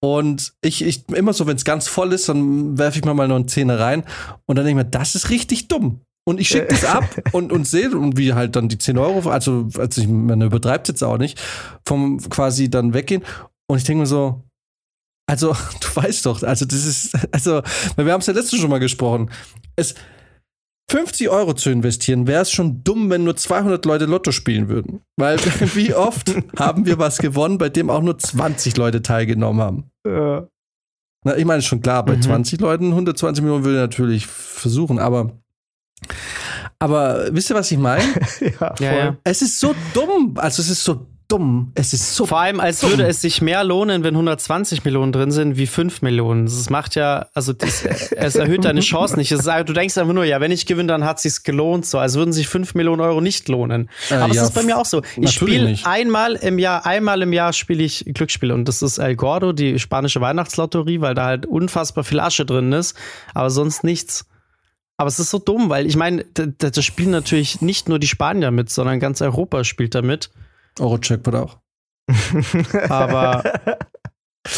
Und 0.04 0.52
ich, 0.60 0.84
ich 0.84 1.08
immer 1.14 1.32
so, 1.32 1.46
wenn 1.46 1.56
es 1.56 1.64
ganz 1.64 1.88
voll 1.88 2.12
ist, 2.12 2.28
dann 2.28 2.76
werfe 2.76 2.98
ich 2.98 3.06
mir 3.06 3.14
mal 3.14 3.26
noch 3.26 3.36
eine 3.36 3.46
Zähne 3.46 3.78
rein. 3.78 4.04
Und 4.44 4.56
dann 4.56 4.66
denke 4.66 4.78
ich 4.82 4.84
mir, 4.84 4.90
das 4.90 5.14
ist 5.14 5.30
richtig 5.30 5.68
dumm. 5.68 6.02
Und 6.28 6.38
ich 6.38 6.48
schicke 6.48 6.66
das 6.66 6.84
ab 6.84 7.04
und, 7.32 7.50
und 7.50 7.66
sehe, 7.66 7.90
und 7.90 8.18
wie 8.18 8.34
halt 8.34 8.54
dann 8.54 8.68
die 8.68 8.76
10 8.76 8.98
Euro, 8.98 9.30
also, 9.30 9.66
also 9.78 10.02
ich, 10.02 10.06
man 10.06 10.42
übertreibt 10.42 10.88
jetzt 10.88 11.02
auch 11.02 11.16
nicht, 11.16 11.40
vom 11.86 12.18
quasi 12.28 12.68
dann 12.68 12.92
weggehen. 12.92 13.22
Und 13.66 13.78
ich 13.78 13.84
denke 13.84 14.00
mir 14.00 14.06
so, 14.06 14.42
also, 15.26 15.56
du 15.80 16.02
weißt 16.02 16.26
doch, 16.26 16.42
also 16.42 16.66
das 16.66 16.84
ist, 16.84 17.16
also, 17.32 17.62
wir 17.96 18.12
haben 18.12 18.20
es 18.20 18.26
ja 18.26 18.34
letztens 18.34 18.60
schon 18.60 18.68
mal 18.68 18.80
gesprochen. 18.80 19.30
Es, 19.74 19.94
50 20.90 21.30
Euro 21.30 21.54
zu 21.54 21.70
investieren, 21.70 22.26
wäre 22.26 22.42
es 22.42 22.50
schon 22.50 22.84
dumm, 22.84 23.08
wenn 23.08 23.24
nur 23.24 23.36
200 23.36 23.82
Leute 23.86 24.04
Lotto 24.04 24.32
spielen 24.32 24.68
würden. 24.68 25.00
Weil 25.16 25.38
wie 25.74 25.94
oft 25.94 26.34
haben 26.58 26.84
wir 26.84 26.98
was 26.98 27.16
gewonnen, 27.16 27.56
bei 27.56 27.70
dem 27.70 27.88
auch 27.88 28.02
nur 28.02 28.18
20 28.18 28.76
Leute 28.76 29.00
teilgenommen 29.00 29.62
haben? 29.62 29.90
Ja. 30.06 30.48
Na, 31.24 31.36
ich 31.36 31.44
meine, 31.44 31.62
schon 31.62 31.80
klar, 31.80 32.04
bei 32.04 32.16
mhm. 32.16 32.22
20 32.22 32.60
Leuten 32.60 32.88
120 32.90 33.42
Millionen 33.42 33.64
würde 33.64 33.78
ich 33.78 33.82
natürlich 33.82 34.26
versuchen, 34.26 34.98
aber 34.98 35.32
aber 36.78 37.34
wisst 37.34 37.50
ihr, 37.50 37.56
was 37.56 37.70
ich 37.70 37.78
meine? 37.78 38.02
ja, 38.40 38.74
voll. 38.74 38.86
Ja, 38.86 38.92
ja. 38.92 39.16
Es 39.24 39.40
ist 39.40 39.58
so 39.58 39.74
dumm. 39.94 40.34
Also 40.36 40.60
es 40.60 40.68
ist 40.68 40.84
so 40.84 41.06
dumm. 41.28 41.72
Es 41.74 41.92
ist 41.92 42.14
so 42.14 42.26
Vor 42.26 42.40
allem, 42.40 42.60
als 42.60 42.80
dumm. 42.80 42.90
würde 42.90 43.06
es 43.06 43.20
sich 43.20 43.42
mehr 43.42 43.64
lohnen, 43.64 44.04
wenn 44.04 44.14
120 44.14 44.84
Millionen 44.84 45.12
drin 45.12 45.30
sind, 45.30 45.56
wie 45.56 45.66
5 45.66 46.02
Millionen. 46.02 46.44
Das 46.44 46.70
macht 46.70 46.94
ja, 46.94 47.26
also 47.34 47.52
das, 47.52 47.84
es 47.84 48.36
erhöht 48.36 48.64
deine 48.64 48.80
Chance 48.80 49.16
nicht. 49.16 49.32
Ist, 49.32 49.46
du 49.46 49.72
denkst 49.72 49.96
einfach 49.98 50.12
nur, 50.12 50.24
ja, 50.24 50.40
wenn 50.40 50.50
ich 50.52 50.66
gewinne, 50.66 50.88
dann 50.88 51.04
hat 51.04 51.20
sich's 51.20 51.42
gelohnt. 51.42 51.86
So, 51.86 51.98
als 51.98 52.14
würden 52.14 52.32
sich 52.32 52.48
5 52.48 52.74
Millionen 52.74 53.00
Euro 53.00 53.20
nicht 53.20 53.48
lohnen. 53.48 53.88
Äh, 54.10 54.14
Aber 54.14 54.34
ja, 54.34 54.42
es 54.42 54.48
ist 54.48 54.54
bei 54.54 54.62
mir 54.62 54.78
auch 54.78 54.86
so. 54.86 55.02
Ich 55.16 55.30
spiele 55.32 55.76
einmal 55.84 56.34
im 56.34 56.58
Jahr, 56.58 56.86
einmal 56.86 57.22
im 57.22 57.32
Jahr 57.32 57.52
spiele 57.52 57.82
ich 57.82 58.04
Glücksspiele 58.06 58.54
und 58.54 58.66
das 58.68 58.82
ist 58.82 58.98
El 58.98 59.16
Gordo, 59.16 59.52
die 59.52 59.78
spanische 59.78 60.20
Weihnachtslotterie, 60.20 61.00
weil 61.00 61.14
da 61.14 61.26
halt 61.26 61.46
unfassbar 61.46 62.04
viel 62.04 62.20
Asche 62.20 62.44
drin 62.44 62.72
ist, 62.72 62.96
aber 63.34 63.50
sonst 63.50 63.84
nichts. 63.84 64.26
Aber 64.96 65.08
es 65.08 65.18
ist 65.18 65.30
so 65.30 65.38
dumm, 65.38 65.70
weil 65.70 65.86
ich 65.86 65.96
meine, 65.96 66.24
da, 66.34 66.46
da 66.46 66.70
da 66.70 66.82
spielen 66.82 67.10
natürlich 67.10 67.60
nicht 67.60 67.88
nur 67.88 67.98
die 67.98 68.06
Spanier 68.06 68.50
mit, 68.52 68.70
sondern 68.70 69.00
ganz 69.00 69.20
Europa 69.22 69.64
spielt 69.64 69.94
da 69.94 70.02
mit. 70.02 70.30
Euro-Jackpot 70.80 71.34
auch. 71.34 71.58
Aber 72.88 73.42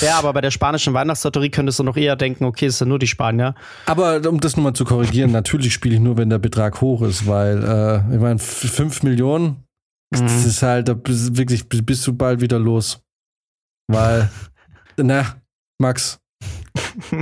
ja, 0.01 0.19
aber 0.19 0.33
bei 0.33 0.41
der 0.41 0.51
spanischen 0.51 0.95
Weihnachtslotterie 0.95 1.49
könntest 1.51 1.79
du 1.79 1.85
noch 1.85 1.97
eher 1.97 2.17
denken, 2.17 2.45
okay, 2.45 2.67
es 2.67 2.79
sind 2.79 2.89
nur 2.89 2.99
die 2.99 3.07
Spanier. 3.07 3.55
Aber 3.87 4.21
um 4.29 4.41
das 4.41 4.57
nochmal 4.57 4.73
zu 4.73 4.85
korrigieren, 4.85 5.31
natürlich 5.31 5.73
spiele 5.73 5.95
ich 5.95 6.01
nur, 6.01 6.17
wenn 6.17 6.29
der 6.29 6.39
Betrag 6.41 6.81
hoch 6.81 7.03
ist, 7.03 7.27
weil, 7.29 7.63
äh, 7.63 8.15
ich 8.15 8.21
meine, 8.21 8.41
5 8.41 9.05
Millionen, 9.05 9.63
das 10.11 10.23
Mhm. 10.23 10.49
ist 10.49 10.63
halt, 10.63 10.89
da 10.89 10.95
bist, 10.95 11.37
wirklich 11.37 11.69
bist 11.69 12.05
du 12.07 12.13
bald 12.13 12.41
wieder 12.41 12.59
los. 12.59 13.01
Weil, 13.89 14.29
na, 14.97 15.37
Max, 15.81 16.19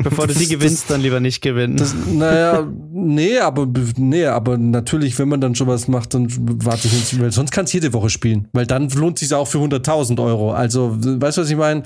Bevor 0.02 0.26
du 0.26 0.32
Das- 0.34 0.42
die 0.42 0.48
gewinnst, 0.48 0.90
dann 0.90 1.00
lieber 1.00 1.20
nicht 1.20 1.40
gewinnen. 1.42 1.76
das, 1.76 1.94
naja, 2.12 2.66
nee, 2.92 3.38
aber, 3.38 3.66
nee, 3.96 4.26
aber 4.26 4.56
natürlich, 4.58 5.18
wenn 5.18 5.28
man 5.28 5.40
dann 5.40 5.54
schon 5.54 5.66
was 5.66 5.88
macht, 5.88 6.14
dann 6.14 6.26
warte 6.64 6.86
ich 6.88 6.92
nicht, 6.92 7.20
weil 7.20 7.32
sonst 7.32 7.50
kannst 7.50 7.72
du 7.72 7.78
jede 7.78 7.92
Woche 7.92 8.10
spielen, 8.10 8.48
weil 8.52 8.66
dann 8.66 8.88
lohnt 8.90 9.18
sich 9.18 9.32
auch 9.34 9.46
für 9.48 9.58
100.000 9.58 10.20
Euro. 10.20 10.52
Also, 10.52 10.96
weißt 10.98 11.38
du, 11.38 11.42
was 11.42 11.50
ich 11.50 11.56
meine? 11.56 11.82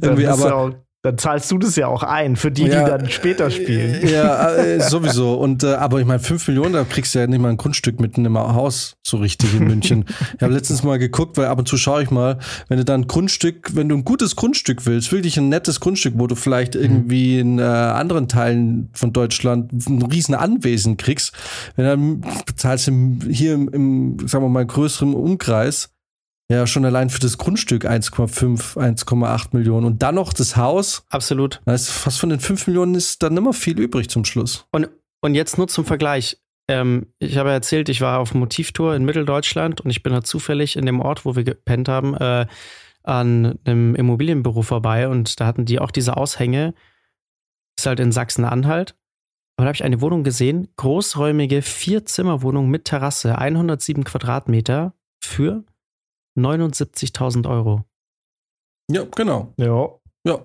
Irgendwie, 0.00 0.26
aber. 0.26 0.74
Dann 1.02 1.18
zahlst 1.18 1.50
du 1.50 1.58
das 1.58 1.74
ja 1.74 1.88
auch 1.88 2.04
ein, 2.04 2.36
für 2.36 2.52
die, 2.52 2.62
Ja, 2.62 2.84
die 2.84 2.90
dann 2.90 3.10
später 3.10 3.50
spielen. 3.50 4.06
Ja, 4.06 4.54
äh, 4.54 4.80
sowieso. 4.80 5.34
Und 5.34 5.64
äh, 5.64 5.74
aber 5.74 5.98
ich 5.98 6.06
meine, 6.06 6.20
5 6.20 6.46
Millionen, 6.46 6.74
da 6.74 6.84
kriegst 6.84 7.14
du 7.14 7.18
ja 7.18 7.26
nicht 7.26 7.40
mal 7.40 7.48
ein 7.48 7.56
Grundstück 7.56 8.00
mitten 8.00 8.24
im 8.24 8.38
Haus 8.38 8.96
so 9.02 9.16
richtig 9.16 9.52
in 9.54 9.66
München. 9.66 10.04
ich 10.36 10.42
habe 10.42 10.52
letztens 10.52 10.84
mal 10.84 11.00
geguckt, 11.00 11.36
weil 11.36 11.46
ab 11.46 11.58
und 11.58 11.66
zu 11.66 11.76
schaue 11.76 12.04
ich 12.04 12.12
mal, 12.12 12.38
wenn 12.68 12.78
du 12.78 12.84
dann 12.84 13.02
ein 13.02 13.06
Grundstück, 13.08 13.74
wenn 13.74 13.88
du 13.88 13.96
ein 13.96 14.04
gutes 14.04 14.36
Grundstück 14.36 14.86
willst, 14.86 15.10
wirklich 15.10 15.36
ein 15.38 15.48
nettes 15.48 15.80
Grundstück, 15.80 16.14
wo 16.16 16.28
du 16.28 16.36
vielleicht 16.36 16.76
irgendwie 16.76 17.40
in 17.40 17.58
äh, 17.58 17.62
anderen 17.62 18.28
Teilen 18.28 18.88
von 18.92 19.12
Deutschland 19.12 19.72
ein 19.72 20.02
riesen 20.02 20.36
Anwesen 20.36 20.98
kriegst, 20.98 21.32
wenn 21.74 21.84
dann 21.84 22.20
bezahlst 22.46 22.86
du 22.86 23.18
hier 23.28 23.54
im, 23.54 23.68
im 23.70 24.28
sagen 24.28 24.44
wir 24.44 24.48
mal, 24.48 24.64
größeren 24.64 25.14
Umkreis 25.14 25.91
ja 26.56 26.66
schon 26.66 26.84
allein 26.84 27.10
für 27.10 27.20
das 27.20 27.38
Grundstück 27.38 27.84
1,5, 27.84 28.76
1,8 28.76 29.48
Millionen 29.52 29.86
und 29.86 30.02
dann 30.02 30.16
noch 30.16 30.32
das 30.32 30.56
Haus. 30.56 31.04
Absolut. 31.08 31.60
Da 31.64 31.74
ist 31.74 31.90
fast 31.90 32.20
von 32.20 32.30
den 32.30 32.40
5 32.40 32.66
Millionen 32.66 32.94
ist 32.94 33.22
dann 33.22 33.36
immer 33.36 33.52
viel 33.52 33.78
übrig 33.78 34.08
zum 34.08 34.24
Schluss. 34.24 34.66
Und, 34.72 34.88
und 35.20 35.34
jetzt 35.34 35.58
nur 35.58 35.68
zum 35.68 35.84
Vergleich. 35.84 36.38
Ähm, 36.68 37.06
ich 37.18 37.36
habe 37.38 37.50
erzählt, 37.50 37.88
ich 37.88 38.00
war 38.00 38.18
auf 38.18 38.34
Motivtour 38.34 38.94
in 38.94 39.04
Mitteldeutschland 39.04 39.80
und 39.80 39.90
ich 39.90 40.02
bin 40.02 40.12
da 40.12 40.22
zufällig 40.22 40.76
in 40.76 40.86
dem 40.86 41.00
Ort, 41.00 41.24
wo 41.24 41.36
wir 41.36 41.44
gepennt 41.44 41.88
haben, 41.88 42.14
äh, 42.14 42.46
an 43.02 43.58
einem 43.64 43.94
Immobilienbüro 43.94 44.62
vorbei 44.62 45.08
und 45.08 45.40
da 45.40 45.46
hatten 45.46 45.64
die 45.64 45.80
auch 45.80 45.90
diese 45.90 46.16
Aushänge. 46.16 46.74
Ist 47.76 47.86
halt 47.86 48.00
in 48.00 48.12
Sachsen-Anhalt. 48.12 48.94
Und 49.56 49.64
da 49.64 49.68
habe 49.68 49.74
ich 49.74 49.84
eine 49.84 50.00
Wohnung 50.00 50.24
gesehen, 50.24 50.68
großräumige 50.76 51.62
Vier-Zimmer-Wohnung 51.62 52.68
mit 52.68 52.84
Terrasse, 52.84 53.38
107 53.38 54.04
Quadratmeter 54.04 54.94
für 55.20 55.64
79.000 56.36 57.48
Euro. 57.48 57.84
Ja, 58.90 59.04
genau. 59.14 59.54
Ja. 59.56 59.88
Ja. 60.26 60.44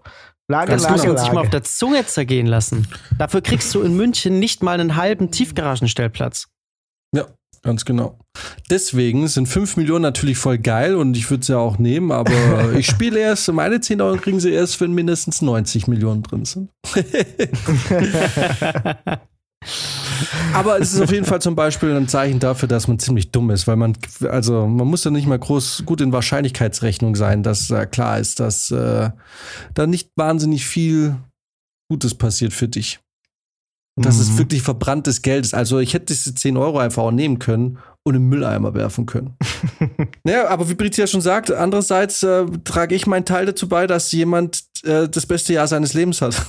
Lage, 0.49 0.71
Das 0.71 0.83
muss 0.89 0.99
Lage, 0.99 1.07
man 1.09 1.17
sich 1.17 1.27
mal 1.27 1.41
auf 1.41 1.47
Lage. 1.47 1.49
der 1.49 1.63
Zunge 1.63 2.05
zergehen 2.05 2.47
lassen. 2.47 2.87
Dafür 3.17 3.41
kriegst 3.41 3.75
du 3.75 3.81
in 3.81 3.97
München 3.97 4.39
nicht 4.39 4.63
mal 4.63 4.79
einen 4.79 4.95
halben 4.95 5.31
Tiefgaragenstellplatz. 5.31 6.47
Ganz 7.63 7.85
genau. 7.85 8.17
Deswegen 8.69 9.27
sind 9.27 9.47
5 9.47 9.77
Millionen 9.77 10.03
natürlich 10.03 10.37
voll 10.37 10.57
geil 10.57 10.95
und 10.95 11.17
ich 11.17 11.29
würde 11.29 11.41
es 11.41 11.47
ja 11.49 11.57
auch 11.57 11.79
nehmen, 11.79 12.11
aber 12.11 12.31
ich 12.77 12.87
spiele 12.87 13.19
erst, 13.19 13.51
meine 13.51 13.81
10 13.81 13.99
Euro 13.99 14.15
kriegen 14.17 14.39
sie 14.39 14.51
erst, 14.51 14.79
wenn 14.79 14.93
mindestens 14.93 15.41
90 15.41 15.87
Millionen 15.87 16.23
drin 16.23 16.45
sind. 16.45 16.69
aber 20.53 20.79
es 20.79 20.93
ist 20.93 21.01
auf 21.01 21.11
jeden 21.11 21.25
Fall 21.25 21.41
zum 21.41 21.55
Beispiel 21.55 21.95
ein 21.95 22.07
Zeichen 22.07 22.39
dafür, 22.39 22.67
dass 22.67 22.87
man 22.87 22.99
ziemlich 22.99 23.31
dumm 23.31 23.49
ist, 23.51 23.67
weil 23.67 23.75
man, 23.75 23.97
also 24.29 24.67
man 24.67 24.87
muss 24.87 25.03
ja 25.03 25.11
nicht 25.11 25.27
mal 25.27 25.37
groß 25.39 25.83
gut 25.85 26.01
in 26.01 26.11
Wahrscheinlichkeitsrechnung 26.11 27.15
sein, 27.15 27.43
dass 27.43 27.69
äh, 27.69 27.85
klar 27.85 28.19
ist, 28.19 28.39
dass 28.39 28.71
äh, 28.71 29.09
da 29.73 29.87
nicht 29.87 30.11
wahnsinnig 30.15 30.65
viel 30.65 31.15
Gutes 31.89 32.15
passiert 32.15 32.53
für 32.53 32.67
dich. 32.67 32.99
Und 33.97 34.05
dass 34.05 34.19
es 34.19 34.31
Mhm. 34.31 34.37
wirklich 34.37 34.61
verbranntes 34.61 35.23
Geld 35.23 35.43
ist. 35.43 35.55
Also 35.55 35.79
ich 35.79 35.93
hätte 35.95 36.07
diese 36.07 36.35
10 36.35 36.55
Euro 36.57 36.77
einfach 36.77 37.01
auch 37.03 37.11
nehmen 37.11 37.39
können 37.39 37.79
und 38.05 38.13
im 38.15 38.29
Mülleimer 38.29 38.73
werfen 38.75 39.07
können. 39.07 39.35
naja, 40.23 40.47
aber 40.49 40.69
wie 40.69 40.75
Brizi 40.75 41.01
ja 41.01 41.07
schon 41.07 41.21
sagt, 41.21 41.51
andererseits 41.51 42.21
äh, 42.21 42.45
trage 42.63 42.93
ich 42.93 43.07
meinen 43.07 43.25
Teil 43.25 43.47
dazu 43.47 43.67
bei, 43.67 43.87
dass 43.87 44.11
jemand 44.11 44.63
äh, 44.83 45.09
das 45.09 45.25
beste 45.25 45.53
Jahr 45.53 45.67
seines 45.67 45.93
Lebens 45.95 46.21
hat. 46.21 46.45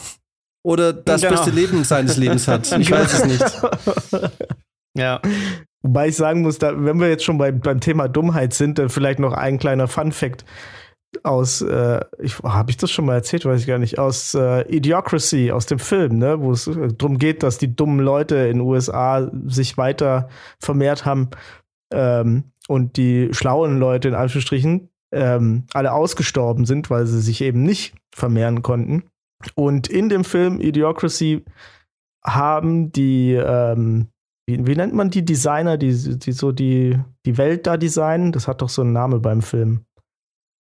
Oder 0.63 0.93
das 0.93 1.23
Genau. 1.23 1.35
beste 1.35 1.51
Leben 1.51 1.85
seines 1.85 2.17
Lebens 2.17 2.49
hat. 2.49 2.71
Ich 2.79 2.91
weiß 2.91 3.13
es 3.13 3.25
nicht. 3.25 4.33
Ja. 4.97 5.21
Wobei 5.83 6.09
ich 6.09 6.17
sagen 6.17 6.43
muss, 6.43 6.59
da, 6.59 6.73
wenn 6.85 6.99
wir 7.01 7.09
jetzt 7.09 7.25
schon 7.25 7.39
bei, 7.39 7.53
beim 7.53 7.81
Thema 7.81 8.09
Dummheit 8.09 8.53
sind, 8.53 8.79
dann 8.79 8.89
vielleicht 8.89 9.21
noch 9.21 9.33
ein 9.33 9.59
kleiner 9.59 9.87
Fun-Fact 9.87 10.45
aus, 11.23 11.63
äh, 11.63 12.01
ich, 12.19 12.39
habe 12.41 12.71
ich 12.71 12.77
das 12.77 12.91
schon 12.91 13.07
mal 13.07 13.15
erzählt, 13.15 13.45
weiß 13.47 13.61
ich 13.61 13.67
gar 13.67 13.79
nicht, 13.79 13.99
aus 13.99 14.35
äh, 14.35 14.63
Idiocracy, 14.69 15.53
aus 15.53 15.67
dem 15.67 15.79
Film, 15.79 16.19
ne, 16.19 16.41
wo 16.41 16.53
es 16.53 16.67
äh, 16.67 16.89
darum 16.93 17.19
geht, 17.19 17.43
dass 17.43 17.59
die 17.59 17.75
dummen 17.75 18.01
Leute 18.01 18.37
in 18.37 18.59
den 18.59 18.61
USA 18.61 19.31
sich 19.47 19.79
weiter 19.79 20.29
vermehrt 20.59 21.05
haben 21.07 21.31
ähm, 21.93 22.53
und 22.67 22.97
die 22.97 23.31
schlauen 23.33 23.79
Leute 23.79 24.09
in 24.09 24.15
Anführungsstrichen 24.15 24.91
ähm, 25.13 25.65
alle 25.73 25.93
ausgestorben 25.93 26.67
sind, 26.67 26.91
weil 26.91 27.07
sie 27.07 27.21
sich 27.21 27.41
eben 27.41 27.63
nicht 27.63 27.95
vermehren 28.15 28.63
konnten. 28.63 29.05
Und 29.55 29.89
in 29.89 30.09
dem 30.09 30.25
Film 30.25 30.61
Idiocracy 30.61 31.45
haben 32.25 32.91
die, 32.93 33.33
ähm, 33.35 34.09
wie, 34.47 34.67
wie 34.67 34.75
nennt 34.77 34.95
man 34.95 35.11
die 35.11 35.25
Designer, 35.25 35.77
die, 35.79 36.19
die 36.19 36.33
so 36.33 36.53
die, 36.53 36.99
die 37.25 37.39
Welt 37.39 37.67
da 37.67 37.77
designen? 37.77 38.33
Das 38.33 38.49
hat 38.49 38.63
doch 38.63 38.69
so 38.69 38.83
einen 38.83 38.93
Namen 38.93 39.23
beim 39.23 39.43
Film. 39.43 39.85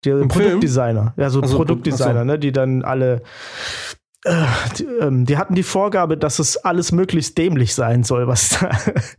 Die 0.05 0.09
Im 0.09 0.29
Film? 0.29 0.43
Produktdesigner. 0.45 1.13
Ja, 1.17 1.29
so 1.29 1.41
Ach 1.43 1.47
so, 1.47 1.57
Produktdesigner, 1.57 2.19
so. 2.19 2.25
ne, 2.25 2.37
die 2.39 2.51
dann 2.51 2.83
alle. 2.83 3.23
äh, 4.23 4.45
Die, 4.77 4.83
ähm, 4.85 5.25
die 5.25 5.37
hatten 5.37 5.55
die 5.55 5.63
Vorgabe, 5.63 6.17
dass 6.17 6.37
es 6.37 6.57
alles 6.57 6.91
möglichst 6.91 7.37
dämlich 7.37 7.73
sein 7.73 8.03
soll, 8.03 8.27
was, 8.27 8.49
da, 8.49 8.69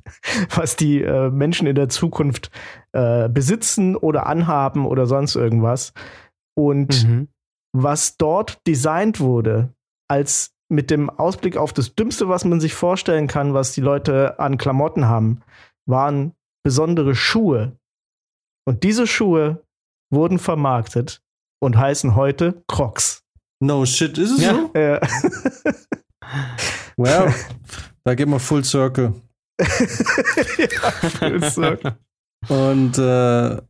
was 0.55 0.77
die 0.77 1.03
äh, 1.03 1.31
Menschen 1.31 1.67
in 1.67 1.75
der 1.75 1.89
Zukunft 1.89 2.51
äh, 2.93 3.29
besitzen 3.29 3.97
oder 3.97 4.27
anhaben 4.27 4.87
oder 4.87 5.07
sonst 5.07 5.35
irgendwas. 5.35 5.93
Und 6.55 7.05
Mhm. 7.07 7.29
Was 7.73 8.17
dort 8.17 8.59
designt 8.67 9.21
wurde, 9.21 9.73
als 10.09 10.53
mit 10.71 10.91
dem 10.91 11.09
Ausblick 11.11 11.57
auf 11.57 11.73
das 11.73 11.95
Dümmste, 11.95 12.29
was 12.29 12.45
man 12.45 12.61
sich 12.61 12.75
vorstellen 12.75 13.27
kann, 13.27 13.55
was 13.55 13.73
die 13.73 13.81
Leute 13.81 14.39
an 14.39 14.59
Klamotten 14.59 15.07
haben, 15.07 15.41
waren 15.87 16.35
besondere 16.63 17.15
Schuhe. 17.15 17.77
Und 18.67 18.83
diese 18.85 19.07
Schuhe 19.07 19.65
wurden 20.13 20.39
vermarktet 20.39 21.23
und 21.61 21.77
heißen 21.79 22.15
heute 22.15 22.63
Crocs. 22.69 23.25
No 23.61 23.87
shit, 23.87 24.19
ist 24.19 24.33
es 24.33 24.43
Ja. 24.43 24.53
so? 24.55 24.73
Äh, 24.75 25.01
Well, 26.97 27.33
da 28.05 28.15
geht 28.15 28.29
man 28.29 28.41
full 28.41 28.65
circle. 28.65 29.15
so. 31.51 31.77
Und 32.49 32.99
äh, 32.99 33.63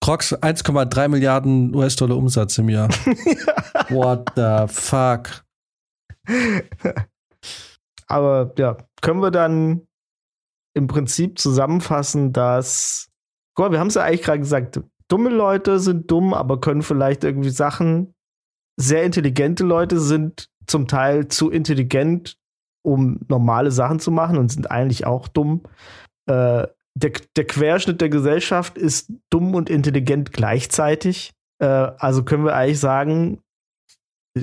Crocs 0.00 0.34
1,3 0.34 1.08
Milliarden 1.08 1.74
US-Dollar 1.74 2.16
Umsatz 2.16 2.58
im 2.58 2.68
Jahr. 2.68 2.88
What 3.88 4.32
the 4.36 4.72
fuck? 4.72 5.44
Aber 8.06 8.52
ja, 8.58 8.76
können 9.00 9.20
wir 9.20 9.30
dann 9.30 9.86
im 10.74 10.86
Prinzip 10.86 11.38
zusammenfassen, 11.38 12.32
dass, 12.32 13.08
Gott, 13.56 13.72
wir 13.72 13.80
haben 13.80 13.88
es 13.88 13.94
ja 13.94 14.02
eigentlich 14.02 14.22
gerade 14.22 14.40
gesagt, 14.40 14.80
dumme 15.08 15.30
Leute 15.30 15.80
sind 15.80 16.10
dumm, 16.10 16.34
aber 16.34 16.60
können 16.60 16.82
vielleicht 16.82 17.24
irgendwie 17.24 17.50
Sachen, 17.50 18.14
sehr 18.78 19.04
intelligente 19.04 19.64
Leute 19.64 19.98
sind 19.98 20.50
zum 20.66 20.86
Teil 20.86 21.28
zu 21.28 21.50
intelligent, 21.50 22.36
um 22.84 23.20
normale 23.28 23.70
Sachen 23.70 24.00
zu 24.00 24.10
machen 24.10 24.36
und 24.36 24.52
sind 24.52 24.70
eigentlich 24.70 25.06
auch 25.06 25.28
dumm. 25.28 25.62
Äh, 26.28 26.66
der, 26.96 27.12
der 27.36 27.44
Querschnitt 27.44 28.00
der 28.00 28.08
Gesellschaft 28.08 28.78
ist 28.78 29.12
dumm 29.28 29.54
und 29.54 29.68
intelligent 29.68 30.32
gleichzeitig. 30.32 31.32
Äh, 31.58 31.66
also 31.66 32.24
können 32.24 32.44
wir 32.44 32.56
eigentlich 32.56 32.80
sagen, 32.80 33.40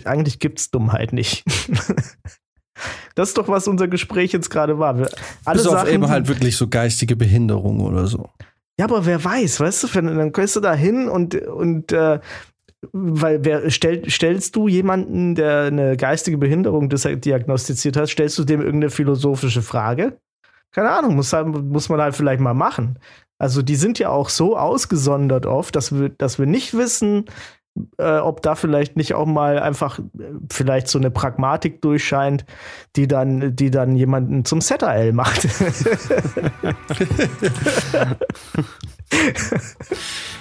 eigentlich 0.06 0.38
gibt 0.38 0.60
es 0.60 0.70
Dummheit 0.70 1.14
nicht. 1.14 1.44
das 3.16 3.30
ist 3.30 3.38
doch, 3.38 3.48
was 3.48 3.68
unser 3.68 3.88
Gespräch 3.88 4.34
jetzt 4.34 4.52
gerade 4.52 4.78
war. 4.78 5.00
Wir, 5.00 5.10
alle 5.46 5.58
Bis 5.58 5.68
auf 5.68 5.74
Sachen 5.74 5.90
eben 5.90 6.10
halt 6.10 6.28
wirklich 6.28 6.56
so 6.56 6.68
geistige 6.68 7.16
Behinderung 7.16 7.80
oder 7.82 8.06
so. 8.06 8.30
Ja, 8.80 8.86
aber 8.86 9.06
wer 9.06 9.24
weiß, 9.24 9.60
weißt 9.60 9.84
du, 9.84 9.88
dann 9.88 10.32
gehst 10.32 10.56
du 10.56 10.60
da 10.60 10.76
hin 10.76 11.10
und, 11.10 11.36
und 11.36 11.92
äh, 11.92 12.20
weil 12.92 13.44
wer 13.46 13.72
stell, 13.72 14.08
stellst 14.10 14.56
du 14.56 14.68
jemanden, 14.68 15.34
der 15.34 15.64
eine 15.64 15.98
geistige 15.98 16.38
Behinderung 16.38 16.90
diagnostiziert 16.90 17.98
hat, 17.98 18.10
stellst 18.10 18.38
du 18.38 18.44
dem 18.44 18.62
irgendeine 18.62 18.92
philosophische 18.92 19.64
Frage? 19.64 20.20
Keine 20.74 20.92
Ahnung, 20.92 21.16
muss, 21.16 21.32
halt, 21.32 21.48
muss 21.48 21.88
man 21.90 22.02
halt 22.02 22.16
vielleicht 22.16 22.42
mal 22.42 22.54
machen. 22.54 23.00
Also 23.38 23.62
die 23.62 23.76
sind 23.76 24.00
ja 24.00 24.10
auch 24.10 24.30
so 24.30 24.58
ausgesondert 24.58 25.46
oft, 25.46 25.76
dass 25.76 25.94
wir, 25.94 26.10
dass 26.10 26.40
wir 26.40 26.46
nicht 26.46 26.76
wissen, 26.76 27.26
äh, 27.98 28.18
ob 28.18 28.42
da 28.42 28.56
vielleicht 28.56 28.98
nicht 28.98 29.14
auch 29.14 29.26
mal 29.26 29.60
einfach 29.60 30.00
äh, 30.00 30.04
vielleicht 30.52 30.88
so 30.88 31.00
eine 31.00 31.12
Pragmatik 31.12 31.82
durchscheint, 31.82 32.46
die 32.96 33.08
dann, 33.08 33.56
die 33.56 33.72
dann 33.72 33.96
jemanden 33.96 34.46
zum 34.46 34.62
ZRL 34.62 35.12
macht. 35.14 35.46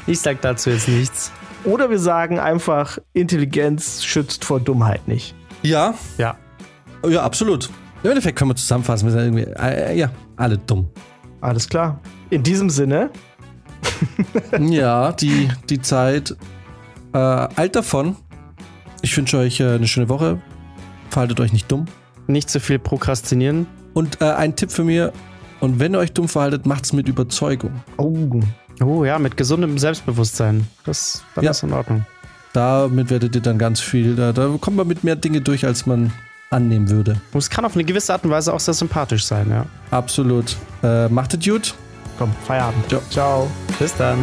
ich 0.07 0.21
sag 0.21 0.41
dazu 0.43 0.71
jetzt 0.71 0.89
nichts. 0.89 1.33
Oder 1.65 1.91
wir 1.91 1.99
sagen 1.99 2.39
einfach, 2.39 2.99
Intelligenz 3.13 4.05
schützt 4.05 4.45
vor 4.45 4.61
Dummheit 4.61 5.09
nicht. 5.09 5.35
Ja. 5.63 5.95
Ja. 6.19 6.37
Ja, 7.07 7.23
absolut. 7.23 7.71
Im 8.03 8.11
Endeffekt 8.11 8.37
können 8.37 8.51
wir 8.51 8.57
zusammenfassen, 8.57 9.07
wir 9.07 9.13
sind 9.13 9.37
irgendwie, 9.37 9.53
äh, 9.63 9.97
ja, 9.97 10.11
alle 10.37 10.59
dumm. 10.59 10.89
Alles 11.41 11.69
klar. 11.69 12.01
In 12.31 12.43
diesem 12.43 12.69
Sinne. 12.69 13.11
ja, 14.61 15.13
die, 15.13 15.49
die 15.69 15.81
Zeit 15.81 16.37
äh, 17.13 17.19
alt 17.19 17.77
davon. 17.77 18.17
Ich 19.03 19.17
wünsche 19.17 19.39
euch 19.39 19.61
äh, 19.61 19.75
eine 19.75 19.87
schöne 19.87 20.09
Woche. 20.09 20.41
Verhaltet 21.11 21.41
euch 21.41 21.53
nicht 21.53 21.71
dumm. 21.71 21.87
Nicht 22.27 22.51
zu 22.51 22.59
viel 22.59 22.79
prokrastinieren. 22.79 23.67
Und 23.95 24.21
äh, 24.21 24.33
ein 24.33 24.57
Tipp 24.57 24.71
für 24.73 24.85
mir, 24.85 25.13
und 25.61 25.79
wenn 25.79 25.95
ihr 25.95 25.99
euch 25.99 26.13
dumm 26.13 26.29
verhaltet, 26.29 26.67
macht 26.67 26.85
es 26.85 26.93
mit 26.93 27.09
Überzeugung. 27.09 27.83
Oh. 27.99 28.41
Oh 28.83 29.05
ja, 29.05 29.21
mit 29.21 29.37
gesundem 29.37 29.79
Selbstbewusstsein. 29.79 30.67
Das 30.85 31.23
dann 31.37 31.45
ja. 31.45 31.53
ist 31.53 31.63
in 31.63 31.73
Ordnung. 31.73 32.05
Damit 32.53 33.11
werdet 33.11 33.37
ihr 33.37 33.43
dann 33.43 33.59
ganz 33.59 33.81
viel, 33.81 34.17
da, 34.17 34.33
da 34.33 34.49
kommt 34.61 34.77
man 34.77 34.89
mit 34.89 35.05
mehr 35.05 35.15
Dinge 35.15 35.41
durch, 35.41 35.65
als 35.65 35.87
man 35.87 36.13
annehmen 36.53 36.91
würde. 36.91 37.17
Und 37.33 37.39
es 37.39 37.51
kann 37.51 37.65
auf 37.65 37.75
eine 37.75 37.85
gewisse 37.85 38.13
Art 38.13 38.25
und 38.25 38.31
Weise 38.31 38.53
auch 38.53 38.61
sehr 38.61 38.75
sympathisch 38.75 39.25
sein, 39.25 39.49
ja. 39.51 39.67
Absolut. 39.91 40.57
Äh, 40.83 41.09
macht 41.09 41.35
es 41.35 41.45
gut. 41.45 41.75
Komm, 42.19 42.33
Feierabend. 42.47 42.89
Ciao. 42.89 43.03
Ciao. 43.11 43.51
Bis 43.79 43.95
dann. 43.97 44.19